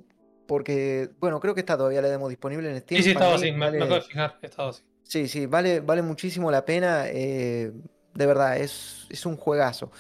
[0.46, 2.98] porque, bueno, creo que está todavía la demo disponible en Steam.
[2.98, 4.82] Sí, sí, estaba así, me, acabo de fijar, estaba así.
[5.04, 7.06] Sí, sí, vale, vale muchísimo la pena.
[7.08, 7.72] Eh,
[8.14, 9.92] de verdad, es, es un juegazo.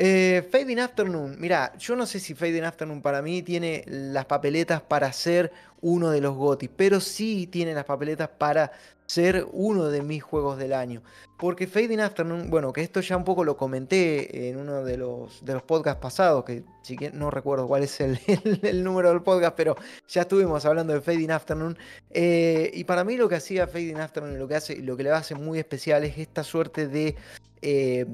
[0.00, 4.80] Eh, Fading Afternoon, mira, yo no sé si Fading Afternoon para mí tiene las papeletas
[4.80, 5.50] para ser
[5.80, 8.70] uno de los GOTY, pero sí tiene las papeletas para
[9.06, 11.02] ser uno de mis juegos del año.
[11.36, 15.44] Porque Fading Afternoon, bueno, que esto ya un poco lo comenté en uno de los,
[15.44, 19.76] de los podcasts pasados, que si no recuerdo cuál es el, número del podcast, pero
[20.06, 21.76] ya estuvimos hablando de Fading Afternoon.
[22.10, 25.10] Eh, y para mí lo que hacía Fading Afternoon, lo que, hace, lo que le
[25.10, 27.16] hace muy especial es esta suerte de...
[27.62, 28.06] Eh,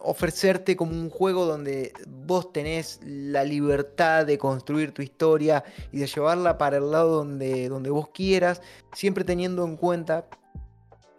[0.00, 5.62] ofrecerte como un juego donde vos tenés la libertad de construir tu historia
[5.92, 8.62] y de llevarla para el lado donde, donde vos quieras,
[8.94, 10.26] siempre teniendo en cuenta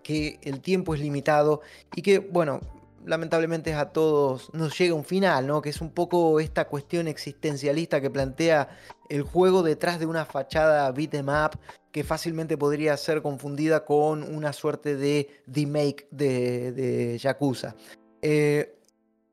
[0.04, 1.62] que el tiempo es limitado
[1.96, 2.60] y que, bueno,
[3.06, 5.62] lamentablemente a todos nos llega un final, ¿no?
[5.62, 8.70] Que es un poco esta cuestión existencialista que plantea
[9.10, 11.60] el juego detrás de una fachada beat em up
[11.92, 17.76] que fácilmente podría ser confundida con una suerte de remake de, de Yakuza.
[18.22, 18.78] Eh,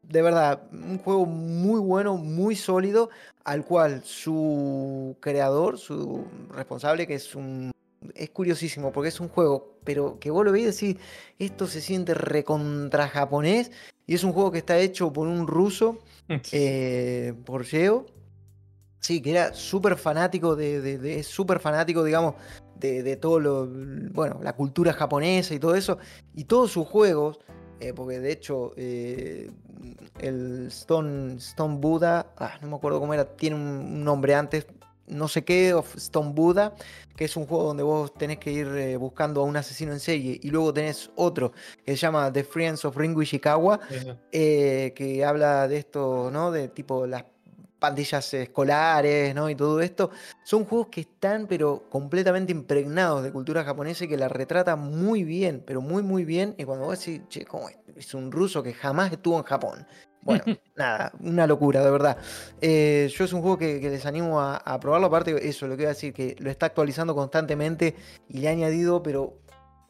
[0.02, 3.10] de verdad, un juego muy bueno, muy sólido,
[3.44, 7.73] al cual su creador, su responsable, que es un...
[8.15, 11.05] Es curiosísimo porque es un juego, pero que vos lo veis y decís,
[11.39, 13.70] esto se siente recontra japonés,
[14.06, 15.98] y es un juego que está hecho por un ruso,
[16.52, 18.06] eh, por Geo,
[19.01, 22.35] sí, que era súper fanático de, de, súper fanático, digamos,
[22.77, 23.69] de, de, todo lo,
[24.12, 25.98] bueno, la cultura japonesa y todo eso,
[26.35, 27.40] y todos sus juegos
[27.80, 29.50] eh, porque de hecho eh,
[30.20, 34.66] el Stone, Stone Buddha, ah, no me acuerdo cómo era, tiene un nombre antes,
[35.06, 36.74] no sé qué, of Stone Buddha,
[37.16, 40.00] que es un juego donde vos tenés que ir eh, buscando a un asesino en
[40.00, 41.52] serie, y luego tenés otro
[41.84, 43.80] que se llama The Friends of Ringo Ishikawa,
[44.30, 46.50] que habla de esto, ¿no?
[46.50, 47.24] De tipo las
[47.78, 49.48] pandillas escolares, ¿no?
[49.48, 50.10] Y todo esto.
[50.44, 55.24] Son juegos que están, pero completamente impregnados de cultura japonesa y que la retrata muy
[55.24, 56.55] bien, pero muy, muy bien.
[56.59, 57.76] Y cuando vos decís, che, ¿cómo es?
[57.96, 59.86] es un ruso que jamás estuvo en Japón.
[60.22, 60.44] Bueno,
[60.76, 62.18] nada, una locura, de verdad.
[62.60, 65.06] Eh, yo es un juego que, les animo a, a, probarlo.
[65.06, 67.94] Aparte, eso, lo que iba a decir, que lo está actualizando constantemente
[68.28, 69.38] y le ha añadido, pero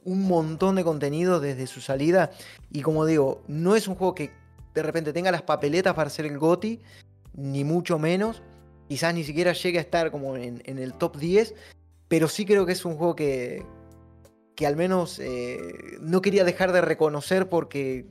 [0.04, 2.30] un montón de contenido desde su salida.
[2.72, 4.30] Y como digo, no es un juego que
[4.74, 6.80] de repente tenga las papeletas para ser el GOTI,
[7.38, 8.42] ni mucho menos.
[8.88, 11.54] Quizás ni siquiera llegue a estar como en, el top 10,
[12.08, 13.62] pero sí creo que es un juego que,
[14.56, 18.06] que al menos eh, no quería dejar de reconocer porque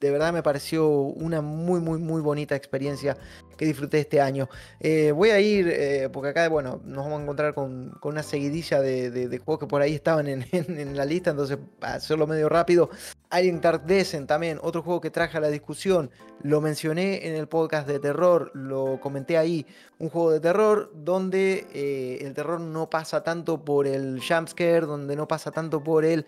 [0.00, 3.16] de verdad me pareció una muy, muy, muy bonita experiencia
[3.56, 4.48] que disfruté este año.
[4.80, 8.80] Eh, voy a ir, eh, porque acá, bueno, nos vamos a encontrar con, una seguidilla
[8.80, 12.90] de, juegos que por ahí estaban en, la lista, entonces, para hacerlo medio rápido,
[13.30, 16.10] Alien Dark Descent también, otro juego que traje a la discusión,
[16.42, 19.66] lo mencioné en el podcast de terror, lo comenté ahí,
[19.98, 25.16] un juego de terror donde eh, el terror no pasa tanto por el jumpscare, donde
[25.16, 26.26] no pasa tanto por el,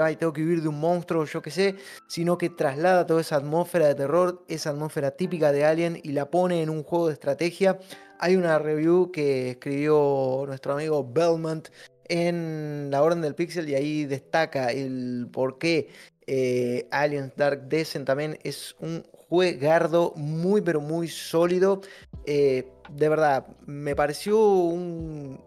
[0.00, 1.76] ay, tengo que vivir de un monstruo, yo qué sé,
[2.06, 6.30] sino que traslada toda esa atmósfera de terror, esa atmósfera típica de Alien y la
[6.30, 7.78] pone en un juego de estrategia.
[8.18, 11.68] Hay una review que escribió nuestro amigo Belmont
[12.08, 15.88] en La Orden del Pixel y ahí destaca el por qué
[16.26, 21.80] eh, Aliens Dark Descent también es un juegardo muy pero muy sólido.
[22.24, 25.40] Eh, de verdad, me pareció un...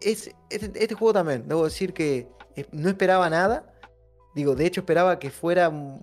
[0.00, 2.28] Es, este, este, juego también, debo decir que
[2.72, 3.74] no esperaba nada.
[4.34, 6.02] Digo, de hecho esperaba que fuera uno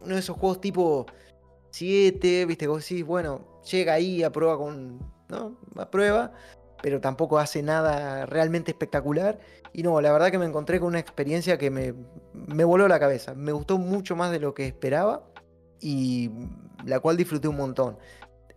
[0.00, 1.06] de esos juegos tipo
[1.70, 4.98] 7, viste, vos decís, bueno, llega ahí, aprueba con,
[5.28, 5.56] ¿no?
[5.76, 6.32] Aprueba,
[6.82, 9.38] pero tampoco hace nada realmente espectacular.
[9.72, 11.94] Y no, la verdad que me encontré con una experiencia que me,
[12.32, 13.34] me voló la cabeza.
[13.34, 15.24] Me gustó mucho más de lo que esperaba
[15.80, 16.30] y
[16.84, 17.98] la cual disfruté un montón.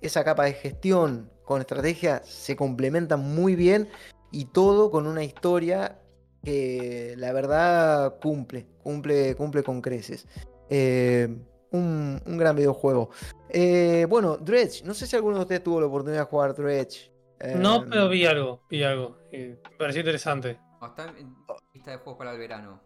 [0.02, 3.90] Esa capa de gestión con estrategia se complementa muy bien
[4.32, 6.00] y todo con una historia
[6.44, 10.28] que la verdad cumple, cumple, cumple con creces.
[10.70, 11.30] Eh,
[11.74, 13.10] un, gran videojuego.
[13.50, 17.12] Eh, bueno, Dredge, no sé si alguno de ustedes tuvo la oportunidad de jugar Dredge.
[17.58, 19.18] no, pero vi algo, vi algo.
[19.32, 20.60] me pareció interesante.
[20.82, 21.36] está en
[21.74, 22.82] lista de juegos para el verano.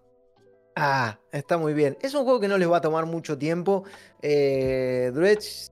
[0.75, 1.97] Ah, está muy bien.
[2.01, 3.83] Es un juego que no les va a tomar mucho tiempo.
[4.21, 5.69] Eh, Dredge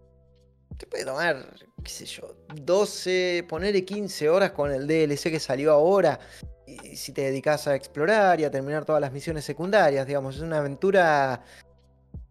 [0.77, 5.71] te puede tomar, qué sé yo, 12, ponerle 15 horas con el DLC que salió
[5.71, 6.19] ahora.
[6.65, 10.41] Y si te dedicas a explorar y a terminar todas las misiones secundarias, digamos, es
[10.41, 11.43] una aventura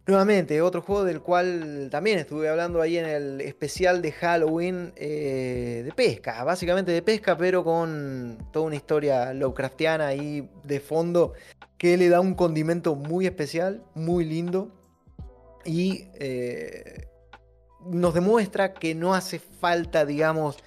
[0.06, 5.80] Nuevamente, otro juego del cual también estuve hablando ahí en el especial de Halloween eh,
[5.82, 11.32] de pesca, básicamente de pesca, pero con toda una historia Lovecraftiana ahí de fondo
[11.78, 14.70] que le da un condimento muy especial, muy lindo
[15.64, 17.08] y eh,
[17.86, 20.58] nos demuestra que no hace falta, digamos,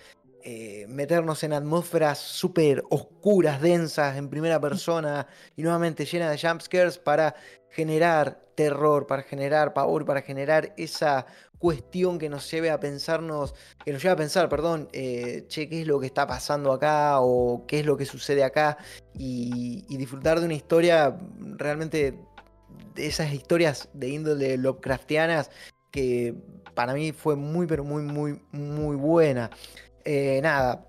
[0.49, 5.27] eh, meternos en atmósferas súper oscuras, densas, en primera persona
[5.57, 7.35] y nuevamente llenas de jumpscares para
[7.69, 11.27] generar terror, para generar pavor, para generar esa
[11.59, 13.53] cuestión que nos lleve a pensarnos,
[13.83, 17.19] que nos lleve a pensar, perdón, eh, che, ¿qué es lo que está pasando acá?
[17.21, 18.77] o qué es lo que sucede acá?
[19.13, 21.17] Y, disfrutar de una historia
[21.57, 22.19] realmente
[22.93, 25.49] de esas historias de índole Lovecraftianas
[25.91, 26.35] que
[26.75, 29.49] para mí fue muy, pero muy, muy, muy buena.
[30.05, 30.87] Eh, nada,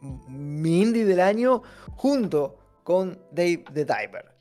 [0.00, 1.62] mi indie del año
[1.96, 4.34] junto con Dave the Diver.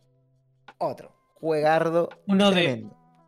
[0.77, 2.09] Otro, juegardo.
[2.27, 2.85] Uno de,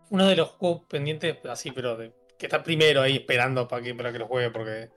[0.10, 3.94] uno de los juegos pendientes, así, pero de que está primero ahí esperando para que,
[3.94, 4.90] para que lo juegue, porque.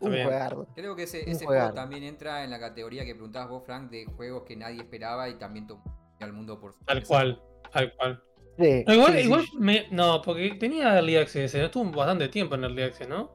[0.00, 0.68] Un juegardo.
[0.74, 4.44] Creo que ese, juego también entra en la categoría que preguntabas vos, Frank, de juegos
[4.44, 5.82] que nadie esperaba y también tomó
[6.20, 7.42] al mundo por Tal cual,
[7.72, 8.22] tal cual.
[8.58, 11.64] igual, igual Me, no, porque tenía Early Access, ¿no?
[11.64, 13.32] estuvo bastante tiempo en Early Access, ¿no?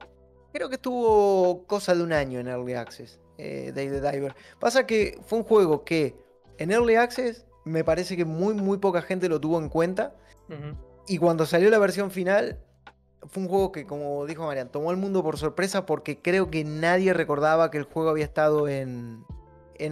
[0.53, 4.35] Creo que estuvo cosa de un año en Early Access, eh, Day the Diver.
[4.59, 6.15] Pasa que fue un juego que
[6.57, 10.15] en Early Access me parece que muy, muy poca gente lo tuvo en cuenta.
[11.07, 12.59] Y cuando salió la versión final,
[13.27, 16.63] fue un juego que, como dijo Marian, tomó el mundo por sorpresa porque creo que
[16.63, 19.23] nadie recordaba que el juego había estado en,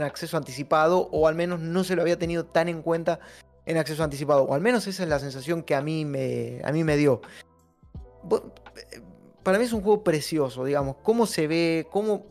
[0.02, 3.20] acceso anticipado o al menos no se lo había tenido tan en cuenta
[3.66, 4.44] en acceso anticipado.
[4.44, 7.22] O al menos esa es la sensación que a mí me, a mí me dio.
[9.44, 12.26] Para mí es un juego precioso, digamos, cómo se ve, cómo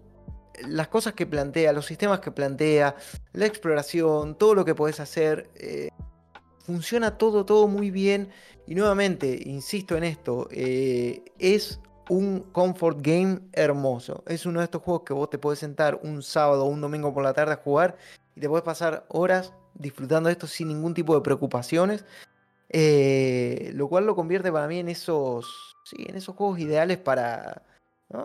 [0.69, 2.97] las cosas que plantea, los sistemas que plantea,
[3.33, 5.51] la exploración, todo lo que podés hacer.
[5.57, 5.89] Eh,
[6.65, 8.31] funciona todo, todo muy bien.
[8.67, 14.23] Y nuevamente, insisto en esto, eh, es un comfort game hermoso.
[14.27, 17.13] Es uno de estos juegos que vos te podés sentar un sábado o un domingo
[17.15, 17.97] por la tarde a jugar
[18.35, 22.05] y te podés pasar horas disfrutando de esto sin ningún tipo de preocupaciones.
[22.69, 27.63] Eh, lo cual lo convierte para mí en esos, sí, en esos juegos ideales para,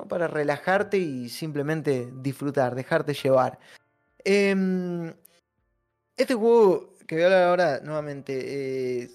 [0.07, 3.59] para relajarte y simplemente disfrutar, dejarte llevar.
[4.23, 5.13] Em,
[6.15, 9.09] este juego que voy a hablar ahora nuevamente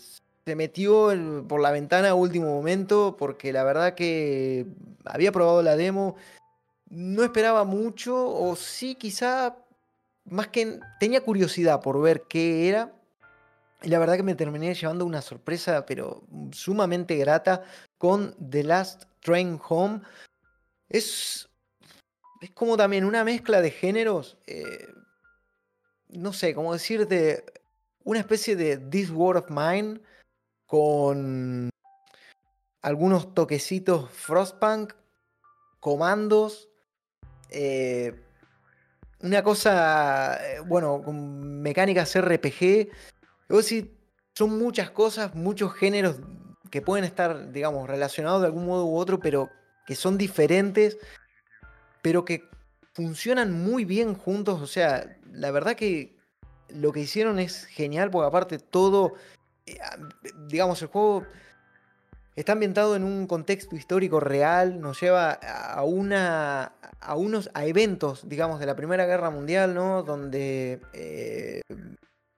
[0.45, 1.13] se metió
[1.49, 4.67] por la ventana a último momento porque la verdad que
[5.05, 6.17] había probado la demo,
[6.89, 9.57] no esperaba mucho o sí quizá
[10.25, 12.93] más que tenía curiosidad por ver qué era.
[13.83, 16.23] Y la verdad que me terminé llevando una sorpresa, pero
[16.53, 17.63] sumamente grata,
[17.99, 20.01] con The Last Train Home.
[20.89, 21.49] Es,
[22.41, 24.39] es como también una mezcla de géneros.
[24.47, 24.87] Eh,
[26.09, 27.45] no sé, como decirte,
[28.05, 30.01] una especie de This World of Mine
[30.67, 31.71] con
[32.83, 34.93] algunos toquecitos Frostpunk,
[35.81, 36.69] comandos,
[37.51, 38.23] eh,
[39.21, 42.89] una cosa, eh, bueno, con mecánicas RPG.
[43.49, 43.97] Luego sí,
[44.35, 46.21] son muchas cosas, muchos géneros
[46.71, 49.51] que pueden estar, digamos, relacionados de algún modo u otro, pero
[49.87, 50.99] que son diferentes,
[52.03, 52.49] pero que
[52.93, 54.61] funcionan muy bien juntos.
[54.61, 56.17] O sea, la verdad que
[56.69, 59.15] lo que hicieron es genial, porque aparte todo
[59.67, 59.79] eh,
[60.49, 61.25] digamos, el juego
[62.37, 68.29] está ambientado en un contexto histórico real, nos lleva a, una, a unos a eventos,
[68.29, 70.03] digamos, de la Primera Guerra Mundial, ¿no?
[70.03, 71.63] Donde, eh,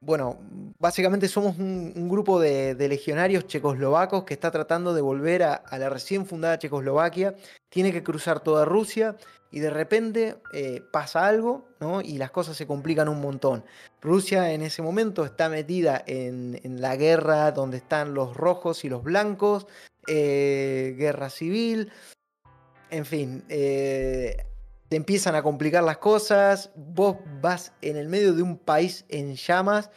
[0.00, 0.38] bueno,
[0.78, 6.24] básicamente somos un, grupo de, legionarios checoslovacos que está tratando de volver a, la recién
[6.24, 7.34] fundada Checoslovaquia,
[7.68, 9.16] tiene que cruzar toda Rusia
[9.50, 12.00] y de repente eh, pasa algo ¿no?
[12.00, 13.64] y las cosas se complican un montón.
[14.00, 19.02] Rusia en ese momento está metida en, la guerra donde están los rojos y los
[19.02, 19.66] blancos,
[20.06, 21.90] eh, guerra civil,
[22.90, 24.44] en fin, eh,
[24.88, 29.34] te empiezan a complicar las cosas, vos vas en el medio de un país en
[29.34, 29.90] llamas,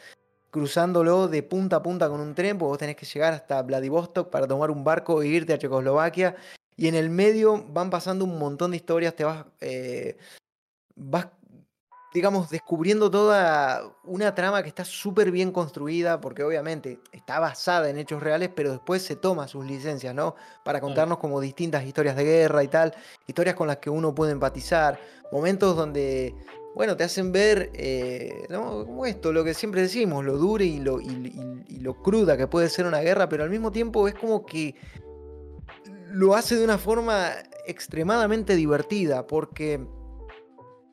[0.50, 4.30] cruzándolo de punta a punta con un tren, porque vos tenés que llegar hasta Vladivostok
[4.30, 6.36] para tomar un barco e irte a Checoslovaquia
[6.76, 10.16] y en el medio van pasando un montón de historias, te vas, eh,
[10.94, 11.28] vas
[12.12, 17.98] digamos, descubriendo toda una trama que está súper bien construida, porque obviamente está basada en
[17.98, 20.34] hechos reales, pero después se toma sus licencias, ¿no?
[20.62, 22.94] Para contarnos como distintas historias de guerra y tal,
[23.26, 25.00] historias con las que uno puede empatizar,
[25.32, 26.34] momentos donde,
[26.74, 28.84] bueno, te hacen ver, eh, ¿no?
[28.84, 32.68] Como esto, lo que siempre decimos, lo duro y lo, y lo cruda que puede
[32.68, 34.74] ser una guerra, pero al mismo tiempo es como que
[36.10, 37.30] lo hace de una forma
[37.66, 39.80] extremadamente divertida, porque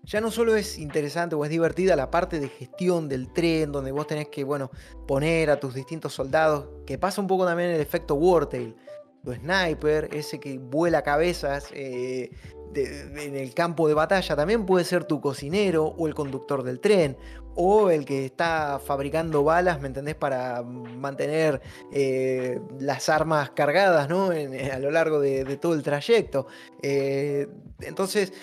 [0.10, 3.92] ya no solo es interesante o es divertida la parte de gestión del tren, donde
[3.92, 4.72] vos tenés que, bueno,
[5.08, 8.76] poner a tus distintos soldados, que pasa un poco también el efecto Wartail,
[9.24, 12.32] tu sniper, ese que vuela cabezas eh,
[12.74, 17.16] en el campo de batalla, también puede ser tu cocinero o el conductor del tren,
[17.62, 20.16] o el que está fabricando balas, ¿me entendés?
[20.16, 21.62] Para mantener
[21.92, 24.30] eh, las armas cargadas, ¿no?
[24.30, 26.48] a lo largo de, todo el trayecto.
[26.82, 27.48] Eh,
[27.82, 28.34] entonces,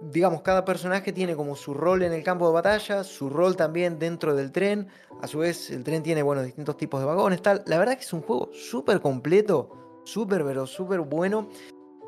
[0.00, 3.98] digamos, cada personaje tiene como su rol en el campo de batalla, su rol también
[3.98, 4.88] dentro del tren.
[5.22, 7.62] A su vez, el tren tiene, bueno, distintos tipos de vagones, tal.
[7.66, 11.48] La verdad que es un juego súper completo, súper, pero súper bueno.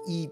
[0.06, 0.31] Y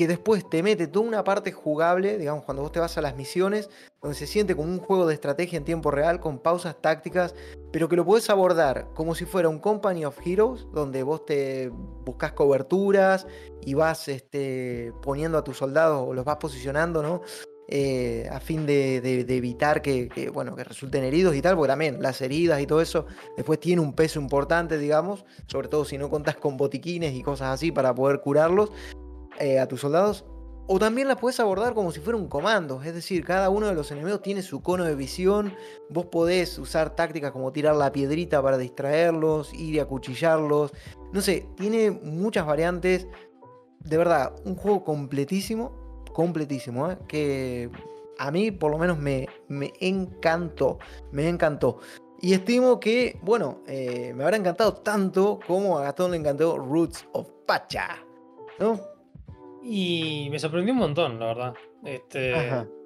[0.00, 3.16] que después te mete toda una parte jugable, digamos, cuando vos te vas a las
[3.16, 3.68] misiones,
[4.00, 7.34] donde se siente como un juego de estrategia en tiempo real, con pausas tácticas,
[7.70, 11.68] pero que lo puedes abordar como si fuera un Company of Heroes, donde vos te
[11.68, 13.26] buscas coberturas
[13.60, 17.20] y vas este, poniendo a tus soldados o los vas posicionando, ¿no?
[17.68, 22.22] Eh, a fin de, evitar que, bueno, que resulten heridos y tal, porque también las
[22.22, 23.04] heridas y todo eso
[23.36, 27.48] después tiene un peso importante, digamos, sobre todo si no contas con botiquines y cosas
[27.48, 28.72] así para poder curarlos.
[29.40, 30.26] Eh, a tus soldados.
[30.66, 32.82] O también la puedes abordar como si fuera un comando.
[32.82, 35.54] Es decir, cada uno de los enemigos tiene su cono de visión.
[35.88, 40.72] Vos podés usar tácticas como tirar la piedrita para distraerlos, ir y acuchillarlos.
[41.12, 43.08] No sé, tiene muchas variantes.
[43.80, 46.04] De verdad, un juego completísimo.
[46.12, 46.98] Completísimo, ¿eh?
[47.08, 47.70] Que
[48.18, 50.78] a mí por lo menos me, me encantó.
[51.12, 51.78] Me encantó.
[52.20, 57.06] Y estimo que, bueno, eh, me habrá encantado tanto como a Gastón le encantó Roots
[57.12, 58.04] of Pacha.
[58.58, 58.99] ¿No?
[59.62, 61.54] Y me sorprendió un montón, la verdad.
[61.84, 62.34] Este,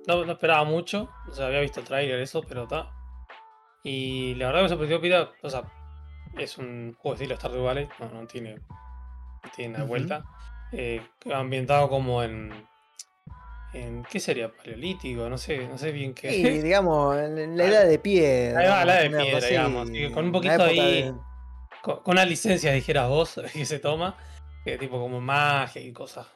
[0.07, 1.09] no, esperaba mucho.
[1.29, 2.91] O sea, había visto el trailer, eso, pero está.
[3.83, 5.31] Y la verdad me sorprendió Pira.
[5.43, 5.65] O sea,
[6.37, 7.89] es un juego de estilo Stardew Valley.
[8.01, 10.25] No, no tiene, no tiene una vuelta.
[10.73, 11.01] Eh,
[11.33, 12.53] ambientado como en.
[13.73, 14.53] En, ¿Qué sería?
[14.53, 16.31] Paleolítico, no sé, no sé bien qué.
[16.31, 18.61] Sí, digamos, en la edad de piedra.
[18.61, 19.91] Ahí va, la edad de piedra, digamos.
[20.13, 21.13] con un poquito ahí.
[21.83, 24.17] Con, con, una licencia, dijeras vos, que se toma.
[24.65, 26.27] Que tipo como magia y cosas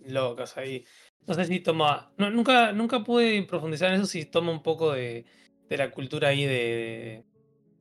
[0.00, 0.84] locas ahí.
[1.26, 2.12] No sé si toma.
[2.18, 5.24] No, nunca, nunca pude profundizar en eso si toma un poco de,
[5.68, 7.24] de la cultura ahí de,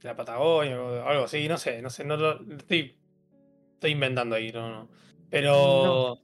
[0.02, 1.48] de, la Patagonia o algo así.
[1.48, 2.06] No sé, no sé.
[2.06, 2.95] No lo, estoy,
[3.73, 4.90] estoy inventando ahí, no, no.
[5.30, 6.19] Pero.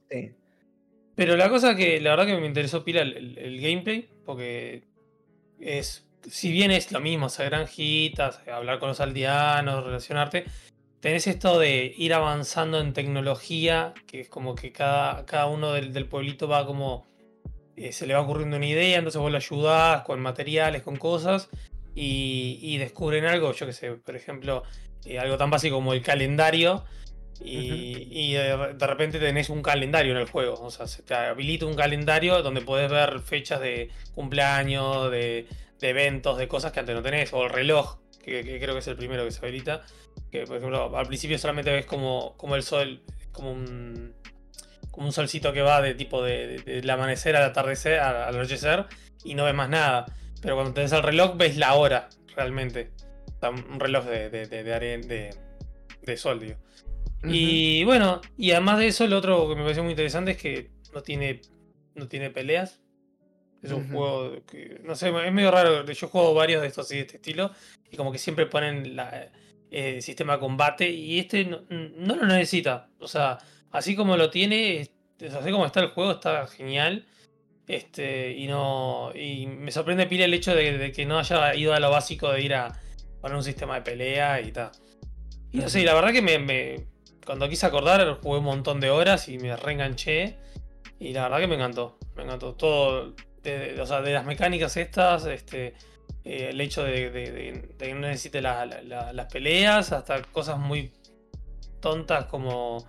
[1.16, 4.84] Pero la cosa que la verdad que me interesó pila el, gameplay, porque
[5.58, 6.06] es.
[6.22, 10.44] Si bien es lo mismo, hacer granjitas, hablar con los aldeanos, relacionarte,
[11.00, 16.06] tenés esto de ir avanzando en tecnología, que es como que cada, cada uno del,
[16.06, 17.06] pueblito va como.
[17.76, 21.48] Eh, se le va ocurriendo una idea, entonces vos le ayudás con materiales, con cosas,
[21.94, 24.62] y, descubren algo, yo que sé, por ejemplo,
[25.04, 26.84] eh, algo tan básico como el calendario.
[27.42, 30.60] Y, de, repente tenés un calendario en el juego.
[30.60, 35.46] O sea, se te habilita un calendario donde podés ver fechas de cumpleaños, de,
[35.80, 37.32] eventos, de cosas que antes no tenés.
[37.32, 39.86] O el reloj, que creo que es el primero que se habilita
[40.30, 43.02] que por ejemplo al principio solamente ves como, como el sol,
[43.32, 44.14] como un,
[44.90, 48.86] como un solcito que va de tipo de, del amanecer al atardecer, al, anochecer,
[49.24, 50.06] y no ves más nada.
[50.40, 52.90] Pero cuando tenés el reloj ves la hora, realmente.
[53.42, 55.30] un reloj de, de, de,
[56.02, 56.56] de sol, digo.
[57.22, 60.70] Y bueno, y además de eso, lo otro que me pareció muy interesante es que
[60.94, 61.42] no tiene,
[61.94, 62.80] no tiene peleas.
[63.62, 65.84] Es un juego que, no sé, es medio raro.
[65.84, 67.50] Yo juego varios de estos de este estilo
[67.90, 69.30] y como que siempre ponen la,
[69.70, 72.88] eh, sistema de combate y este no, lo necesita.
[72.98, 73.38] O sea,
[73.70, 74.90] así como lo tiene,
[75.20, 77.06] así como está el juego, está genial.
[77.66, 79.12] Este, y no.
[79.14, 82.42] Y me sorprende pila el hecho de, que no haya ido a lo básico de
[82.42, 82.76] ir a
[83.20, 84.72] poner un sistema de pelea y tal.
[85.52, 86.86] Y no sé, la verdad que me,
[87.24, 90.36] cuando quise acordar, jugué un montón de horas y me reenganché.
[90.98, 91.96] Y la verdad que me encantó.
[92.16, 93.14] Me encantó todo.
[93.80, 95.74] o sea, de las mecánicas estas, este,
[96.24, 100.92] eh, el hecho de, que no necesite las peleas, hasta cosas muy
[101.80, 102.86] tontas como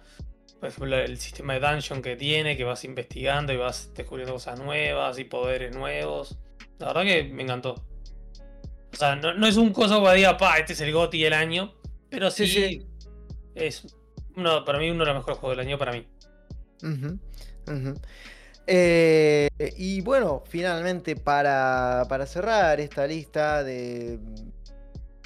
[0.59, 4.59] por ejemplo el sistema de dungeon que tiene, que vas investigando y vas descubriendo cosas
[4.59, 6.37] nuevas y poderes nuevos.
[6.77, 7.83] La verdad que me encantó.
[8.93, 11.73] O sea, no, es un cosa que diga, pa, este es el GOTI del año,
[12.09, 12.85] pero sí,
[13.55, 13.95] es
[14.35, 16.05] uno, para mí uno de los mejores juegos del año para mí.
[18.67, 24.19] Eh, y bueno, finalmente para, cerrar esta lista de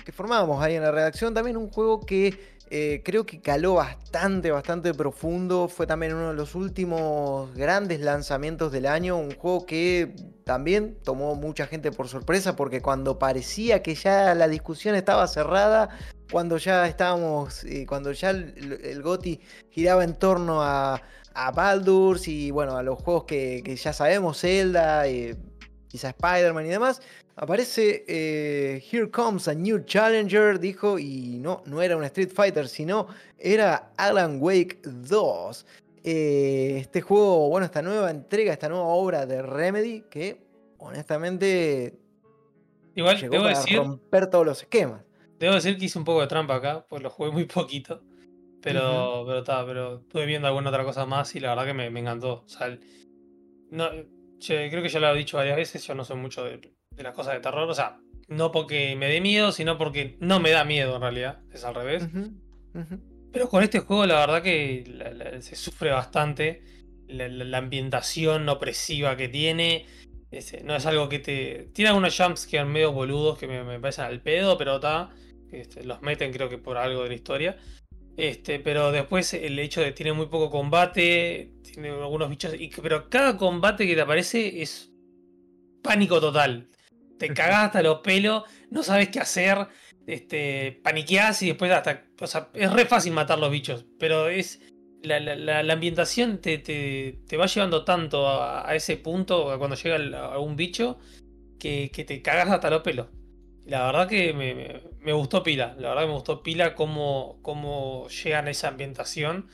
[0.04, 4.52] que formábamos ahí en la redacción, también un juego que eh, creo que caló bastante,
[4.52, 5.68] bastante profundo.
[5.68, 9.18] Fue también uno de los últimos grandes lanzamientos del año.
[9.18, 14.48] Un juego que también tomó mucha gente por sorpresa porque cuando parecía que ya la
[14.48, 15.90] discusión estaba cerrada,
[16.32, 19.40] cuando ya estábamos, eh, cuando ya el, el GOTI
[19.70, 21.02] giraba en torno a,
[21.36, 25.36] a Baldur's y bueno, a los juegos que, ya sabemos, Zelda, eh,
[25.88, 27.02] quizá Spider-Man y demás,
[27.36, 32.68] aparece eh, Here Comes a New Challenger, dijo, y no, no era un Street Fighter,
[32.68, 33.08] sino
[33.38, 35.66] era Alan Wake 2.
[36.04, 40.42] Eh, este juego, bueno, esta nueva entrega, esta nueva obra de Remedy, que
[40.78, 42.00] honestamente
[42.96, 45.02] Igual, llegó para romper todos los esquemas.
[45.38, 48.02] Debo decir que hice un poco de trampa acá, pues lo jugué muy poquito.
[48.66, 52.00] Pero, pero está, pero estuve viendo alguna otra cosa más y la verdad que me,
[52.00, 52.46] encantó.
[52.46, 52.76] O sea,
[53.70, 53.92] no,
[54.40, 57.36] creo que ya lo he dicho varias veces, yo no soy mucho de, las cosas
[57.36, 60.96] de terror, o sea, no porque me dé miedo, sino porque no me da miedo
[60.96, 62.10] en realidad, es al revés.
[63.32, 64.84] Pero con este juego la verdad que
[65.42, 66.64] se sufre bastante,
[67.08, 69.86] la, ambientación opresiva que tiene,
[70.64, 71.70] no es algo que te...
[71.72, 75.12] Tiene algunos jumps que son medio boludos que me, me parecen al pedo, pero está...
[75.52, 77.58] Este, los meten creo que por algo de la historia.
[78.18, 82.70] Este, pero después el hecho de que tiene muy poco combate, tiene algunos bichos, y,
[82.82, 84.92] pero cada combate que te aparece es
[85.82, 86.70] pánico total.
[87.20, 89.68] Te cagás hasta los pelos, no sabes qué hacer,
[90.08, 92.06] este, paniqueás y después hasta.
[92.20, 94.62] O sea, es re fácil matar los bichos, pero es.
[95.04, 100.56] La, la, ambientación te, te, va llevando tanto a, ese punto cuando llega a un
[100.56, 100.98] bicho
[101.60, 103.06] que, que te cagas hasta los pelos.
[103.66, 105.76] La verdad que me, gustó pila.
[105.80, 109.48] La verdad que me gustó pila cómo, cómo llegan a esa ambientación.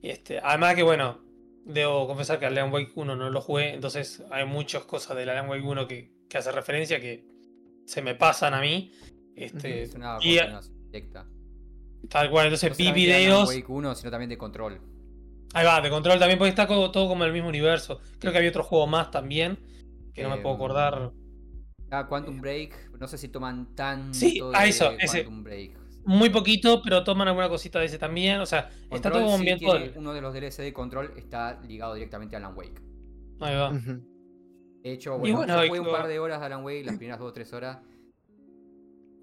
[0.00, 1.20] Este, además que bueno,
[1.64, 5.48] debo confesar que Alan Wake 1 no lo jugué, entonces hay muchas cosas del Alan
[5.48, 7.24] Wake 1 que, que hace referencia que
[7.84, 8.92] se me pasan a mí.
[9.36, 10.38] Este, es una y,
[10.90, 11.26] directa.
[12.08, 13.48] Tal cual, entonces vi videos.
[13.48, 14.80] De Wake 1, sino también de control.
[15.54, 18.00] Ahí va, de control también, porque está todo, todo como el mismo universo.
[18.18, 19.58] Creo que había otro juego más también,
[20.14, 21.12] que no me puedo em, acordar.
[21.92, 25.24] Ah, Quantum Break, no sé si toman tanto sí, a eso, ese.
[25.24, 25.76] Break.
[26.06, 28.40] Muy poquito, pero toman alguna cosita de ese también.
[28.40, 29.58] O sea, está todo como bien
[29.96, 32.80] Uno de los DLC de Control está ligado directamente a Alan Wake.
[33.40, 33.72] Ahí va.
[33.72, 37.28] De hecho, bueno, yo jugué un par de horas de Alan Wake, las primeras dos
[37.28, 37.78] o tres horas.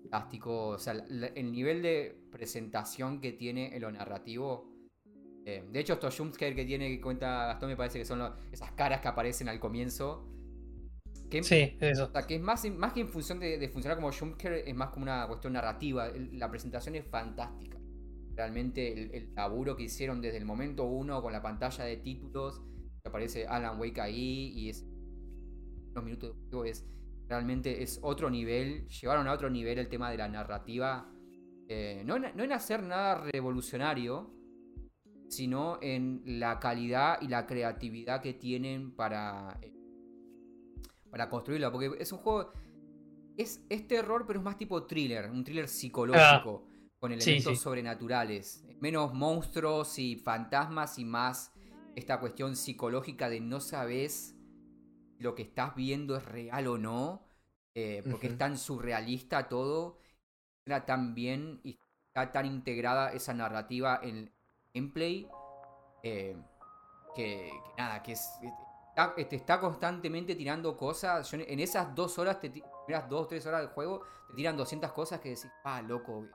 [0.03, 0.67] Fantástico.
[0.67, 4.69] O sea, el nivel de presentación que tiene en lo narrativo.
[5.43, 8.21] Eh, de hecho, estos jumpscares que tiene que cuenta Gastón me parece que son
[8.51, 10.27] esas caras que aparecen al comienzo
[11.41, 12.05] sí, eso.
[12.05, 14.89] O sea, que es más, más que en función de, funcionar como jumpscare, es más
[14.89, 16.09] como una cuestión narrativa.
[16.33, 17.77] la presentación es fantástica.
[18.35, 22.61] Realmente el, laburo que hicieron desde el momento uno con la pantalla de títulos,
[23.01, 24.85] que aparece Alan Wake ahí y es
[25.91, 26.85] unos minutos de juego es
[27.27, 28.87] realmente es otro nivel.
[28.87, 31.11] Llevaron a otro nivel el tema de la narrativa.
[31.67, 34.33] Eh, no, no en hacer nada revolucionario,
[35.29, 39.71] sino en la calidad y la creatividad que tienen para eh,
[41.09, 42.51] para construirlo, porque es un juego...
[43.37, 48.65] Es, es terror, pero es más tipo thriller, un thriller psicológico, ah, con elementos sobrenaturales.
[48.81, 51.53] Menos monstruos y fantasmas y más
[51.95, 54.35] esta cuestión psicológica de no sabes
[55.19, 57.25] lo que estás viendo es real o no,
[57.75, 59.99] eh, porque es tan surrealista todo,
[60.65, 64.31] era tan bien y está tan integrada esa narrativa en
[64.73, 65.27] gameplay
[66.03, 66.35] eh,
[67.15, 68.29] que, que, nada, que es,
[69.07, 71.31] te este, está constantemente tirando cosas.
[71.33, 72.51] en esas dos horas, te
[72.87, 76.25] miras dos tres horas del juego, te tiran 200 cosas que decís, ah, loco,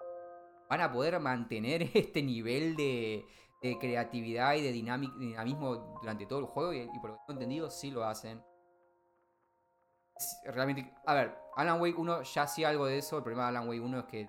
[0.68, 3.24] van a poder mantener este nivel de,
[3.80, 6.72] creatividad y de dinamismo durante todo el juego.
[6.72, 8.42] Y, por lo que he entendido, sí lo hacen.
[10.44, 13.16] Realmente, a ver, Alan Wake 1 ya hacía algo de eso.
[13.16, 14.28] El problema de Alan Wake 1 es que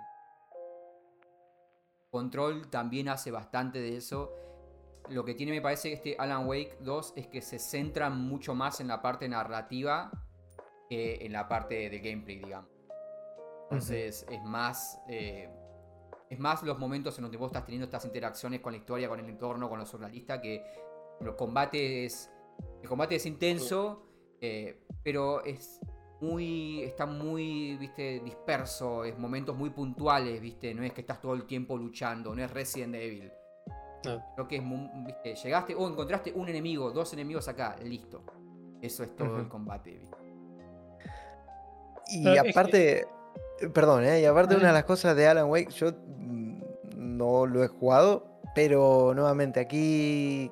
[2.11, 4.31] Control también hace bastante de eso
[5.09, 8.79] lo que tiene me parece este Alan Wake 2 es que se centra mucho más
[8.79, 10.11] en la parte narrativa
[10.89, 12.69] que en la parte de gameplay, digamos.
[13.63, 15.01] Entonces es más...
[15.07, 15.49] Eh,
[16.27, 19.19] es más los momentos en donde vos estás teniendo estas interacciones con la historia, con
[19.19, 20.63] el entorno, con los surrealistas, que
[21.21, 22.31] los combates...
[22.81, 24.07] El combate es intenso,
[24.41, 25.79] eh, pero es
[26.21, 26.81] muy...
[26.81, 31.45] está muy, viste, disperso, es momentos muy puntuales, viste, no es que estás todo el
[31.45, 33.31] tiempo luchando, no es Resident Evil.
[34.35, 34.63] Creo que es,
[35.05, 38.21] viste, llegaste o encontraste un enemigo, dos enemigos acá, listo.
[38.81, 39.99] Eso es todo el combate,
[42.07, 43.07] Y aparte,
[43.73, 44.21] perdón, ¿eh?
[44.21, 46.61] y aparte una de las cosas de Alan Wake, yo mm,
[46.95, 50.51] no lo he jugado, pero nuevamente aquí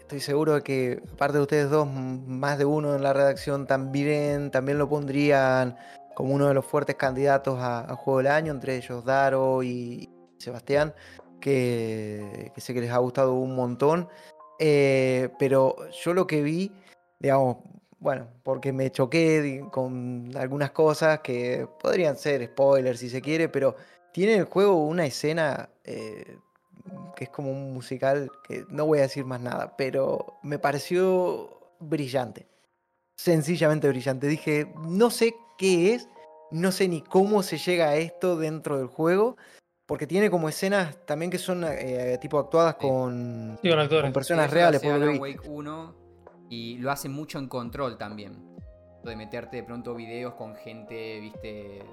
[0.00, 4.50] estoy seguro de que aparte de ustedes dos, más de uno en la redacción también,
[4.50, 5.76] también lo pondrían
[6.14, 10.08] como uno de los fuertes candidatos a, a Juego del Año, entre ellos Daro y
[10.38, 10.94] Sebastián
[11.40, 14.08] que, sé que les ha gustado un montón.
[14.58, 16.72] Eh, pero yo lo que vi,
[17.18, 17.58] digamos,
[17.98, 23.76] bueno, porque me choqué con algunas cosas que podrían ser spoilers si se quiere, pero
[24.12, 26.38] tiene el juego una escena eh,
[27.16, 31.72] que es como un musical, que no voy a decir más nada, pero me pareció
[31.80, 32.46] brillante.
[33.16, 34.26] Sencillamente brillante.
[34.26, 36.08] Dije, no sé qué es,
[36.50, 39.36] no sé ni cómo se llega a esto dentro del juego,
[39.86, 44.82] porque tiene como escenas también que son eh, tipo actuadas con, con, personas reales.
[44.82, 45.94] Por lo Wake 1
[46.50, 48.56] y lo hace mucho en control también.
[49.04, 51.84] Lo de meterte de pronto videos con gente, viste.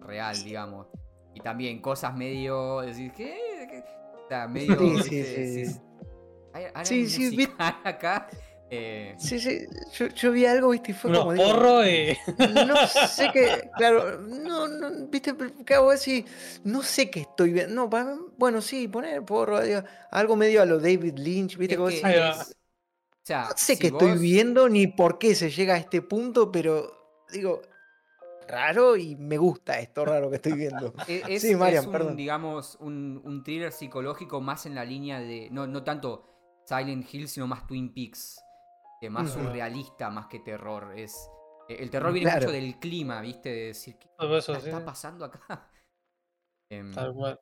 [0.00, 0.86] Real, digamos.
[1.34, 2.80] Y también cosas medio.
[2.80, 3.84] Decir, ¿qué?
[4.24, 5.02] O sea, medio.
[5.02, 5.80] Sí, sí, sí.
[6.84, 8.28] sí, sí, acá.
[8.70, 9.66] Eh, Sí, sí,
[9.98, 11.32] yo, yo vi algo, viste, y fue Unos como.
[11.32, 12.16] digo, porros y.
[12.66, 15.34] No sé qué, claro, no, no, viste,
[15.64, 16.24] ¿qué hago así?
[16.64, 17.74] No sé qué estoy viendo.
[17.74, 21.88] No, para- bueno, sí, poner porro, digo, algo medio a lo David Lynch, viste, como
[21.88, 22.06] decís, o
[23.22, 26.50] sea, no sé si qué estoy viendo ni por qué se llega a este punto,
[26.52, 27.62] pero digo,
[28.48, 30.92] raro y me gusta esto raro que estoy viendo.
[31.08, 32.16] Es, Sí, Marian, es un, perdón.
[32.16, 35.48] digamos, un, un thriller psicológico más en la línea de.
[35.50, 36.24] No, no tanto
[36.64, 38.40] Silent Hill, sino más Twin Peaks.
[39.00, 39.44] Que más Ujú.
[39.44, 40.92] surrealista más que terror.
[40.96, 41.30] Es.
[41.68, 42.46] eh, El terror viene Claro.
[42.46, 43.48] mucho del clima, ¿viste?
[43.50, 44.84] De decir, ¿qué Todo eso, está sí.
[44.84, 45.40] pasando acá?
[46.94, 47.40] Tal cual.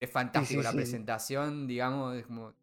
[0.00, 2.54] es fantástico sí, la presentación, digamos, es como.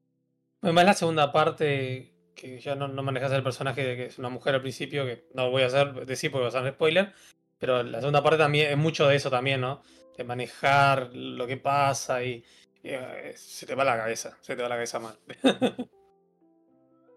[0.61, 4.29] Además, la segunda parte, que ya no, no manejas el personaje de que es una
[4.29, 7.13] mujer al principio, que no voy a hacer, decir porque va a ser spoiler,
[7.57, 9.81] pero la segunda parte también es mucho de eso también, ¿no?
[10.15, 12.45] De manejar lo que pasa y,
[12.83, 15.19] y, eh, se te va la cabeza, se te va la cabeza mal.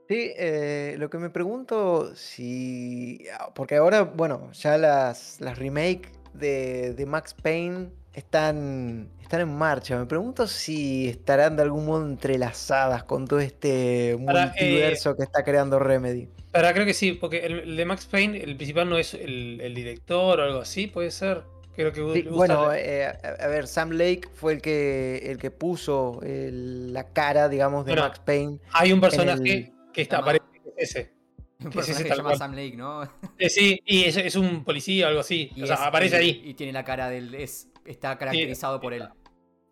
[0.09, 3.27] Sí, eh, lo que me pregunto si.
[3.39, 9.55] ah, Porque ahora, bueno, ya las, las remake de, de Max Payne están, están en
[9.57, 9.99] marcha.
[9.99, 15.43] Me pregunto si estarán de algún modo entrelazadas con todo este eh, multiverso que está
[15.43, 16.29] creando Remedy.
[16.53, 19.61] Pero creo que sí, porque el, el de Max Payne, el principal no es el,
[19.61, 21.43] el director o algo así, puede ser.
[21.75, 26.21] Creo que Sí, bueno, eh, a, ver, Sam Lake fue el que, el que puso
[26.23, 28.59] el- la cara, digamos, de Bueno, Max Payne.
[28.73, 31.17] hay un personaje que está, Llama- aparece que es ese.
[31.59, 32.37] Que tal se llama cual.
[32.39, 33.03] Sam Lake, ¿no?
[33.39, 35.51] Eh, sí, y es, es un policía o algo así.
[35.57, 36.43] Y o sea, es- aparece y- ahí.
[36.45, 37.35] Y tiene la cara del.
[37.35, 39.09] Es, está caracterizado por él.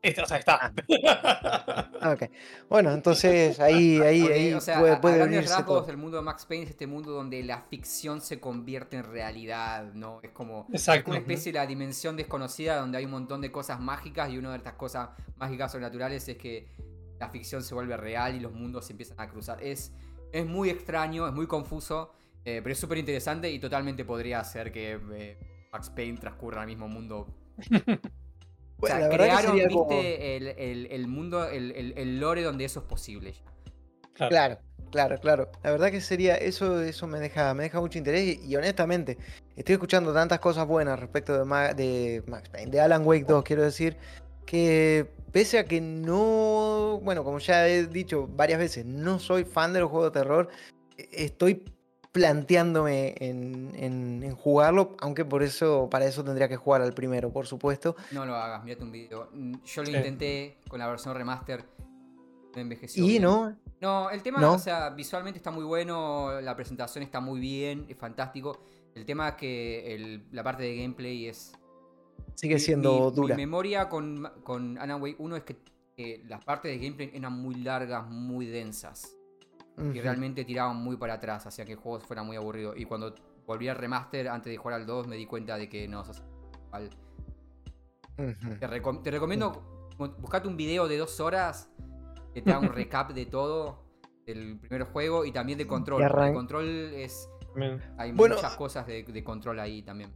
[0.01, 0.73] Este, o sea, está.
[2.07, 2.31] Ah, ok.
[2.69, 5.91] Bueno, entonces ahí, ahí, Porque, ahí o sea, puede, puede a grandes unirse rasgos, todo.
[5.91, 9.93] el mundo de Max Payne es este mundo donde la ficción se convierte en realidad,
[9.95, 10.21] ¿no?
[10.23, 11.05] Es como Exacto.
[11.05, 14.37] como una especie de la dimensión desconocida donde hay un montón de cosas mágicas y
[14.39, 16.69] una de estas cosas mágicas sobrenaturales es que
[17.19, 19.63] la ficción se vuelve real y los mundos se empiezan a cruzar.
[19.63, 19.93] Es,
[20.35, 22.13] es muy extraño, es muy confuso,
[22.45, 25.39] eh, pero es súper interesante y totalmente podría ser que eh,
[25.73, 27.29] Max Payne transcurra en el mismo mundo
[28.79, 31.71] o Bueno, sea, la verdad que crearon, sería viste, como- el, el- el mundo, el,
[31.73, 33.35] el- el lore donde eso es posible.
[34.15, 34.59] Claro,
[34.91, 35.51] claro, claro.
[35.63, 39.19] La verdad que sería, eso, eso me deja, me deja mucho interés y, y honestamente,
[39.57, 43.43] estoy escuchando tantas cosas buenas respecto de, Ma- de Max Payne, de Alan Wake 2,
[43.45, 43.97] quiero decir,
[44.45, 49.73] que pese a que no, bueno, como ya he dicho varias veces, no soy fan
[49.73, 50.49] de los juegos de terror,
[51.13, 51.65] estoy
[52.13, 57.33] planteándome en, en- en jugarlo, aunque por eso, para eso tendría que jugar al primero,
[57.33, 57.97] por supuesto.
[58.13, 59.29] No lo hagas, mírate un video.
[59.65, 61.65] Yo lo intenté con la versión remaster.
[62.55, 63.03] No envejeció.
[63.05, 63.23] Y bien.
[63.25, 64.53] no, No, el tema, ¿No?
[64.55, 68.61] o sea, visualmente está muy bueno, la presentación está muy bien, es fantástico.
[68.95, 71.53] El tema es que el- la parte de gameplay es.
[72.35, 73.37] Sigue siendo mi, dura.
[73.37, 75.57] Mi memoria con, con Alan Wake 1 es que
[75.97, 79.17] eh, las partes de gameplay eran muy largas, muy densas.
[79.77, 82.77] Y realmente tiraban muy para atrás, hacía que el juego fuera muy aburrido.
[82.77, 83.13] Y cuando
[83.45, 86.05] volví al remaster antes de jugar al 2, me di cuenta de que no, o
[86.05, 86.25] sea.
[88.19, 88.59] Ujú.
[88.61, 91.69] Te, recom- te recomiendo bu- buscate un video de dos horas
[92.33, 93.83] que te haga un recap de todo
[94.27, 96.03] del primer juego y también de control.
[96.29, 97.29] El control es.
[97.99, 100.13] Hay Bueno, muchas cosas de, de control ahí también.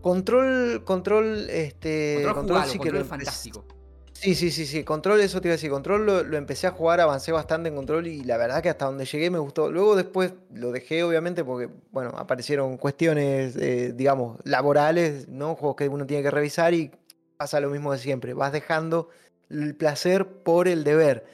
[0.00, 2.22] Control, control, este.
[2.24, 3.64] Control, jugalo, sí que control lo es fantástico.
[4.12, 4.84] Sí, sí, sí, sí.
[4.84, 5.70] Control, eso te iba a decir.
[5.70, 8.84] Control lo, lo empecé a jugar, avancé bastante en control y la verdad que hasta
[8.84, 9.72] donde llegué me gustó.
[9.72, 15.54] Luego después lo dejé, obviamente, porque, bueno, aparecieron cuestiones, eh, digamos, laborales, ¿no?
[15.54, 16.90] Juegos que uno tiene que revisar y
[17.38, 18.34] pasa lo mismo de siempre.
[18.34, 19.08] Vas dejando
[19.48, 21.24] el placer por el deber.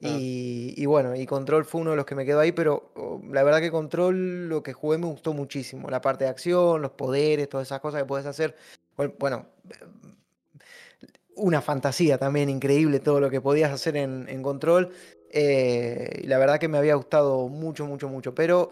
[0.00, 0.16] Claro.
[0.18, 3.20] Y, y bueno, y Control fue uno de los que me quedó ahí, pero oh,
[3.30, 5.88] la verdad que Control lo que jugué me gustó muchísimo.
[5.90, 8.54] La parte de acción, los poderes, todas esas cosas que puedes hacer.
[9.18, 9.46] Bueno,
[11.34, 14.90] una fantasía también increíble todo lo que podías hacer en, en Control.
[15.30, 18.34] eh, y la verdad que me había gustado mucho, mucho, mucho.
[18.34, 18.70] Pero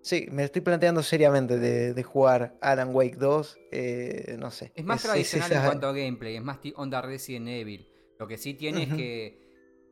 [0.00, 3.58] sí, me estoy planteando seriamente de, de jugar Alan Wake 2.
[3.70, 4.72] eh, no sé.
[4.74, 7.88] Es más es- es tradicional en cuanto a gameplay, es más onda Resident Evil.
[8.18, 9.41] Lo que sí tiene es que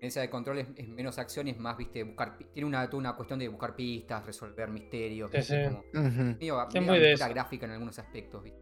[0.00, 2.38] en esa de control es, es menos acción y es más, viste, buscar.
[2.52, 5.30] Tiene una, toda una cuestión de buscar pistas, resolver misterios.
[5.32, 5.54] Sí, sí.
[5.64, 8.60] Como medio, Es medio muy de gráfica en algunos aspectos, ¿viste?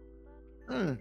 [0.68, 0.98] Mm.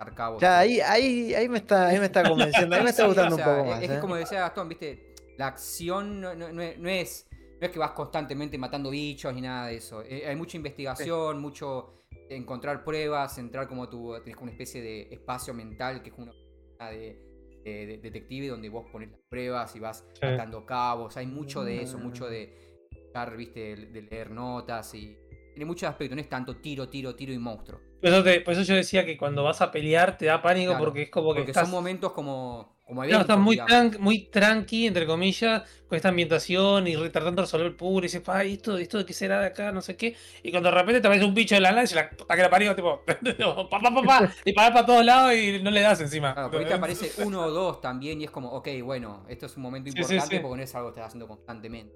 [0.00, 0.40] Arcabos.
[0.40, 3.34] Ya, ahí, ahí, ahí me está, ahí me está convenciendo, ahí me está Sí, gustando
[3.34, 3.82] o un poco es- más.
[3.82, 4.00] Es que ¿eh?
[4.00, 7.26] como decía Gastón, viste, la acción no, no- no es, no es
[7.60, 10.02] no es que vas constantemente matando bichos ni nada de eso.
[10.04, 14.14] Eh, hay mucha investigación, mucho encontrar pruebas, entrar como tu.
[14.20, 16.30] Tenés como una especie de espacio mental que es como
[16.78, 17.20] una de,
[17.68, 20.26] de- de detective donde vos pones las pruebas y vas Sí.
[20.26, 21.16] atando cabos.
[21.16, 25.16] Hay mucho de eso, mucho de estar, viste, de, de leer notas y.
[25.54, 27.80] Tiene muchos aspectos, no es tanto tiro, tiro, tiro y monstruo.
[28.00, 30.70] Por eso, te- por eso yo decía que cuando vas a pelear te da pánico
[30.70, 31.64] Claro, porque es como que Porque estás.
[31.66, 33.60] son momentos como como está muy,
[33.98, 38.22] muy tranqui, entre comillas, con esta ambientación y tratando de resolver el puro y dices,
[38.26, 40.16] ay, esto, esto de qué será de acá, no sé qué.
[40.42, 42.16] Y cuando de repente te ves un bicho de la nada y se la, que
[42.26, 46.00] la parió, tipo, pa, pa, pa, y para para todos lados y no le das
[46.00, 46.32] encima.
[46.32, 49.64] Claro, ahorita aparece uno o dos también y es como, ok, bueno, esto es un
[49.64, 51.94] momento importante porque no es algo que estás haciendo constantemente.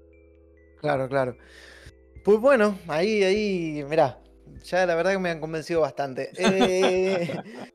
[0.78, 1.38] Claro, claro.
[2.22, 4.18] Pues bueno, ahí, ahí, mirá,
[4.64, 6.30] ya la verdad que me han convencido bastante.
[6.38, 7.72] Eh,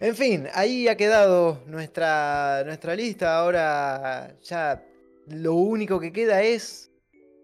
[0.00, 3.38] en fin, ahí ha quedado nuestra, nuestra lista.
[3.38, 4.84] Ahora ya
[5.26, 6.90] lo único que queda es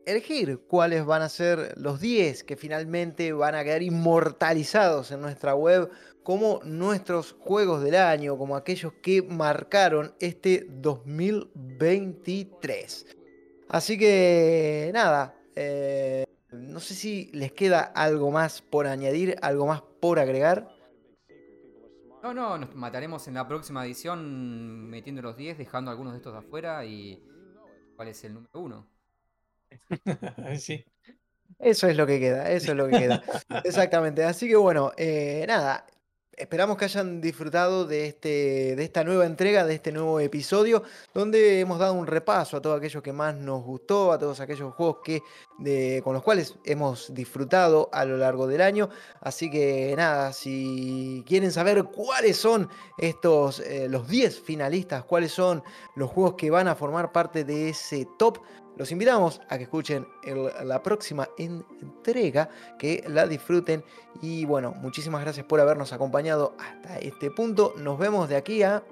[0.06, 5.54] elegir cuáles van a ser los 10 que finalmente van a quedar inmortalizados en nuestra
[5.54, 5.90] web
[6.22, 13.06] como nuestros juegos del año, como aquellos que marcaron este 2023.
[13.68, 19.82] Así que nada, eh, no sé si les queda algo más por añadir, algo más
[20.00, 20.74] por agregar.
[22.26, 26.32] No, no, nos mataremos en la próxima edición metiendo los 10, dejando algunos de estos
[26.32, 27.22] de afuera y
[27.94, 28.86] cuál es el número 1.
[30.58, 30.84] sí.
[31.60, 33.22] Eso es lo que queda, eso es lo que queda.
[33.64, 34.24] Exactamente.
[34.24, 35.86] Así que bueno, eh, nada,
[36.36, 40.82] Esperamos que hayan disfrutado de, este, de esta nueva entrega, de este nuevo episodio,
[41.14, 44.74] donde hemos dado un repaso a todos aquellos que más nos gustó, a todos aquellos
[44.74, 48.90] juegos que, con los cuales hemos disfrutado a lo largo del año.
[49.22, 52.68] Así que nada, si quieren saber cuáles son
[52.98, 55.64] estos, eh, los 10 finalistas, cuáles son
[55.94, 58.40] los juegos que van a formar parte de ese top,
[58.76, 60.06] los invitamos a que escuchen
[60.64, 62.48] la próxima entrega,
[62.78, 63.82] que la disfruten
[64.20, 67.74] y bueno, muchísimas gracias por habernos acompañado hasta este punto.
[67.78, 68.82] Nos vemos de aquí a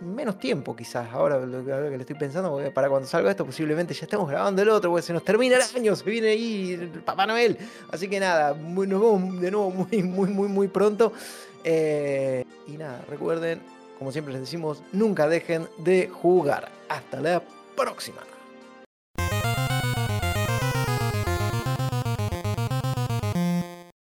[0.00, 3.94] menos tiempo quizás, ahora lo que, le estoy pensando, porque para cuando salga esto posiblemente
[3.94, 7.02] ya estemos grabando el otro, porque se nos termina el año, se viene ahí el
[7.02, 7.58] Papá Noel.
[7.90, 11.12] Así que nada, nos vemos de nuevo muy, muy, muy, muy pronto.
[11.64, 13.60] Eh, y nada, recuerden,
[13.98, 16.70] como siempre les decimos, nunca dejen de jugar.
[16.88, 17.42] Hasta la
[17.76, 18.37] próxima.